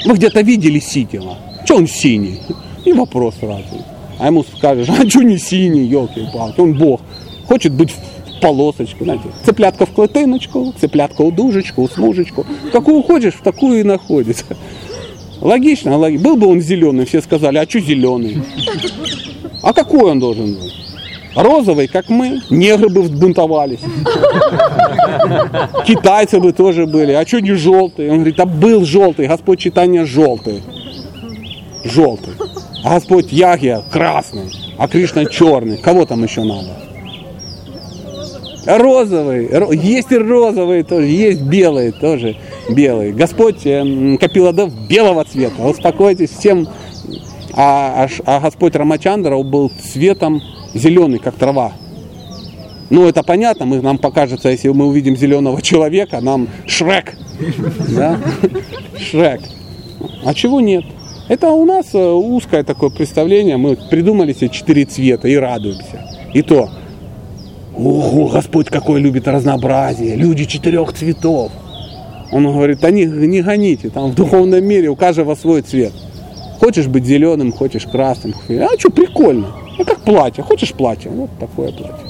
Вы 0.04 0.14
где-то 0.14 0.40
видели 0.40 0.78
синего? 0.78 1.36
Че 1.66 1.76
он 1.76 1.86
синий? 1.86 2.40
И 2.84 2.92
вопрос 2.92 3.34
сразу. 3.40 3.84
А 4.18 4.26
ему 4.26 4.44
скажешь, 4.44 4.88
а 4.88 5.08
что 5.08 5.22
не 5.22 5.38
синий, 5.38 5.86
елки-палки, 5.86 6.60
он 6.60 6.74
бог. 6.74 7.00
Хочет 7.46 7.72
быть 7.72 7.90
в 7.90 8.40
полосочку, 8.40 9.04
знаете. 9.04 9.24
Цыплятка 9.44 9.86
в 9.86 9.92
клетыночку, 9.92 10.74
цыплятка 10.80 11.22
у 11.22 11.30
дужечку, 11.30 11.82
у 11.82 11.88
смужечку. 11.88 12.46
Какую 12.72 13.02
хочешь, 13.02 13.34
в 13.34 13.42
такую 13.42 13.80
и 13.80 13.82
находится. 13.82 14.44
Логично, 15.40 15.96
логично. 15.98 16.24
Был 16.24 16.36
бы 16.36 16.46
он 16.46 16.60
зеленый, 16.60 17.04
все 17.04 17.20
сказали, 17.20 17.58
а 17.58 17.68
что 17.68 17.78
зеленый? 17.80 18.42
А 19.62 19.72
какой 19.72 20.10
он 20.10 20.18
должен 20.18 20.54
быть? 20.54 20.85
Розовый, 21.36 21.86
как 21.86 22.08
мы, 22.08 22.40
негры 22.48 22.88
бы 22.88 23.02
взбунтовались. 23.02 23.80
Китайцы 25.86 26.40
бы 26.40 26.52
тоже 26.52 26.86
были. 26.86 27.12
А 27.12 27.26
что 27.26 27.40
не 27.40 27.52
желтый? 27.52 28.08
Он 28.10 28.16
говорит, 28.16 28.40
а 28.40 28.46
был 28.46 28.84
желтый, 28.84 29.28
Господь 29.28 29.60
читания 29.60 30.06
желтый. 30.06 30.62
Желтый. 31.84 32.32
А 32.82 32.94
Господь 32.94 33.30
Ягия 33.32 33.82
красный, 33.90 34.50
а 34.78 34.88
Кришна 34.88 35.26
черный. 35.26 35.76
Кого 35.76 36.06
там 36.06 36.24
еще 36.24 36.42
надо? 36.42 36.70
Розовый. 38.64 39.46
Ро- 39.48 39.72
Есть 39.74 40.10
и 40.12 40.16
розовые 40.18 40.82
тоже, 40.84 41.06
есть 41.06 41.42
белые 41.42 41.92
тоже. 41.92 42.36
Белые. 42.70 43.12
Господь 43.12 43.64
эм, 43.64 44.18
Капиладев 44.18 44.72
белого 44.88 45.24
цвета. 45.24 45.62
Успокойтесь 45.68 46.30
всем. 46.30 46.66
А, 47.52 48.06
а 48.26 48.36
а 48.36 48.40
Господь 48.40 48.74
Рамачандра 48.74 49.36
был 49.38 49.70
цветом 49.92 50.42
зеленый, 50.78 51.18
как 51.18 51.34
трава. 51.34 51.72
Ну, 52.88 53.08
это 53.08 53.22
понятно, 53.22 53.66
мы, 53.66 53.80
нам 53.80 53.98
покажется, 53.98 54.48
если 54.48 54.68
мы 54.68 54.86
увидим 54.86 55.16
зеленого 55.16 55.60
человека, 55.60 56.20
нам 56.20 56.48
Шрек. 56.66 57.14
Да? 57.88 58.18
Шрек. 58.98 59.40
А 60.24 60.34
чего 60.34 60.60
нет? 60.60 60.84
Это 61.28 61.50
у 61.50 61.64
нас 61.64 61.86
э, 61.94 61.98
узкое 61.98 62.62
такое 62.62 62.90
представление, 62.90 63.56
мы 63.56 63.76
придумали 63.90 64.32
себе 64.32 64.48
четыре 64.48 64.84
цвета 64.84 65.26
и 65.26 65.34
радуемся. 65.34 66.08
И 66.32 66.42
то, 66.42 66.70
ого, 67.76 68.28
Господь 68.28 68.68
какой 68.68 69.00
любит 69.00 69.26
разнообразие, 69.26 70.14
люди 70.14 70.44
четырех 70.44 70.92
цветов. 70.92 71.50
Он 72.30 72.44
говорит, 72.44 72.78
да 72.80 72.90
не, 72.90 73.04
не 73.04 73.42
гоните, 73.42 73.90
там 73.90 74.12
в 74.12 74.14
духовном 74.14 74.64
мире 74.64 74.88
у 74.88 74.96
каждого 74.96 75.34
свой 75.34 75.62
цвет. 75.62 75.92
Хочешь 76.60 76.86
быть 76.86 77.04
зеленым, 77.04 77.52
хочешь 77.52 77.84
красным. 77.84 78.34
А 78.48 78.78
что, 78.78 78.90
прикольно. 78.90 79.48
Ну, 79.78 79.84
как 79.84 80.00
платье. 80.00 80.42
Хочешь 80.42 80.72
платье? 80.72 81.10
Вот 81.10 81.30
такое 81.38 81.72
платье. 81.72 82.06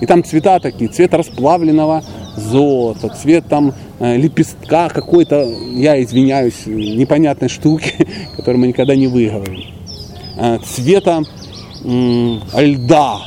И 0.00 0.06
там 0.06 0.24
цвета 0.24 0.58
такие, 0.60 0.90
цвет 0.90 1.12
расплавленного 1.12 2.02
золота, 2.36 3.08
цвет 3.10 3.46
там 3.48 3.74
э, 3.98 4.16
лепестка 4.16 4.88
какой-то, 4.88 5.46
я 5.74 6.02
извиняюсь, 6.02 6.66
непонятной 6.66 7.48
штуки, 7.48 7.92
которую 8.36 8.60
мы 8.60 8.68
никогда 8.68 8.96
не 8.96 9.08
выговорим. 9.08 9.62
Э, 10.38 10.58
цвета 10.64 11.22
м, 11.84 12.40
льда. 12.56 13.18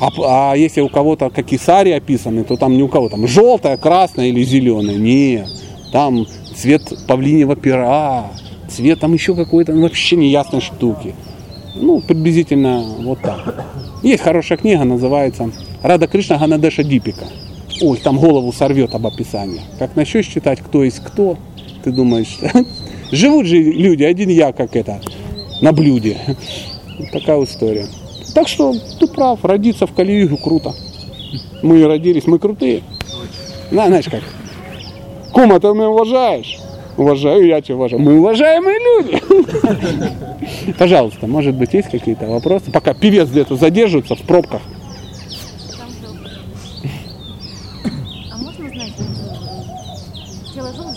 А, 0.00 0.52
а 0.52 0.54
если 0.56 0.80
у 0.80 0.88
кого-то 0.88 1.30
как 1.30 1.46
сари 1.60 1.90
описаны, 1.90 2.44
то 2.44 2.56
там 2.56 2.76
не 2.76 2.82
у 2.82 2.88
кого 2.88 3.08
там 3.08 3.26
желтое, 3.26 3.76
красное 3.76 4.28
или 4.28 4.42
зеленое. 4.44 4.98
Нет. 4.98 5.48
Там 5.92 6.26
цвет 6.54 6.82
павлиньего 7.08 7.56
пера, 7.56 8.30
цвет 8.68 9.00
там 9.00 9.12
еще 9.14 9.34
какой-то 9.34 9.72
ну, 9.72 9.82
вообще 9.82 10.14
неясной 10.14 10.60
штуки. 10.60 11.14
Ну, 11.74 12.00
приблизительно 12.00 12.80
вот 12.80 13.20
так. 13.20 13.64
Есть 14.02 14.22
хорошая 14.22 14.58
книга, 14.58 14.84
называется 14.84 15.50
Рада 15.82 16.06
Кришна 16.06 16.38
Ганадеша 16.38 16.82
Дипика. 16.82 17.26
Ой, 17.80 17.96
там 17.98 18.18
голову 18.18 18.52
сорвет 18.52 18.94
об 18.94 19.06
описании. 19.06 19.62
Как 19.78 19.96
начнешь 19.96 20.26
читать, 20.26 20.60
кто 20.60 20.84
есть 20.84 21.00
кто, 21.00 21.38
ты 21.82 21.92
думаешь, 21.92 22.38
живут 23.12 23.46
же 23.46 23.56
люди, 23.62 24.02
один 24.02 24.28
я 24.28 24.52
как 24.52 24.76
это, 24.76 25.00
на 25.60 25.72
блюде. 25.72 26.18
Такая 27.12 27.42
история. 27.44 27.86
Так 28.34 28.48
что 28.48 28.74
ты 28.98 29.06
прав, 29.06 29.44
родиться 29.44 29.86
в 29.86 29.94
Калиюгу 29.94 30.36
круто. 30.36 30.74
Мы 31.62 31.86
родились, 31.86 32.26
мы 32.26 32.38
крутые. 32.38 32.82
На, 33.70 33.86
знаешь 33.86 34.06
как, 34.06 34.22
кума, 35.32 35.60
ты 35.60 35.68
меня 35.68 35.88
уважаешь? 35.88 36.58
уважаю, 36.96 37.46
я 37.46 37.60
тебя 37.60 37.76
уважаю. 37.76 38.02
Мы 38.02 38.18
уважаемые 38.18 38.78
люди. 38.78 39.22
Пожалуйста, 40.78 41.26
может 41.26 41.54
быть, 41.54 41.74
есть 41.74 41.90
какие-то 41.90 42.26
вопросы? 42.26 42.70
Пока 42.70 42.94
певец 42.94 43.28
где-то 43.28 43.56
задерживается 43.56 44.14
в 44.14 44.22
пробках. 44.22 44.62
А 48.32 48.36
можно 48.36 48.68
знать, 48.68 48.92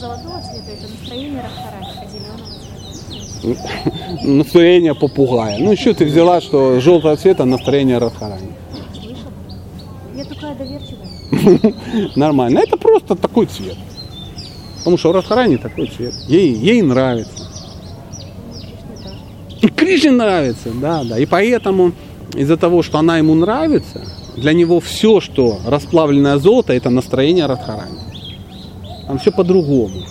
золотого 0.03 0.41
цвета, 0.41 0.71
это 0.71 0.91
настроение 0.91 1.41
рахарака, 1.41 2.07
зеленого 2.11 2.47
цвета? 3.39 4.27
Настроение 4.27 4.95
попугая. 4.95 5.57
Ну, 5.59 5.71
еще 5.71 5.93
ты 5.93 6.05
взяла, 6.05 6.41
что 6.41 6.79
желтого 6.79 7.15
цвета 7.15 7.45
настроение 7.45 7.97
рахарака. 7.97 8.43
Я 10.15 10.25
такая 10.25 10.55
доверчивая. 10.55 11.13
Нормально. 12.15 12.59
Это 12.59 12.77
просто 12.77 13.15
такой 13.15 13.47
цвет. 13.47 13.77
Потому 14.83 14.97
что 14.97 15.13
Радхарани 15.13 15.55
такой 15.55 15.87
цвет. 15.87 16.13
Ей, 16.27 16.53
ей 16.53 16.81
нравится. 16.81 17.47
И 19.61 19.67
Кришне 19.67 20.11
нравится, 20.11 20.71
да, 20.73 21.05
да. 21.05 21.17
И 21.17 21.25
поэтому 21.25 21.93
из-за 22.35 22.57
того, 22.57 22.83
что 22.83 22.97
она 22.97 23.17
ему 23.17 23.33
нравится, 23.33 24.01
для 24.35 24.51
него 24.51 24.81
все, 24.81 25.21
что 25.21 25.57
расплавленное 25.65 26.37
золото, 26.37 26.73
это 26.73 26.89
настроение 26.89 27.45
Радхарани. 27.45 27.97
Там 29.07 29.19
все 29.19 29.31
по-другому. 29.31 30.03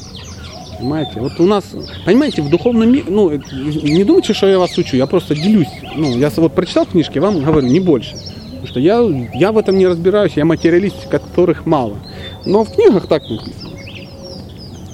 Понимаете? 0.79 1.21
Вот 1.21 1.39
у 1.39 1.45
нас, 1.45 1.65
понимаете, 2.07 2.41
в 2.41 2.49
духовном 2.49 2.91
мире, 2.91 3.05
ну, 3.09 3.31
не 3.31 4.05
думайте, 4.05 4.33
что 4.33 4.47
я 4.47 4.59
вас 4.59 4.77
учу, 4.79 4.97
я 4.97 5.07
просто 5.07 5.35
делюсь. 5.35 5.69
Ну, 5.97 6.17
я 6.17 6.31
вот 6.37 6.55
прочитал 6.55 6.87
книжки, 6.87 7.19
вам 7.19 7.45
говорю, 7.45 7.67
не 7.67 7.81
больше. 7.81 8.15
Потому 8.63 8.67
что 8.67 8.81
я, 8.81 9.01
я 9.35 9.53
в 9.53 9.59
этом 9.59 9.77
не 9.77 9.87
разбираюсь, 9.87 10.33
я 10.37 10.45
материалист, 10.45 11.09
которых 11.09 11.67
мало. 11.67 11.99
Но 12.47 12.65
в 12.65 12.73
книгах 12.73 13.07
так 13.07 13.23
написано. 13.29 13.72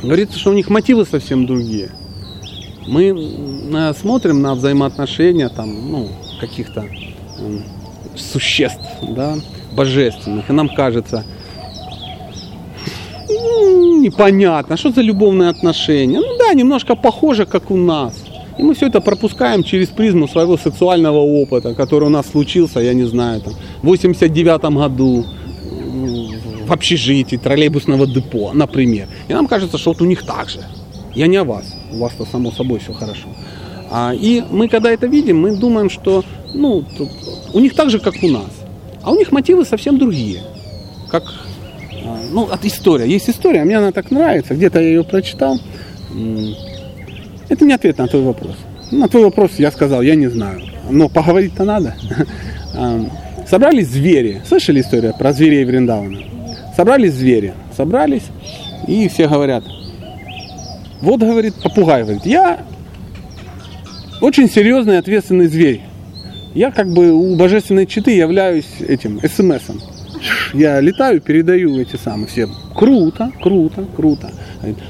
Говорится, 0.03 0.39
что 0.39 0.51
у 0.51 0.55
них 0.55 0.71
мотивы 0.71 1.05
совсем 1.05 1.47
другие. 1.47 1.91
Мы 2.87 3.95
смотрим 3.99 4.41
на 4.41 4.55
взаимоотношения 4.55 5.49
там, 5.49 5.91
ну, 5.91 6.09
каких-то 6.41 6.87
существ, 8.17 8.81
да, 9.03 9.37
божественных, 9.73 10.49
и 10.49 10.53
нам 10.53 10.69
кажется, 10.69 11.25
непонятно, 13.29 14.77
что 14.77 14.91
за 14.91 15.03
любовные 15.03 15.51
отношения. 15.51 16.21
Ну 16.21 16.39
да, 16.39 16.55
немножко 16.55 16.95
похоже, 16.95 17.45
как 17.45 17.71
у 17.71 17.77
нас. 17.77 18.15
И 18.57 18.63
мы 18.63 18.75
все 18.75 18.87
это 18.87 19.01
пропускаем 19.01 19.63
через 19.63 19.89
призму 19.89 20.27
своего 20.27 20.57
сексуального 20.57 21.19
опыта, 21.19 21.75
который 21.75 22.05
у 22.05 22.11
нас 22.11 22.27
случился, 22.27 22.81
я 22.81 22.95
не 22.95 23.05
знаю, 23.05 23.41
там, 23.41 23.53
в 23.83 23.87
89 23.87 24.75
году 24.75 25.27
в 26.69 26.73
общежитии 26.73 27.37
троллейбусного 27.37 28.07
депо, 28.07 28.53
например. 28.53 29.09
И 29.29 29.33
нам 29.33 29.47
кажется, 29.47 29.79
что 29.79 29.91
вот 29.91 30.03
у 30.03 30.05
них 30.05 30.25
так 30.25 30.49
же. 30.49 30.61
Я 31.15 31.27
не 31.27 31.37
о 31.37 31.45
вас, 31.45 31.75
у 31.93 31.99
вас-то 31.99 32.25
само 32.25 32.53
собой 32.53 32.79
все 32.79 32.93
хорошо. 32.93 33.29
А, 33.91 34.13
и 34.15 34.45
мы, 34.51 34.69
когда 34.69 34.91
это 34.91 35.07
видим, 35.07 35.41
мы 35.41 35.57
думаем, 35.57 35.91
что 35.91 36.25
ну, 36.55 36.85
тут 36.97 37.09
у 37.55 37.61
них 37.61 37.75
так 37.75 37.91
же, 37.91 37.99
как 37.99 38.15
у 38.23 38.29
нас. 38.29 38.51
А 39.03 39.11
у 39.11 39.17
них 39.17 39.33
мотивы 39.33 39.65
совсем 39.65 39.99
другие. 39.99 40.43
Как, 41.11 41.25
а, 42.05 42.19
ну, 42.31 42.45
от 42.45 42.65
история. 42.65 43.09
Есть 43.09 43.31
история, 43.31 43.65
мне 43.65 43.79
она 43.79 43.93
так 43.93 44.11
нравится, 44.11 44.55
где-то 44.55 44.81
я 44.81 44.89
ее 44.89 45.05
прочитал. 45.05 45.59
Это 47.49 47.65
не 47.65 47.73
ответ 47.73 47.99
на 47.99 48.07
твой 48.07 48.23
вопрос. 48.23 48.57
На 48.91 49.09
твой 49.09 49.25
вопрос 49.25 49.53
я 49.59 49.71
сказал, 49.71 50.03
я 50.03 50.15
не 50.15 50.29
знаю. 50.29 50.63
Но 50.91 51.09
поговорить-то 51.09 51.65
надо. 51.65 51.95
Собрались 53.49 53.89
звери. 53.89 54.43
Слышали 54.47 54.81
историю 54.83 55.15
про 55.19 55.33
зверей 55.33 55.65
Вриндавана? 55.65 56.19
Собрались 56.79 57.15
звери. 57.15 57.55
Собрались, 57.77 58.23
и 58.87 59.09
все 59.09 59.27
говорят, 59.27 59.65
вот, 61.01 61.19
говорит, 61.19 61.55
попугай, 61.61 62.05
говорит, 62.05 62.25
я 62.25 62.61
очень 64.21 64.49
серьезный 64.49 64.99
ответственный 64.99 65.49
зверь. 65.49 65.81
Я 66.55 66.71
как 66.71 66.89
бы 66.93 67.11
у 67.11 67.35
божественной 67.35 67.85
читы 67.85 68.13
являюсь 68.13 68.81
этим 68.81 69.19
СМСом. 69.21 69.81
Я 70.55 70.81
летаю, 70.81 71.21
передаю 71.21 71.81
эти 71.81 71.97
самые 71.97 72.29
все. 72.29 72.49
Круто, 72.77 73.33
круто, 73.43 73.85
круто. 73.97 74.31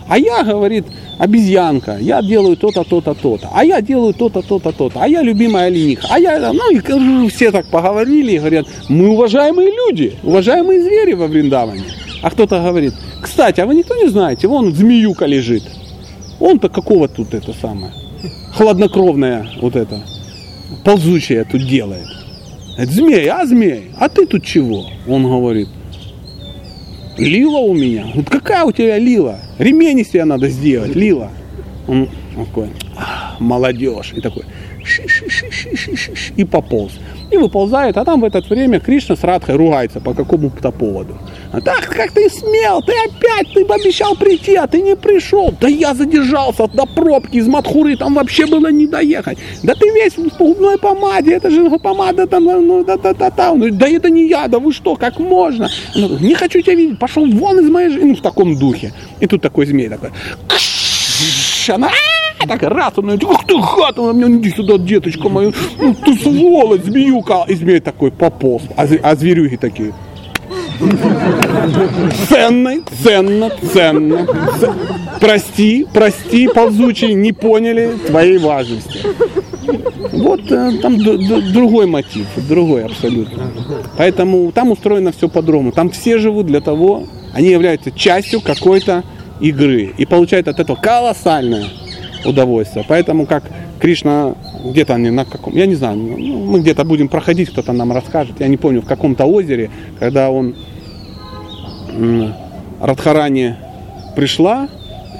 А 0.08 0.18
я, 0.18 0.42
говорит, 0.42 0.86
обезьянка, 1.18 1.98
я 2.00 2.22
делаю 2.22 2.56
то-то, 2.56 2.84
то-то, 2.84 3.14
то-то. 3.14 3.48
А 3.52 3.64
я 3.64 3.80
делаю 3.80 4.14
то-то, 4.14 4.42
то-то, 4.42 4.72
то-то. 4.72 5.00
А 5.00 5.08
я 5.08 5.22
любимая 5.22 5.66
олениха. 5.66 6.06
А 6.10 6.18
я, 6.18 6.52
ну 6.52 6.70
и 6.70 7.28
все 7.28 7.50
так 7.50 7.70
поговорили 7.70 8.32
и 8.32 8.38
говорят, 8.38 8.66
мы 8.88 9.10
уважаемые 9.10 9.70
люди, 9.70 10.16
уважаемые 10.22 10.82
звери 10.82 11.12
во 11.14 11.26
Вриндаване. 11.26 11.84
А 12.22 12.30
кто-то 12.30 12.60
говорит, 12.60 12.94
кстати, 13.22 13.60
а 13.60 13.66
вы 13.66 13.74
никто 13.74 13.94
не 13.94 14.08
знаете, 14.08 14.48
вон 14.48 14.74
змеюка 14.74 15.26
лежит. 15.26 15.62
Он-то 16.40 16.68
какого 16.68 17.08
тут 17.08 17.34
это 17.34 17.52
самое? 17.52 17.92
Хладнокровная 18.52 19.48
вот 19.60 19.76
это, 19.76 20.00
ползучая 20.84 21.44
тут 21.44 21.66
делает. 21.66 22.06
Змей, 22.78 23.28
а 23.28 23.44
змей, 23.44 23.90
а 23.98 24.08
ты 24.08 24.24
тут 24.24 24.44
чего? 24.44 24.86
Он 25.08 25.24
говорит, 25.24 25.68
лила 27.18 27.60
у 27.60 27.74
меня. 27.74 28.06
Вот 28.14 28.30
какая 28.30 28.64
у 28.64 28.72
тебя 28.72 28.98
лила? 28.98 29.38
Ремень 29.58 30.00
из 30.00 30.12
надо 30.12 30.48
сделать, 30.48 30.94
лила. 30.94 31.30
Он 31.86 32.08
такой, 32.36 32.68
«А, 32.96 33.36
молодежь. 33.38 34.12
И 34.14 34.20
такой, 34.20 34.44
ши-ши-ши-ши-ши-ши, 34.84 36.32
и 36.36 36.44
пополз. 36.44 36.92
И 37.30 37.36
выползает, 37.36 37.96
а 37.96 38.04
там 38.04 38.20
в 38.20 38.24
это 38.24 38.40
время 38.40 38.80
Кришна 38.80 39.16
с 39.16 39.24
Радхой 39.24 39.56
ругается 39.56 40.00
по 40.00 40.14
какому-то 40.14 40.70
поводу. 40.70 41.18
А 41.50 41.60
так, 41.60 41.88
как 41.88 42.12
ты 42.12 42.28
смел, 42.28 42.82
ты 42.82 42.92
опять, 43.06 43.52
ты 43.54 43.62
обещал 43.62 44.14
прийти, 44.16 44.54
а 44.56 44.66
ты 44.66 44.82
не 44.82 44.96
пришел. 44.96 45.54
Да 45.60 45.68
я 45.68 45.94
задержался 45.94 46.66
до 46.68 46.84
пробки 46.84 47.36
из 47.36 47.46
Матхуры, 47.46 47.96
там 47.96 48.14
вообще 48.14 48.46
было 48.46 48.70
не 48.70 48.86
доехать. 48.86 49.38
Да 49.62 49.74
ты 49.74 49.90
весь 49.90 50.16
в 50.16 50.36
губной 50.36 50.78
помаде, 50.78 51.32
это 51.32 51.50
же 51.50 51.70
помада 51.78 52.26
там, 52.26 52.44
ну, 52.44 52.84
да, 52.84 52.96
да, 52.96 53.14
да, 53.14 53.30
да. 53.30 53.52
Он 53.52 53.58
говорит, 53.58 53.78
да 53.78 53.88
это 53.88 54.10
не 54.10 54.28
я, 54.28 54.46
да 54.48 54.58
вы 54.58 54.72
что, 54.72 54.96
как 54.96 55.18
можно? 55.18 55.68
Говорит, 55.94 56.20
не 56.20 56.34
хочу 56.34 56.60
тебя 56.60 56.74
видеть, 56.74 56.98
пошел 56.98 57.24
вон 57.26 57.60
из 57.60 57.70
моей 57.70 57.88
жизни, 57.88 58.10
ну, 58.10 58.16
в 58.16 58.22
таком 58.22 58.58
духе. 58.58 58.92
И 59.20 59.26
тут 59.26 59.40
такой 59.40 59.66
змей 59.66 59.88
такой, 59.88 60.10
она 61.68 61.88
«А!» 61.88 62.46
так 62.46 62.62
раз, 62.62 62.92
он 62.96 63.04
говорит, 63.04 63.24
ух 63.24 63.44
ты, 63.46 63.54
гад, 63.56 63.98
он 63.98 64.16
мне 64.16 64.38
иди 64.38 64.50
сюда, 64.50 64.78
деточка 64.78 65.28
моя, 65.28 65.52
ну, 65.78 65.94
ты 65.94 66.16
сволочь, 66.16 66.82
змеюка. 66.82 67.44
И 67.48 67.54
змей 67.54 67.80
такой 67.80 68.10
пополз, 68.10 68.62
а, 68.76 68.86
а 69.02 69.16
зверюги 69.16 69.56
такие, 69.56 69.92
ценный, 72.28 72.82
ценно, 73.02 73.50
ценно. 73.72 74.26
Прости, 75.20 75.86
прости, 75.92 76.48
ползучий, 76.48 77.14
не 77.14 77.32
поняли 77.32 77.96
твоей 78.06 78.38
важности. 78.38 79.00
Вот 80.12 80.40
э, 80.50 80.72
там 80.80 80.98
другой 81.52 81.86
мотив, 81.86 82.26
другой 82.48 82.84
абсолютно. 82.84 83.50
Поэтому 83.96 84.50
там 84.52 84.70
устроено 84.70 85.12
все 85.12 85.28
по-другому. 85.28 85.72
Там 85.72 85.90
все 85.90 86.18
живут 86.18 86.46
для 86.46 86.60
того, 86.60 87.04
они 87.34 87.48
являются 87.48 87.90
частью 87.90 88.40
какой-то 88.40 89.04
игры 89.40 89.92
и 89.96 90.06
получают 90.06 90.48
от 90.48 90.58
этого 90.60 90.76
колоссальное 90.76 91.66
удовольствие. 92.28 92.84
Поэтому 92.86 93.26
как 93.26 93.44
Кришна 93.80 94.34
где-то 94.64 94.94
они 94.94 95.10
на 95.10 95.24
каком, 95.24 95.54
я 95.54 95.66
не 95.66 95.74
знаю, 95.74 95.96
ну, 95.96 96.44
мы 96.44 96.60
где-то 96.60 96.84
будем 96.84 97.08
проходить, 97.08 97.50
кто-то 97.50 97.72
нам 97.72 97.92
расскажет, 97.92 98.40
я 98.40 98.48
не 98.48 98.56
помню, 98.56 98.82
в 98.82 98.86
каком-то 98.86 99.24
озере, 99.24 99.70
когда 99.98 100.30
он 100.30 100.54
Радхарани 102.80 103.56
пришла, 104.14 104.68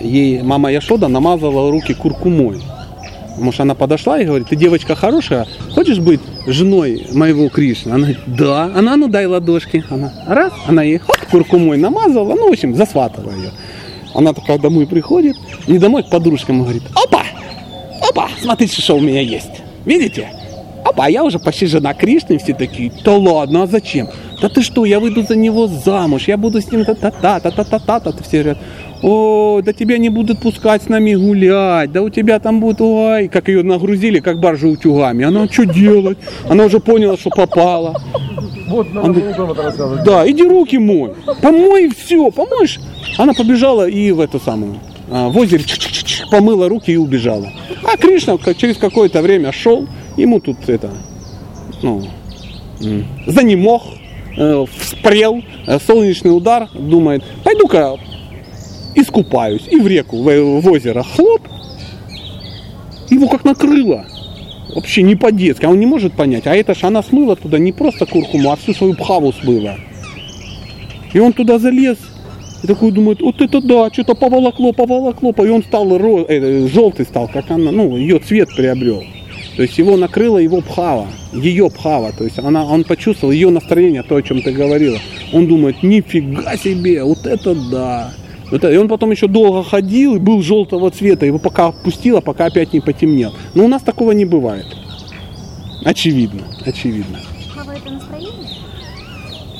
ей 0.01 0.43
мама 0.43 0.71
Яшода 0.73 1.09
намазала 1.09 1.71
руки 1.71 1.95
куркумой. 1.95 2.61
Потому 3.31 3.53
что 3.53 3.63
она 3.63 3.77
подошла 3.77 4.21
и 4.21 4.25
говорит, 4.25 4.49
ты 4.49 4.57
девочка 4.57 4.97
хорошая, 4.97 5.47
хочешь 5.73 6.01
быть 6.01 6.21
женой 6.49 7.07
моего 7.13 7.49
Кришны? 7.49 7.91
Она 7.91 7.99
говорит, 7.99 8.19
да. 8.27 8.65
Она, 8.75 8.97
ну 8.97 9.07
дай 9.07 9.27
ладошки. 9.27 9.85
Она, 9.91 10.13
раз, 10.27 10.53
она 10.67 10.83
ей 10.83 10.99
хоп, 10.99 11.17
куркумой 11.31 11.79
намазала, 11.79 12.35
ну, 12.35 12.49
в 12.49 12.53
общем, 12.53 12.75
засватала 12.75 13.31
ее. 13.31 13.51
Она 14.19 14.33
такая 14.33 14.59
домой 14.59 14.85
приходит, 14.85 15.37
не 15.69 15.79
домой, 15.79 16.03
к 16.03 16.11
подружкам, 16.11 16.59
и 16.59 16.63
говорит, 16.65 16.83
опа, 16.93 17.23
опа, 18.03 18.29
смотрите, 18.43 18.83
что 18.83 18.97
у 18.97 19.01
меня 19.01 19.21
есть. 19.21 19.63
Видите? 19.85 20.29
Опа, 20.85 21.05
а 21.05 21.09
я 21.09 21.23
уже 21.23 21.39
почти 21.39 21.67
жена 21.67 21.95
Кришны, 21.95 22.39
все 22.39 22.53
такие, 22.53 22.91
да 23.05 23.17
ладно, 23.17 23.63
а 23.63 23.67
зачем? 23.69 24.09
Да 24.43 24.49
ты 24.49 24.63
что, 24.63 24.85
я 24.85 24.99
выйду 24.99 25.23
за 25.23 25.37
него 25.37 25.69
замуж, 25.69 26.25
я 26.27 26.37
буду 26.37 26.61
с 26.61 26.73
ним 26.73 26.85
та-та-та, 26.85 27.39
та-та-та-та, 27.39 28.13
все 28.25 28.43
говорят, 28.43 28.59
о, 29.05 29.61
да 29.65 29.73
тебя 29.73 29.99
не 29.99 30.09
будут 30.09 30.41
пускать 30.41 30.83
с 30.83 30.89
нами 30.89 31.15
гулять, 31.15 31.93
да 31.93 32.03
у 32.03 32.09
тебя 32.11 32.41
там 32.41 32.59
будет, 32.59 32.81
ой, 32.81 33.29
как 33.29 33.47
ее 33.47 33.63
нагрузили, 33.63 34.19
как 34.19 34.41
баржу 34.41 34.71
утюгами. 34.71 35.27
Она 35.27 35.47
что 35.47 35.65
делать? 35.65 36.19
Она 36.49 36.65
уже 36.65 36.81
поняла, 36.81 37.17
что 37.17 37.31
попала. 37.31 37.95
Вот 38.69 38.93
надо 38.93 39.13
было 39.13 39.31
утром 39.31 39.53
это 39.53 39.63
рассказывать. 39.63 40.05
Да, 40.05 40.31
иди 40.31 40.43
руки 40.43 40.79
мой. 40.79 41.13
Помой 41.41 41.91
все, 41.91 42.31
помоешь. 42.31 42.79
Она 43.17 43.33
побежала 43.33 43.89
и 43.89 44.13
в 44.13 44.21
эту 44.21 44.39
самую, 44.39 44.79
а, 45.11 45.29
в 45.29 45.37
озере 45.39 45.65
чик-чик-чик, 45.65 46.31
помыла 46.31 46.69
руки 46.69 46.93
и 46.93 46.97
убежала. 46.97 47.51
А 47.85 47.97
Кришна 47.97 48.37
через 48.55 48.77
какое-то 48.77 49.23
время 49.23 49.53
шел, 49.53 49.87
ему 50.17 50.41
тут 50.41 50.69
это, 50.69 50.91
ну, 51.83 52.07
занемог, 53.27 53.83
э, 54.37 54.65
вспрел, 54.79 55.43
э, 55.67 55.79
солнечный 55.81 56.37
удар, 56.37 56.69
думает, 56.75 57.25
пойду-ка 57.43 57.97
искупаюсь. 58.95 59.67
И 59.71 59.77
в 59.77 59.87
реку, 59.87 60.23
в, 60.23 60.61
в 60.61 60.71
озеро, 60.71 61.03
хлоп, 61.03 61.43
его 63.11 63.29
как 63.29 63.45
накрыло. 63.45 64.05
Вообще 64.75 65.03
не 65.03 65.17
по-детски, 65.17 65.65
а 65.65 65.71
он 65.71 65.81
не 65.81 65.87
может 65.87 66.13
понять. 66.13 66.47
А 66.47 66.55
это 66.55 66.75
ж 66.75 66.85
она 66.85 67.03
смыла 67.03 67.37
туда 67.37 67.59
не 67.59 67.73
просто 67.73 68.07
куркуму, 68.07 68.53
а 68.53 68.57
всю 68.57 68.75
свою 68.75 68.95
пхаву 68.95 69.33
смыла. 69.33 69.77
И 71.13 71.19
он 71.19 71.33
туда 71.33 71.59
залез, 71.59 71.97
И 72.63 72.67
такой 72.67 72.91
думает, 72.91 73.21
вот 73.21 73.41
это 73.41 73.61
да, 73.61 73.89
что-то 73.93 74.15
поволокло, 74.15 74.73
поволокло, 74.73 75.33
и 75.45 75.49
он 75.49 75.63
стал 75.63 75.87
ро- 75.97 76.27
э, 76.29 76.67
желтый 76.67 77.07
стал, 77.07 77.29
как 77.29 77.51
она, 77.51 77.71
ну, 77.71 77.97
ее 77.97 78.19
цвет 78.19 78.49
приобрел. 78.57 79.05
То 79.57 79.63
есть 79.63 79.79
его 79.79 79.97
накрыло 79.97 80.39
его 80.39 80.61
пхава, 80.61 81.07
ее 81.33 81.71
пхава. 81.71 82.13
То 82.13 82.25
есть 82.25 82.39
она, 82.39 82.65
он 82.65 82.85
почувствовал 82.85 83.33
ее 83.33 83.51
настроение, 83.51 84.03
то, 84.03 84.17
о 84.17 84.23
чем 84.23 84.43
ты 84.43 84.51
говорила. 84.53 84.99
Он 85.33 85.47
думает, 85.47 85.83
нифига 85.83 86.57
себе, 86.57 87.03
вот 87.05 87.27
это 87.27 87.55
да. 87.55 88.13
Это- 88.51 88.71
И 88.73 88.77
он 88.77 88.89
потом 88.89 89.11
еще 89.11 89.27
долго 89.29 89.63
ходил 89.63 90.17
и 90.17 90.19
был 90.19 90.43
желтого 90.43 90.91
цвета, 90.91 91.27
его 91.27 91.39
пока 91.39 91.69
отпустило, 91.69 92.21
пока 92.21 92.47
опять 92.47 92.73
не 92.73 92.81
потемнел. 92.81 93.33
Но 93.55 93.65
у 93.65 93.69
нас 93.69 93.83
такого 93.83 94.13
не 94.13 94.25
бывает. 94.25 94.67
Очевидно, 95.85 96.43
очевидно. 96.67 97.19
Хава 97.55 97.73
это 97.73 97.91
настроение? 97.91 98.33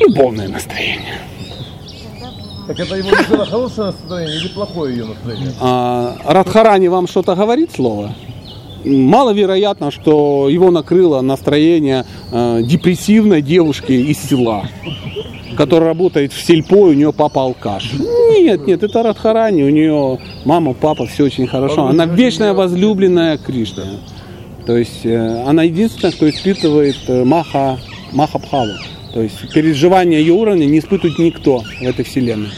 Любовное 0.01 0.49
настроение. 0.49 1.19
Так 2.67 2.81
это 2.81 2.97
его 2.97 3.09
было 3.31 3.47
хорошее 3.47 3.87
настроение 3.89 4.41
или 4.41 4.49
плохое 4.49 4.97
ее 4.97 5.05
настроение? 5.07 5.53
А, 5.61 6.17
Радхарани 6.25 6.89
вам 6.89 7.07
что-то 7.07 7.35
говорит 7.35 7.71
слово? 7.73 8.15
Маловероятно, 8.85 9.91
что 9.91 10.49
его 10.49 10.71
накрыло 10.71 11.21
настроение 11.21 12.05
э, 12.31 12.61
депрессивной 12.63 13.43
девушки 13.43 13.93
из 13.93 14.19
села, 14.19 14.69
которая 15.59 15.89
работает 15.89 16.33
в 16.33 16.41
сельпо, 16.41 16.77
у 16.77 16.93
нее 16.93 17.13
папа 17.13 17.43
алкаш. 17.43 17.95
Нет, 18.39 18.67
нет, 18.69 18.85
это 18.85 19.03
Радхарани, 19.03 19.65
у 19.65 19.71
нее 19.71 20.21
мама, 20.45 20.73
папа, 20.73 21.05
все 21.07 21.25
очень 21.25 21.49
хорошо. 21.49 21.89
Она 21.89 22.07
вечная 22.07 22.55
возлюбленная 22.55 23.37
Кришна. 23.39 23.85
То 24.67 24.77
есть 24.77 25.05
э, 25.05 25.43
она 25.47 25.65
единственная, 25.65 26.13
кто 26.13 26.29
испытывает 26.29 26.97
э, 27.09 27.25
маха, 27.25 27.79
махабхаву. 28.13 28.75
То 29.13 29.23
есть 29.23 29.53
переживания 29.53 30.21
ее 30.21 30.35
уровня 30.35 30.65
не 30.67 30.79
испытывает 30.79 31.19
никто 31.19 31.65
в 31.81 31.83
этой 31.83 32.05
вселенной. 32.05 32.51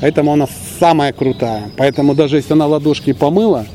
Поэтому 0.00 0.32
она 0.32 0.48
самая 0.80 1.12
крутая. 1.12 1.70
Поэтому 1.76 2.16
даже 2.16 2.36
если 2.36 2.54
она 2.54 2.66
ладошки 2.66 3.12
помыла, 3.12 3.66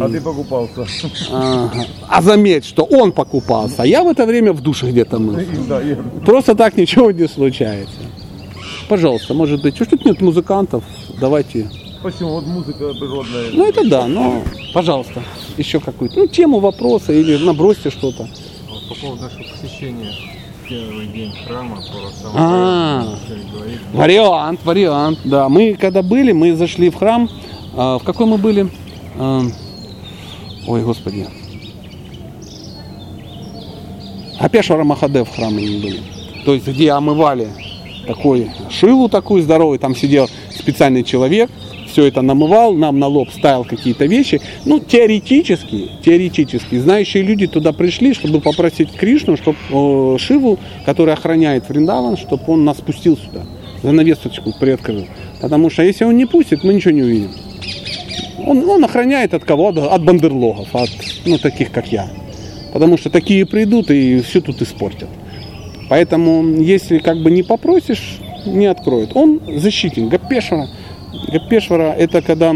А 0.00 0.08
ты 0.08 0.20
покупался. 0.20 0.86
ага, 1.30 1.86
а 2.08 2.22
заметь, 2.22 2.64
что 2.64 2.84
он 2.84 3.12
покупался, 3.12 3.82
а 3.82 3.86
я 3.86 4.02
в 4.02 4.08
это 4.08 4.24
время 4.24 4.52
в 4.52 4.60
душе 4.62 4.90
где-то 4.90 5.18
мыл. 5.18 5.38
Да, 5.68 5.82
Просто 6.24 6.54
так 6.54 6.76
ничего 6.76 7.10
не 7.10 7.28
случается. 7.28 7.98
Пожалуйста, 8.88 9.34
может 9.34 9.62
быть, 9.62 9.74
что 9.74 9.84
тут 9.84 10.04
нет 10.04 10.20
музыкантов, 10.20 10.82
давайте. 11.20 11.68
Почему? 12.02 12.34
Вот 12.34 12.46
музыка 12.46 12.94
природная. 12.94 13.50
Ну 13.52 13.66
это 13.66 13.88
да, 13.88 14.06
но, 14.06 14.42
пожалуйста, 14.72 15.22
еще 15.56 15.80
какую-то 15.80 16.20
ну, 16.20 16.26
тему 16.26 16.60
вопроса 16.60 17.12
или 17.12 17.36
набросьте 17.36 17.90
что-то. 17.90 18.28
Вот 18.68 18.88
По 18.88 18.94
поводу 18.94 19.22
нашего 19.24 19.42
посещения 19.42 20.12
в 20.62 20.68
первый 20.68 21.06
день 21.08 21.32
храма, 21.46 21.76
по 21.76 22.30
А. 22.34 23.18
Вариант, 23.92 24.60
вариант, 24.64 25.18
да. 25.24 25.48
Мы 25.48 25.74
когда 25.74 26.02
были, 26.02 26.32
мы 26.32 26.54
зашли 26.54 26.90
в 26.90 26.94
храм. 26.94 27.28
А, 27.74 27.98
в 27.98 28.04
какой 28.04 28.26
мы 28.26 28.38
были? 28.38 28.70
А, 30.66 30.70
ой, 30.70 30.82
господи. 30.82 31.26
Апешвара 34.38 34.84
Махадев 34.84 35.28
храм 35.28 35.54
мы 35.54 35.62
не 35.62 35.78
были. 35.78 36.00
То 36.44 36.54
есть, 36.54 36.66
где 36.66 36.92
омывали 36.92 37.48
такой 38.06 38.50
шилу 38.70 39.08
такую 39.08 39.42
здоровую, 39.42 39.78
там 39.78 39.96
сидел 39.96 40.28
специальный 40.50 41.02
человек, 41.02 41.50
все 41.90 42.04
это 42.04 42.22
намывал, 42.22 42.74
нам 42.74 42.98
на 42.98 43.06
лоб 43.06 43.30
ставил 43.30 43.64
какие-то 43.64 44.04
вещи. 44.06 44.40
Ну, 44.64 44.78
теоретически, 44.80 45.90
теоретически, 46.04 46.78
знающие 46.78 47.22
люди 47.22 47.46
туда 47.46 47.72
пришли, 47.72 48.14
чтобы 48.14 48.40
попросить 48.40 48.92
Кришну, 48.92 49.36
чтобы 49.36 50.18
Шиву, 50.18 50.58
который 50.84 51.14
охраняет 51.14 51.68
Вриндаван, 51.68 52.16
чтобы 52.16 52.42
он 52.46 52.64
нас 52.64 52.76
пустил 52.76 53.16
сюда, 53.16 53.46
занавесочку 53.82 54.52
приоткрыл. 54.52 55.06
Потому 55.40 55.70
что 55.70 55.82
если 55.82 56.04
он 56.04 56.16
не 56.16 56.26
пустит, 56.26 56.62
мы 56.62 56.74
ничего 56.74 56.92
не 56.92 57.02
увидим. 57.02 57.30
Он, 58.46 58.68
он 58.68 58.84
охраняет 58.84 59.34
от 59.34 59.44
кого? 59.44 59.68
От, 59.68 60.04
бандерлогов, 60.04 60.74
от 60.74 60.90
ну, 61.24 61.36
таких, 61.36 61.72
как 61.72 61.90
я. 61.92 62.08
Потому 62.72 62.96
что 62.96 63.10
такие 63.10 63.44
придут 63.44 63.90
и 63.90 64.20
все 64.20 64.40
тут 64.40 64.62
испортят. 64.62 65.08
Поэтому, 65.88 66.44
если 66.60 66.98
как 66.98 67.18
бы 67.22 67.30
не 67.30 67.42
попросишь, 67.42 68.18
не 68.46 68.66
откроют. 68.66 69.10
Он 69.14 69.40
защитник. 69.56 70.08
Гапешвара. 70.08 70.68
Гапешвара 71.28 71.92
это 71.92 72.22
когда 72.22 72.54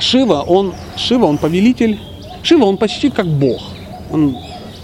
Шива, 0.00 0.42
он, 0.42 0.74
Шива, 0.96 1.26
он 1.26 1.38
повелитель. 1.38 1.98
Шива, 2.42 2.64
он 2.64 2.76
почти 2.76 3.10
как 3.10 3.26
Бог. 3.26 3.62
Он, 4.10 4.36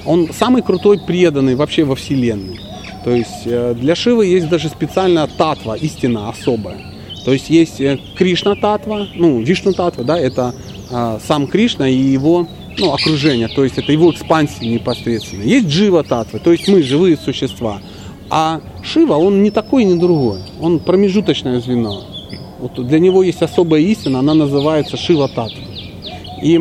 он 0.06 0.32
самый 0.32 0.62
крутой 0.62 1.00
преданный 1.00 1.56
вообще 1.56 1.84
во 1.84 1.96
Вселенной. 1.96 2.60
То 3.04 3.10
есть 3.10 3.46
э, 3.46 3.74
для 3.74 3.94
Шивы 3.94 4.26
есть 4.26 4.48
даже 4.48 4.68
специальная 4.68 5.26
татва, 5.26 5.76
истина 5.76 6.28
особая. 6.28 6.89
То 7.24 7.32
есть 7.32 7.50
есть 7.50 7.80
э, 7.80 7.98
Кришна 8.16 8.54
татва, 8.54 9.06
ну, 9.14 9.40
Вишну 9.40 9.72
татва, 9.72 10.04
да, 10.04 10.18
это 10.18 10.54
э, 10.90 11.18
сам 11.26 11.46
Кришна 11.46 11.88
и 11.88 11.94
его 11.94 12.46
ну, 12.78 12.92
окружение, 12.92 13.48
то 13.48 13.64
есть 13.64 13.78
это 13.78 13.92
его 13.92 14.10
экспансия 14.10 14.66
непосредственно. 14.66 15.42
Есть 15.42 15.68
Джива 15.68 16.02
татва, 16.02 16.38
то 16.38 16.52
есть 16.52 16.66
мы 16.68 16.82
живые 16.82 17.16
существа. 17.16 17.80
А 18.30 18.60
Шива, 18.82 19.14
он 19.14 19.42
не 19.42 19.50
такой, 19.50 19.84
не 19.84 19.96
другой. 19.98 20.38
Он 20.60 20.78
промежуточное 20.78 21.60
звено. 21.60 22.04
Вот 22.60 22.86
для 22.86 23.00
него 23.00 23.22
есть 23.22 23.42
особая 23.42 23.80
истина, 23.80 24.20
она 24.20 24.34
называется 24.34 24.96
Шива 24.96 25.28
татва. 25.28 25.64
И 26.42 26.58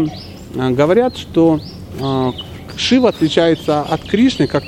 э, 0.56 0.70
говорят, 0.72 1.18
что 1.18 1.60
э, 2.00 2.32
Шива 2.76 3.10
отличается 3.10 3.82
от 3.82 4.02
Кришны, 4.02 4.48
как 4.48 4.64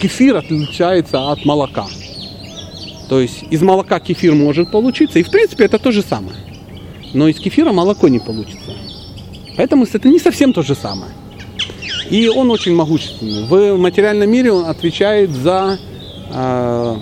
кефир 0.00 0.36
отличается 0.36 1.30
от 1.30 1.44
молока. 1.44 1.86
То 3.08 3.20
есть 3.20 3.44
из 3.50 3.62
молока 3.62 4.00
кефир 4.00 4.34
может 4.34 4.70
получиться, 4.70 5.18
и 5.18 5.22
в 5.22 5.30
принципе 5.30 5.64
это 5.64 5.78
то 5.78 5.92
же 5.92 6.02
самое. 6.02 6.36
Но 7.12 7.28
из 7.28 7.38
кефира 7.38 7.72
молоко 7.72 8.08
не 8.08 8.18
получится. 8.18 8.72
Поэтому 9.56 9.84
это 9.84 10.08
не 10.08 10.18
совсем 10.18 10.52
то 10.52 10.62
же 10.62 10.74
самое. 10.74 11.12
И 12.10 12.28
он 12.28 12.50
очень 12.50 12.74
могущественный. 12.74 13.44
В 13.46 13.78
материальном 13.78 14.30
мире 14.30 14.52
он 14.52 14.66
отвечает 14.66 15.30
за, 15.30 15.78
э, 16.32 16.96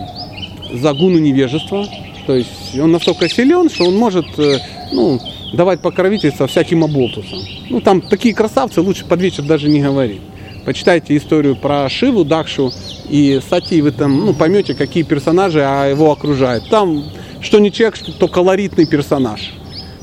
за 0.75 0.93
гуну 0.93 1.19
невежества. 1.19 1.87
То 2.27 2.37
есть 2.37 2.79
он 2.79 2.93
настолько 2.93 3.29
силен, 3.29 3.69
что 3.69 3.85
он 3.85 3.97
может 3.97 4.27
э, 4.39 4.59
ну, 4.93 5.19
давать 5.55 5.81
покровительство 5.81 6.47
всяким 6.47 6.85
оболтусам. 6.85 7.39
Ну 7.71 7.81
там 7.81 8.01
такие 8.01 8.35
красавцы, 8.35 8.81
лучше 8.81 9.05
под 9.05 9.21
вечер 9.21 9.43
даже 9.43 9.69
не 9.69 9.81
говорить. 9.81 10.21
Почитайте 10.65 11.17
историю 11.17 11.57
про 11.57 11.89
Шиву, 11.89 12.25
Дакшу 12.25 12.73
и 13.09 13.41
Сати, 13.49 13.83
вы 13.83 13.91
там 13.91 14.27
ну, 14.27 14.33
поймете, 14.33 14.75
какие 14.75 15.03
персонажи 15.03 15.61
а 15.61 15.87
его 15.87 16.13
окружают. 16.13 16.69
Там 16.71 17.05
что 17.41 17.59
не 17.59 17.73
человек, 17.73 17.99
то 18.19 18.29
колоритный 18.29 18.87
персонаж. 18.87 19.53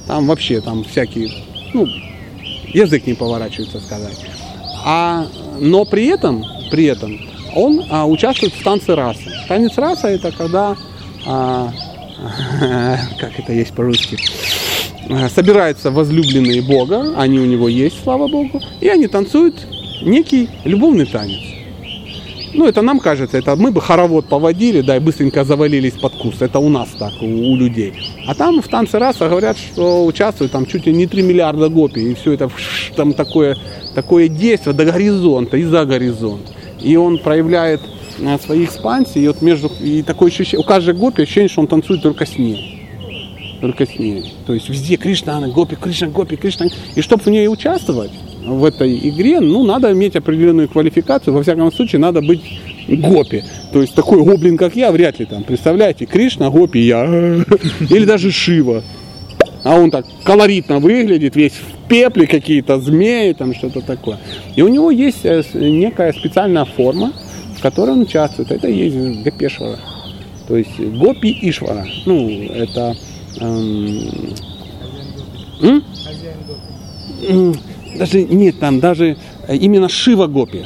Там 0.05 0.27
вообще 0.27 0.59
там 0.59 0.83
всякие, 0.83 1.31
ну, 1.73 1.87
язык 2.73 3.07
не 3.07 3.13
поворачивается 3.13 3.79
сказать. 3.79 4.17
А, 4.85 5.27
но 5.59 5.85
при 5.85 6.07
этом, 6.07 6.43
при 6.69 6.85
этом 6.85 7.17
он 7.55 7.85
а, 7.89 8.05
участвует 8.05 8.53
в 8.53 8.63
танце 8.63 8.95
расы. 8.95 9.31
Танец 9.47 9.77
раса 9.77 10.09
это 10.09 10.31
когда, 10.31 10.75
а, 11.25 11.71
как 13.19 13.39
это 13.39 13.53
есть 13.53 13.73
по-русски, 13.73 14.17
собираются 15.33 15.89
возлюбленные 15.91 16.61
Бога, 16.61 17.13
они 17.17 17.39
у 17.39 17.45
него 17.45 17.69
есть, 17.69 18.03
слава 18.03 18.27
Богу, 18.27 18.61
и 18.81 18.89
они 18.89 19.07
танцуют 19.07 19.55
некий 20.01 20.49
любовный 20.65 21.05
танец. 21.05 21.59
Ну, 22.53 22.65
это 22.67 22.81
нам 22.81 22.99
кажется, 22.99 23.37
это 23.37 23.55
мы 23.55 23.71
бы 23.71 23.79
хоровод 23.79 24.25
поводили, 24.25 24.81
да, 24.81 24.97
и 24.97 24.99
быстренько 24.99 25.43
завалились 25.43 25.93
под 25.93 26.13
курс. 26.13 26.41
Это 26.41 26.59
у 26.59 26.69
нас 26.69 26.89
так, 26.97 27.13
у, 27.21 27.25
у 27.25 27.55
людей. 27.55 27.93
А 28.25 28.33
там 28.33 28.61
в 28.61 28.67
танце 28.67 28.97
раса 28.97 29.29
говорят, 29.29 29.57
что 29.57 30.05
участвуют 30.05 30.51
там 30.51 30.65
чуть 30.65 30.85
ли 30.87 30.93
не 30.93 31.05
3 31.05 31.21
миллиарда 31.21 31.69
гопий. 31.69 32.11
И 32.11 32.15
все 32.15 32.33
это 32.33 32.49
там 32.95 33.13
такое, 33.13 33.55
такое 33.93 34.27
действие 34.29 34.73
до 34.73 34.85
горизонта 34.85 35.57
и 35.57 35.63
за 35.63 35.85
горизонт. 35.85 36.51
И 36.81 36.95
он 36.95 37.19
проявляет 37.19 37.81
э, 38.19 38.37
свои 38.43 38.65
экспансии, 38.65 39.21
и 39.21 39.27
вот 39.27 39.41
между, 39.41 39.71
и 39.79 40.01
такое 40.01 40.29
ощущение, 40.31 40.65
у 40.65 40.67
каждой 40.67 40.95
гопи 40.95 41.23
ощущение, 41.23 41.49
что 41.49 41.61
он 41.61 41.67
танцует 41.67 42.01
только 42.01 42.25
с 42.25 42.37
ней. 42.37 42.81
Только 43.61 43.85
с 43.85 43.99
ней. 43.99 44.33
То 44.47 44.53
есть 44.53 44.69
везде 44.69 44.95
Кришна, 44.95 45.37
она 45.37 45.49
гопи, 45.49 45.75
Кришна, 45.75 46.07
гопи, 46.07 46.35
Кришна. 46.35 46.67
И 46.95 47.01
чтобы 47.01 47.23
в 47.23 47.27
ней 47.27 47.47
участвовать, 47.47 48.11
в 48.49 48.65
этой 48.65 48.97
игре, 49.09 49.39
ну, 49.39 49.63
надо 49.63 49.91
иметь 49.91 50.15
определенную 50.15 50.67
квалификацию, 50.67 51.33
во 51.33 51.43
всяком 51.43 51.71
случае, 51.71 51.99
надо 51.99 52.21
быть 52.21 52.41
гопи. 52.87 53.43
То 53.71 53.81
есть 53.81 53.95
такой 53.95 54.23
гоблин, 54.23 54.57
как 54.57 54.75
я, 54.75 54.91
вряд 54.91 55.19
ли 55.19 55.25
там, 55.25 55.43
представляете, 55.43 56.05
Кришна, 56.05 56.49
гопи, 56.49 56.79
я. 56.79 57.05
Или 57.89 58.05
даже 58.05 58.31
Шива. 58.31 58.83
А 59.63 59.77
он 59.77 59.91
так 59.91 60.05
колоритно 60.23 60.79
выглядит, 60.79 61.35
весь 61.35 61.53
в 61.53 61.87
пепле, 61.87 62.27
какие-то 62.27 62.79
змеи, 62.79 63.33
там 63.33 63.53
что-то 63.53 63.81
такое. 63.81 64.17
И 64.55 64.61
у 64.61 64.67
него 64.67 64.89
есть 64.89 65.23
э, 65.25 65.43
некая 65.53 66.13
специальная 66.13 66.65
форма, 66.65 67.11
в 67.57 67.61
которой 67.61 67.91
он 67.91 68.01
участвует. 68.01 68.51
Это 68.51 68.67
есть 68.67 69.23
Гапешвара. 69.23 69.79
То 70.47 70.57
есть 70.57 70.79
Гопи 70.79 71.37
Ишвара. 71.41 71.85
Ну, 72.05 72.29
это... 72.29 72.95
эм, 73.41 74.09
Даже 77.95 78.23
нет, 78.23 78.59
там 78.59 78.79
даже 78.79 79.17
э, 79.47 79.55
именно 79.55 79.89
Шива 79.89 80.27
Гопи. 80.27 80.65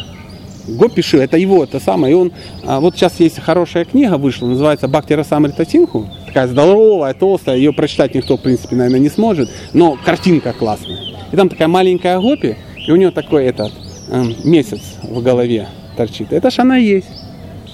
Гопи 0.68 1.02
Шива, 1.02 1.22
это 1.22 1.38
его, 1.38 1.64
это 1.64 1.80
самое. 1.80 2.14
И 2.14 2.16
он, 2.16 2.32
а, 2.66 2.80
вот 2.80 2.96
сейчас 2.96 3.20
есть 3.20 3.40
хорошая 3.40 3.86
книга 3.86 4.18
вышла, 4.18 4.48
называется 4.48 4.88
Бхакти 4.88 5.14
Расамрита 5.14 5.66
Синху, 5.66 6.08
такая 6.26 6.48
здоровая, 6.48 7.14
толстая, 7.14 7.58
ее 7.58 7.74
прочитать 7.74 8.16
никто, 8.16 8.38
в 8.38 8.42
принципе, 8.42 8.76
наверное, 8.76 9.00
не 9.00 9.10
сможет, 9.10 9.50
но 9.74 9.98
картинка 10.04 10.54
классная. 10.54 11.00
И 11.32 11.36
там 11.36 11.50
такая 11.50 11.68
маленькая 11.68 12.20
гопи, 12.20 12.56
и 12.88 12.92
у 12.92 12.96
нее 12.96 13.12
такой 13.12 13.46
этот 13.46 13.74
эм, 14.10 14.36
месяц 14.46 14.82
в 15.04 15.22
голове 15.22 15.68
торчит. 15.98 16.32
Это 16.32 16.50
ж 16.50 16.60
она 16.60 16.78
есть. 16.78 17.08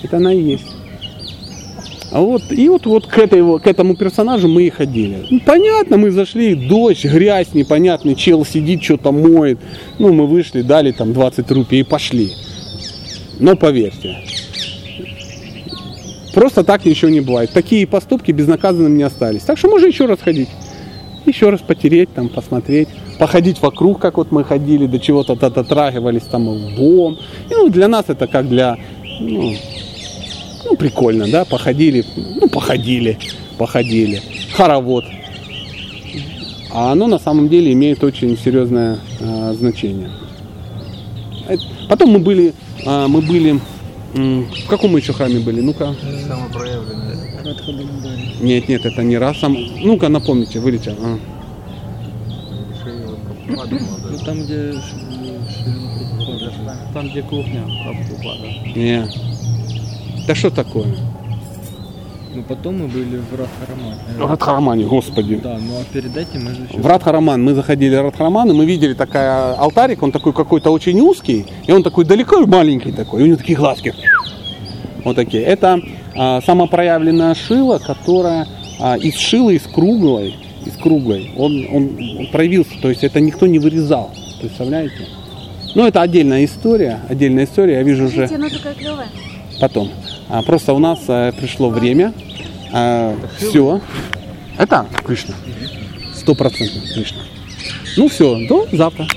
Это 0.02 0.18
она 0.18 0.32
есть. 0.32 0.66
А 2.12 2.22
вот, 2.22 2.42
и 2.52 2.68
вот, 2.70 2.86
вот 2.88 3.06
к, 3.06 3.18
этой, 3.20 3.60
к 3.60 3.68
этому 3.68 3.96
персонажу 3.96 4.48
мы 4.48 4.64
и 4.64 4.70
ходили. 4.70 5.28
Ну, 5.30 5.40
понятно, 5.46 5.98
мы 5.98 6.10
зашли, 6.10 6.56
дождь, 6.56 7.06
грязь 7.06 7.54
непонятный, 7.54 8.16
чел 8.16 8.44
сидит, 8.46 8.84
что-то 8.84 9.12
моет. 9.12 9.60
Ну, 10.00 10.12
мы 10.12 10.26
вышли, 10.26 10.62
дали 10.62 10.92
там 10.92 11.14
20 11.14 11.52
рупий 11.52 11.82
и 11.82 11.84
пошли. 11.84 12.32
Но 13.40 13.56
поверьте, 13.56 14.18
просто 16.34 16.64
так 16.64 16.84
ничего 16.86 17.12
не 17.12 17.22
бывает. 17.22 17.52
Такие 17.54 17.86
поступки 17.86 18.32
безнаказанными 18.32 18.98
не 18.98 19.04
остались. 19.04 19.44
Так 19.44 19.60
что 19.60 19.70
можно 19.70 19.86
еще 19.86 20.06
раз 20.06 20.20
ходить. 20.20 20.50
Еще 21.26 21.50
раз 21.50 21.60
потереть, 21.62 22.12
там, 22.14 22.28
посмотреть, 22.28 22.88
походить 23.20 23.62
вокруг, 23.62 24.00
как 24.00 24.18
вот 24.18 24.32
мы 24.32 24.44
ходили, 24.44 24.88
до 24.88 25.00
чего-то 25.00 25.36
дотрагивались 25.36 26.24
там 26.24 26.48
лбом. 26.48 27.20
И, 27.50 27.54
ну, 27.54 27.70
для 27.70 27.88
нас 27.88 28.06
это 28.08 28.26
как 28.26 28.50
для, 28.50 28.78
ну, 29.20 29.54
ну, 30.66 30.76
прикольно, 30.76 31.28
да, 31.28 31.46
походили, 31.46 32.06
ну, 32.16 32.48
походили, 32.50 33.18
походили. 33.58 34.22
Хоровод. 34.54 35.06
А 36.72 36.92
оно 36.92 37.08
на 37.08 37.20
самом 37.20 37.50
деле 37.50 37.74
имеет 37.74 38.04
очень 38.04 38.38
серьезное 38.38 39.00
э, 39.20 39.54
значение. 39.58 40.12
Потом 41.88 42.12
мы 42.12 42.20
были, 42.20 42.54
а, 42.86 43.08
мы 43.08 43.22
были, 43.22 43.60
м, 44.14 44.46
в 44.46 44.68
каком 44.68 44.92
мы 44.92 45.00
еще 45.00 45.14
храме 45.14 45.40
были? 45.40 45.62
Ну-ка. 45.62 45.96
Самопроявленное. 46.28 47.18
Нет, 48.42 48.70
нет, 48.70 48.86
это 48.86 49.04
не 49.04 49.18
раз. 49.18 49.40
Сам... 49.40 49.58
Ну-ка, 49.82 50.10
напомните, 50.10 50.60
вылетел. 50.60 50.96
А. 51.02 51.18
Ну 53.48 54.18
там, 54.26 54.44
где. 54.44 54.74
Там, 56.94 57.10
где 57.10 57.22
кухня. 57.24 57.64
Не. 58.76 59.29
Да 60.30 60.36
что 60.36 60.52
такое? 60.52 60.86
Ну 62.36 62.44
потом 62.44 62.78
мы 62.78 62.88
были 62.88 63.18
в 63.18 63.36
Радхарамане. 63.36 64.00
В 64.16 64.30
Радхарамане, 64.30 64.86
господи. 64.86 65.40
Да, 65.44 65.58
ну 65.60 65.80
а 65.80 65.84
перед 65.92 66.16
этим 66.16 66.46
мы 66.46 66.54
же 66.54 66.68
еще... 66.70 66.78
В 66.78 66.86
Радхараман, 66.86 67.44
мы 67.44 67.56
заходили 67.56 67.96
в 67.96 68.04
Радхараман, 68.04 68.52
и 68.52 68.54
мы 68.54 68.68
видели 68.68 68.94
такая 68.94 69.56
алтарик, 69.56 70.04
он 70.04 70.12
такой 70.12 70.34
какой-то 70.34 70.70
очень 70.70 71.02
узкий, 71.02 71.48
и 71.66 71.72
он 71.72 71.82
такой 71.82 72.06
далеко 72.06 72.44
и 72.44 72.46
маленький 72.46 72.92
такой, 72.92 73.22
и 73.22 73.24
у 73.24 73.26
него 73.26 73.38
такие 73.38 73.58
глазки. 73.58 73.96
Вот 75.04 75.16
такие. 75.16 75.42
Это 75.42 75.80
а, 76.16 76.42
самопроявленная 76.42 77.34
шила, 77.34 77.80
которая 77.80 78.48
а, 78.80 78.98
из 78.98 79.16
шилы, 79.16 79.56
из 79.56 79.64
круглой, 79.64 80.36
из 80.64 80.74
круглой, 80.74 81.32
он, 81.38 81.66
он, 81.72 81.98
он 82.20 82.28
проявился, 82.28 82.80
то 82.80 82.90
есть 82.90 83.04
это 83.04 83.20
никто 83.20 83.48
не 83.48 83.58
вырезал, 83.58 84.12
представляете? 84.40 85.08
Ну, 85.74 85.88
это 85.88 86.04
отдельная 86.04 86.46
история, 86.46 87.00
отдельная 87.10 87.46
история, 87.46 87.78
я 87.78 87.84
вижу 87.84 88.04
уже 88.04 88.28
Смотрите, 88.28 88.36
она 88.36 88.50
такая 88.50 88.76
клевая. 88.76 89.08
потом. 89.60 89.90
А, 90.30 90.42
просто 90.44 90.74
у 90.74 90.80
нас 90.80 91.00
э, 91.08 91.32
пришло 91.38 91.70
время. 91.70 92.14
все. 93.38 93.82
Это 94.58 94.86
Кришна. 95.04 95.34
Сто 96.14 96.36
процентов 96.36 96.84
Кришна. 96.94 97.24
Ну 97.98 98.08
все, 98.08 98.48
до 98.48 98.68
завтра. 98.72 99.08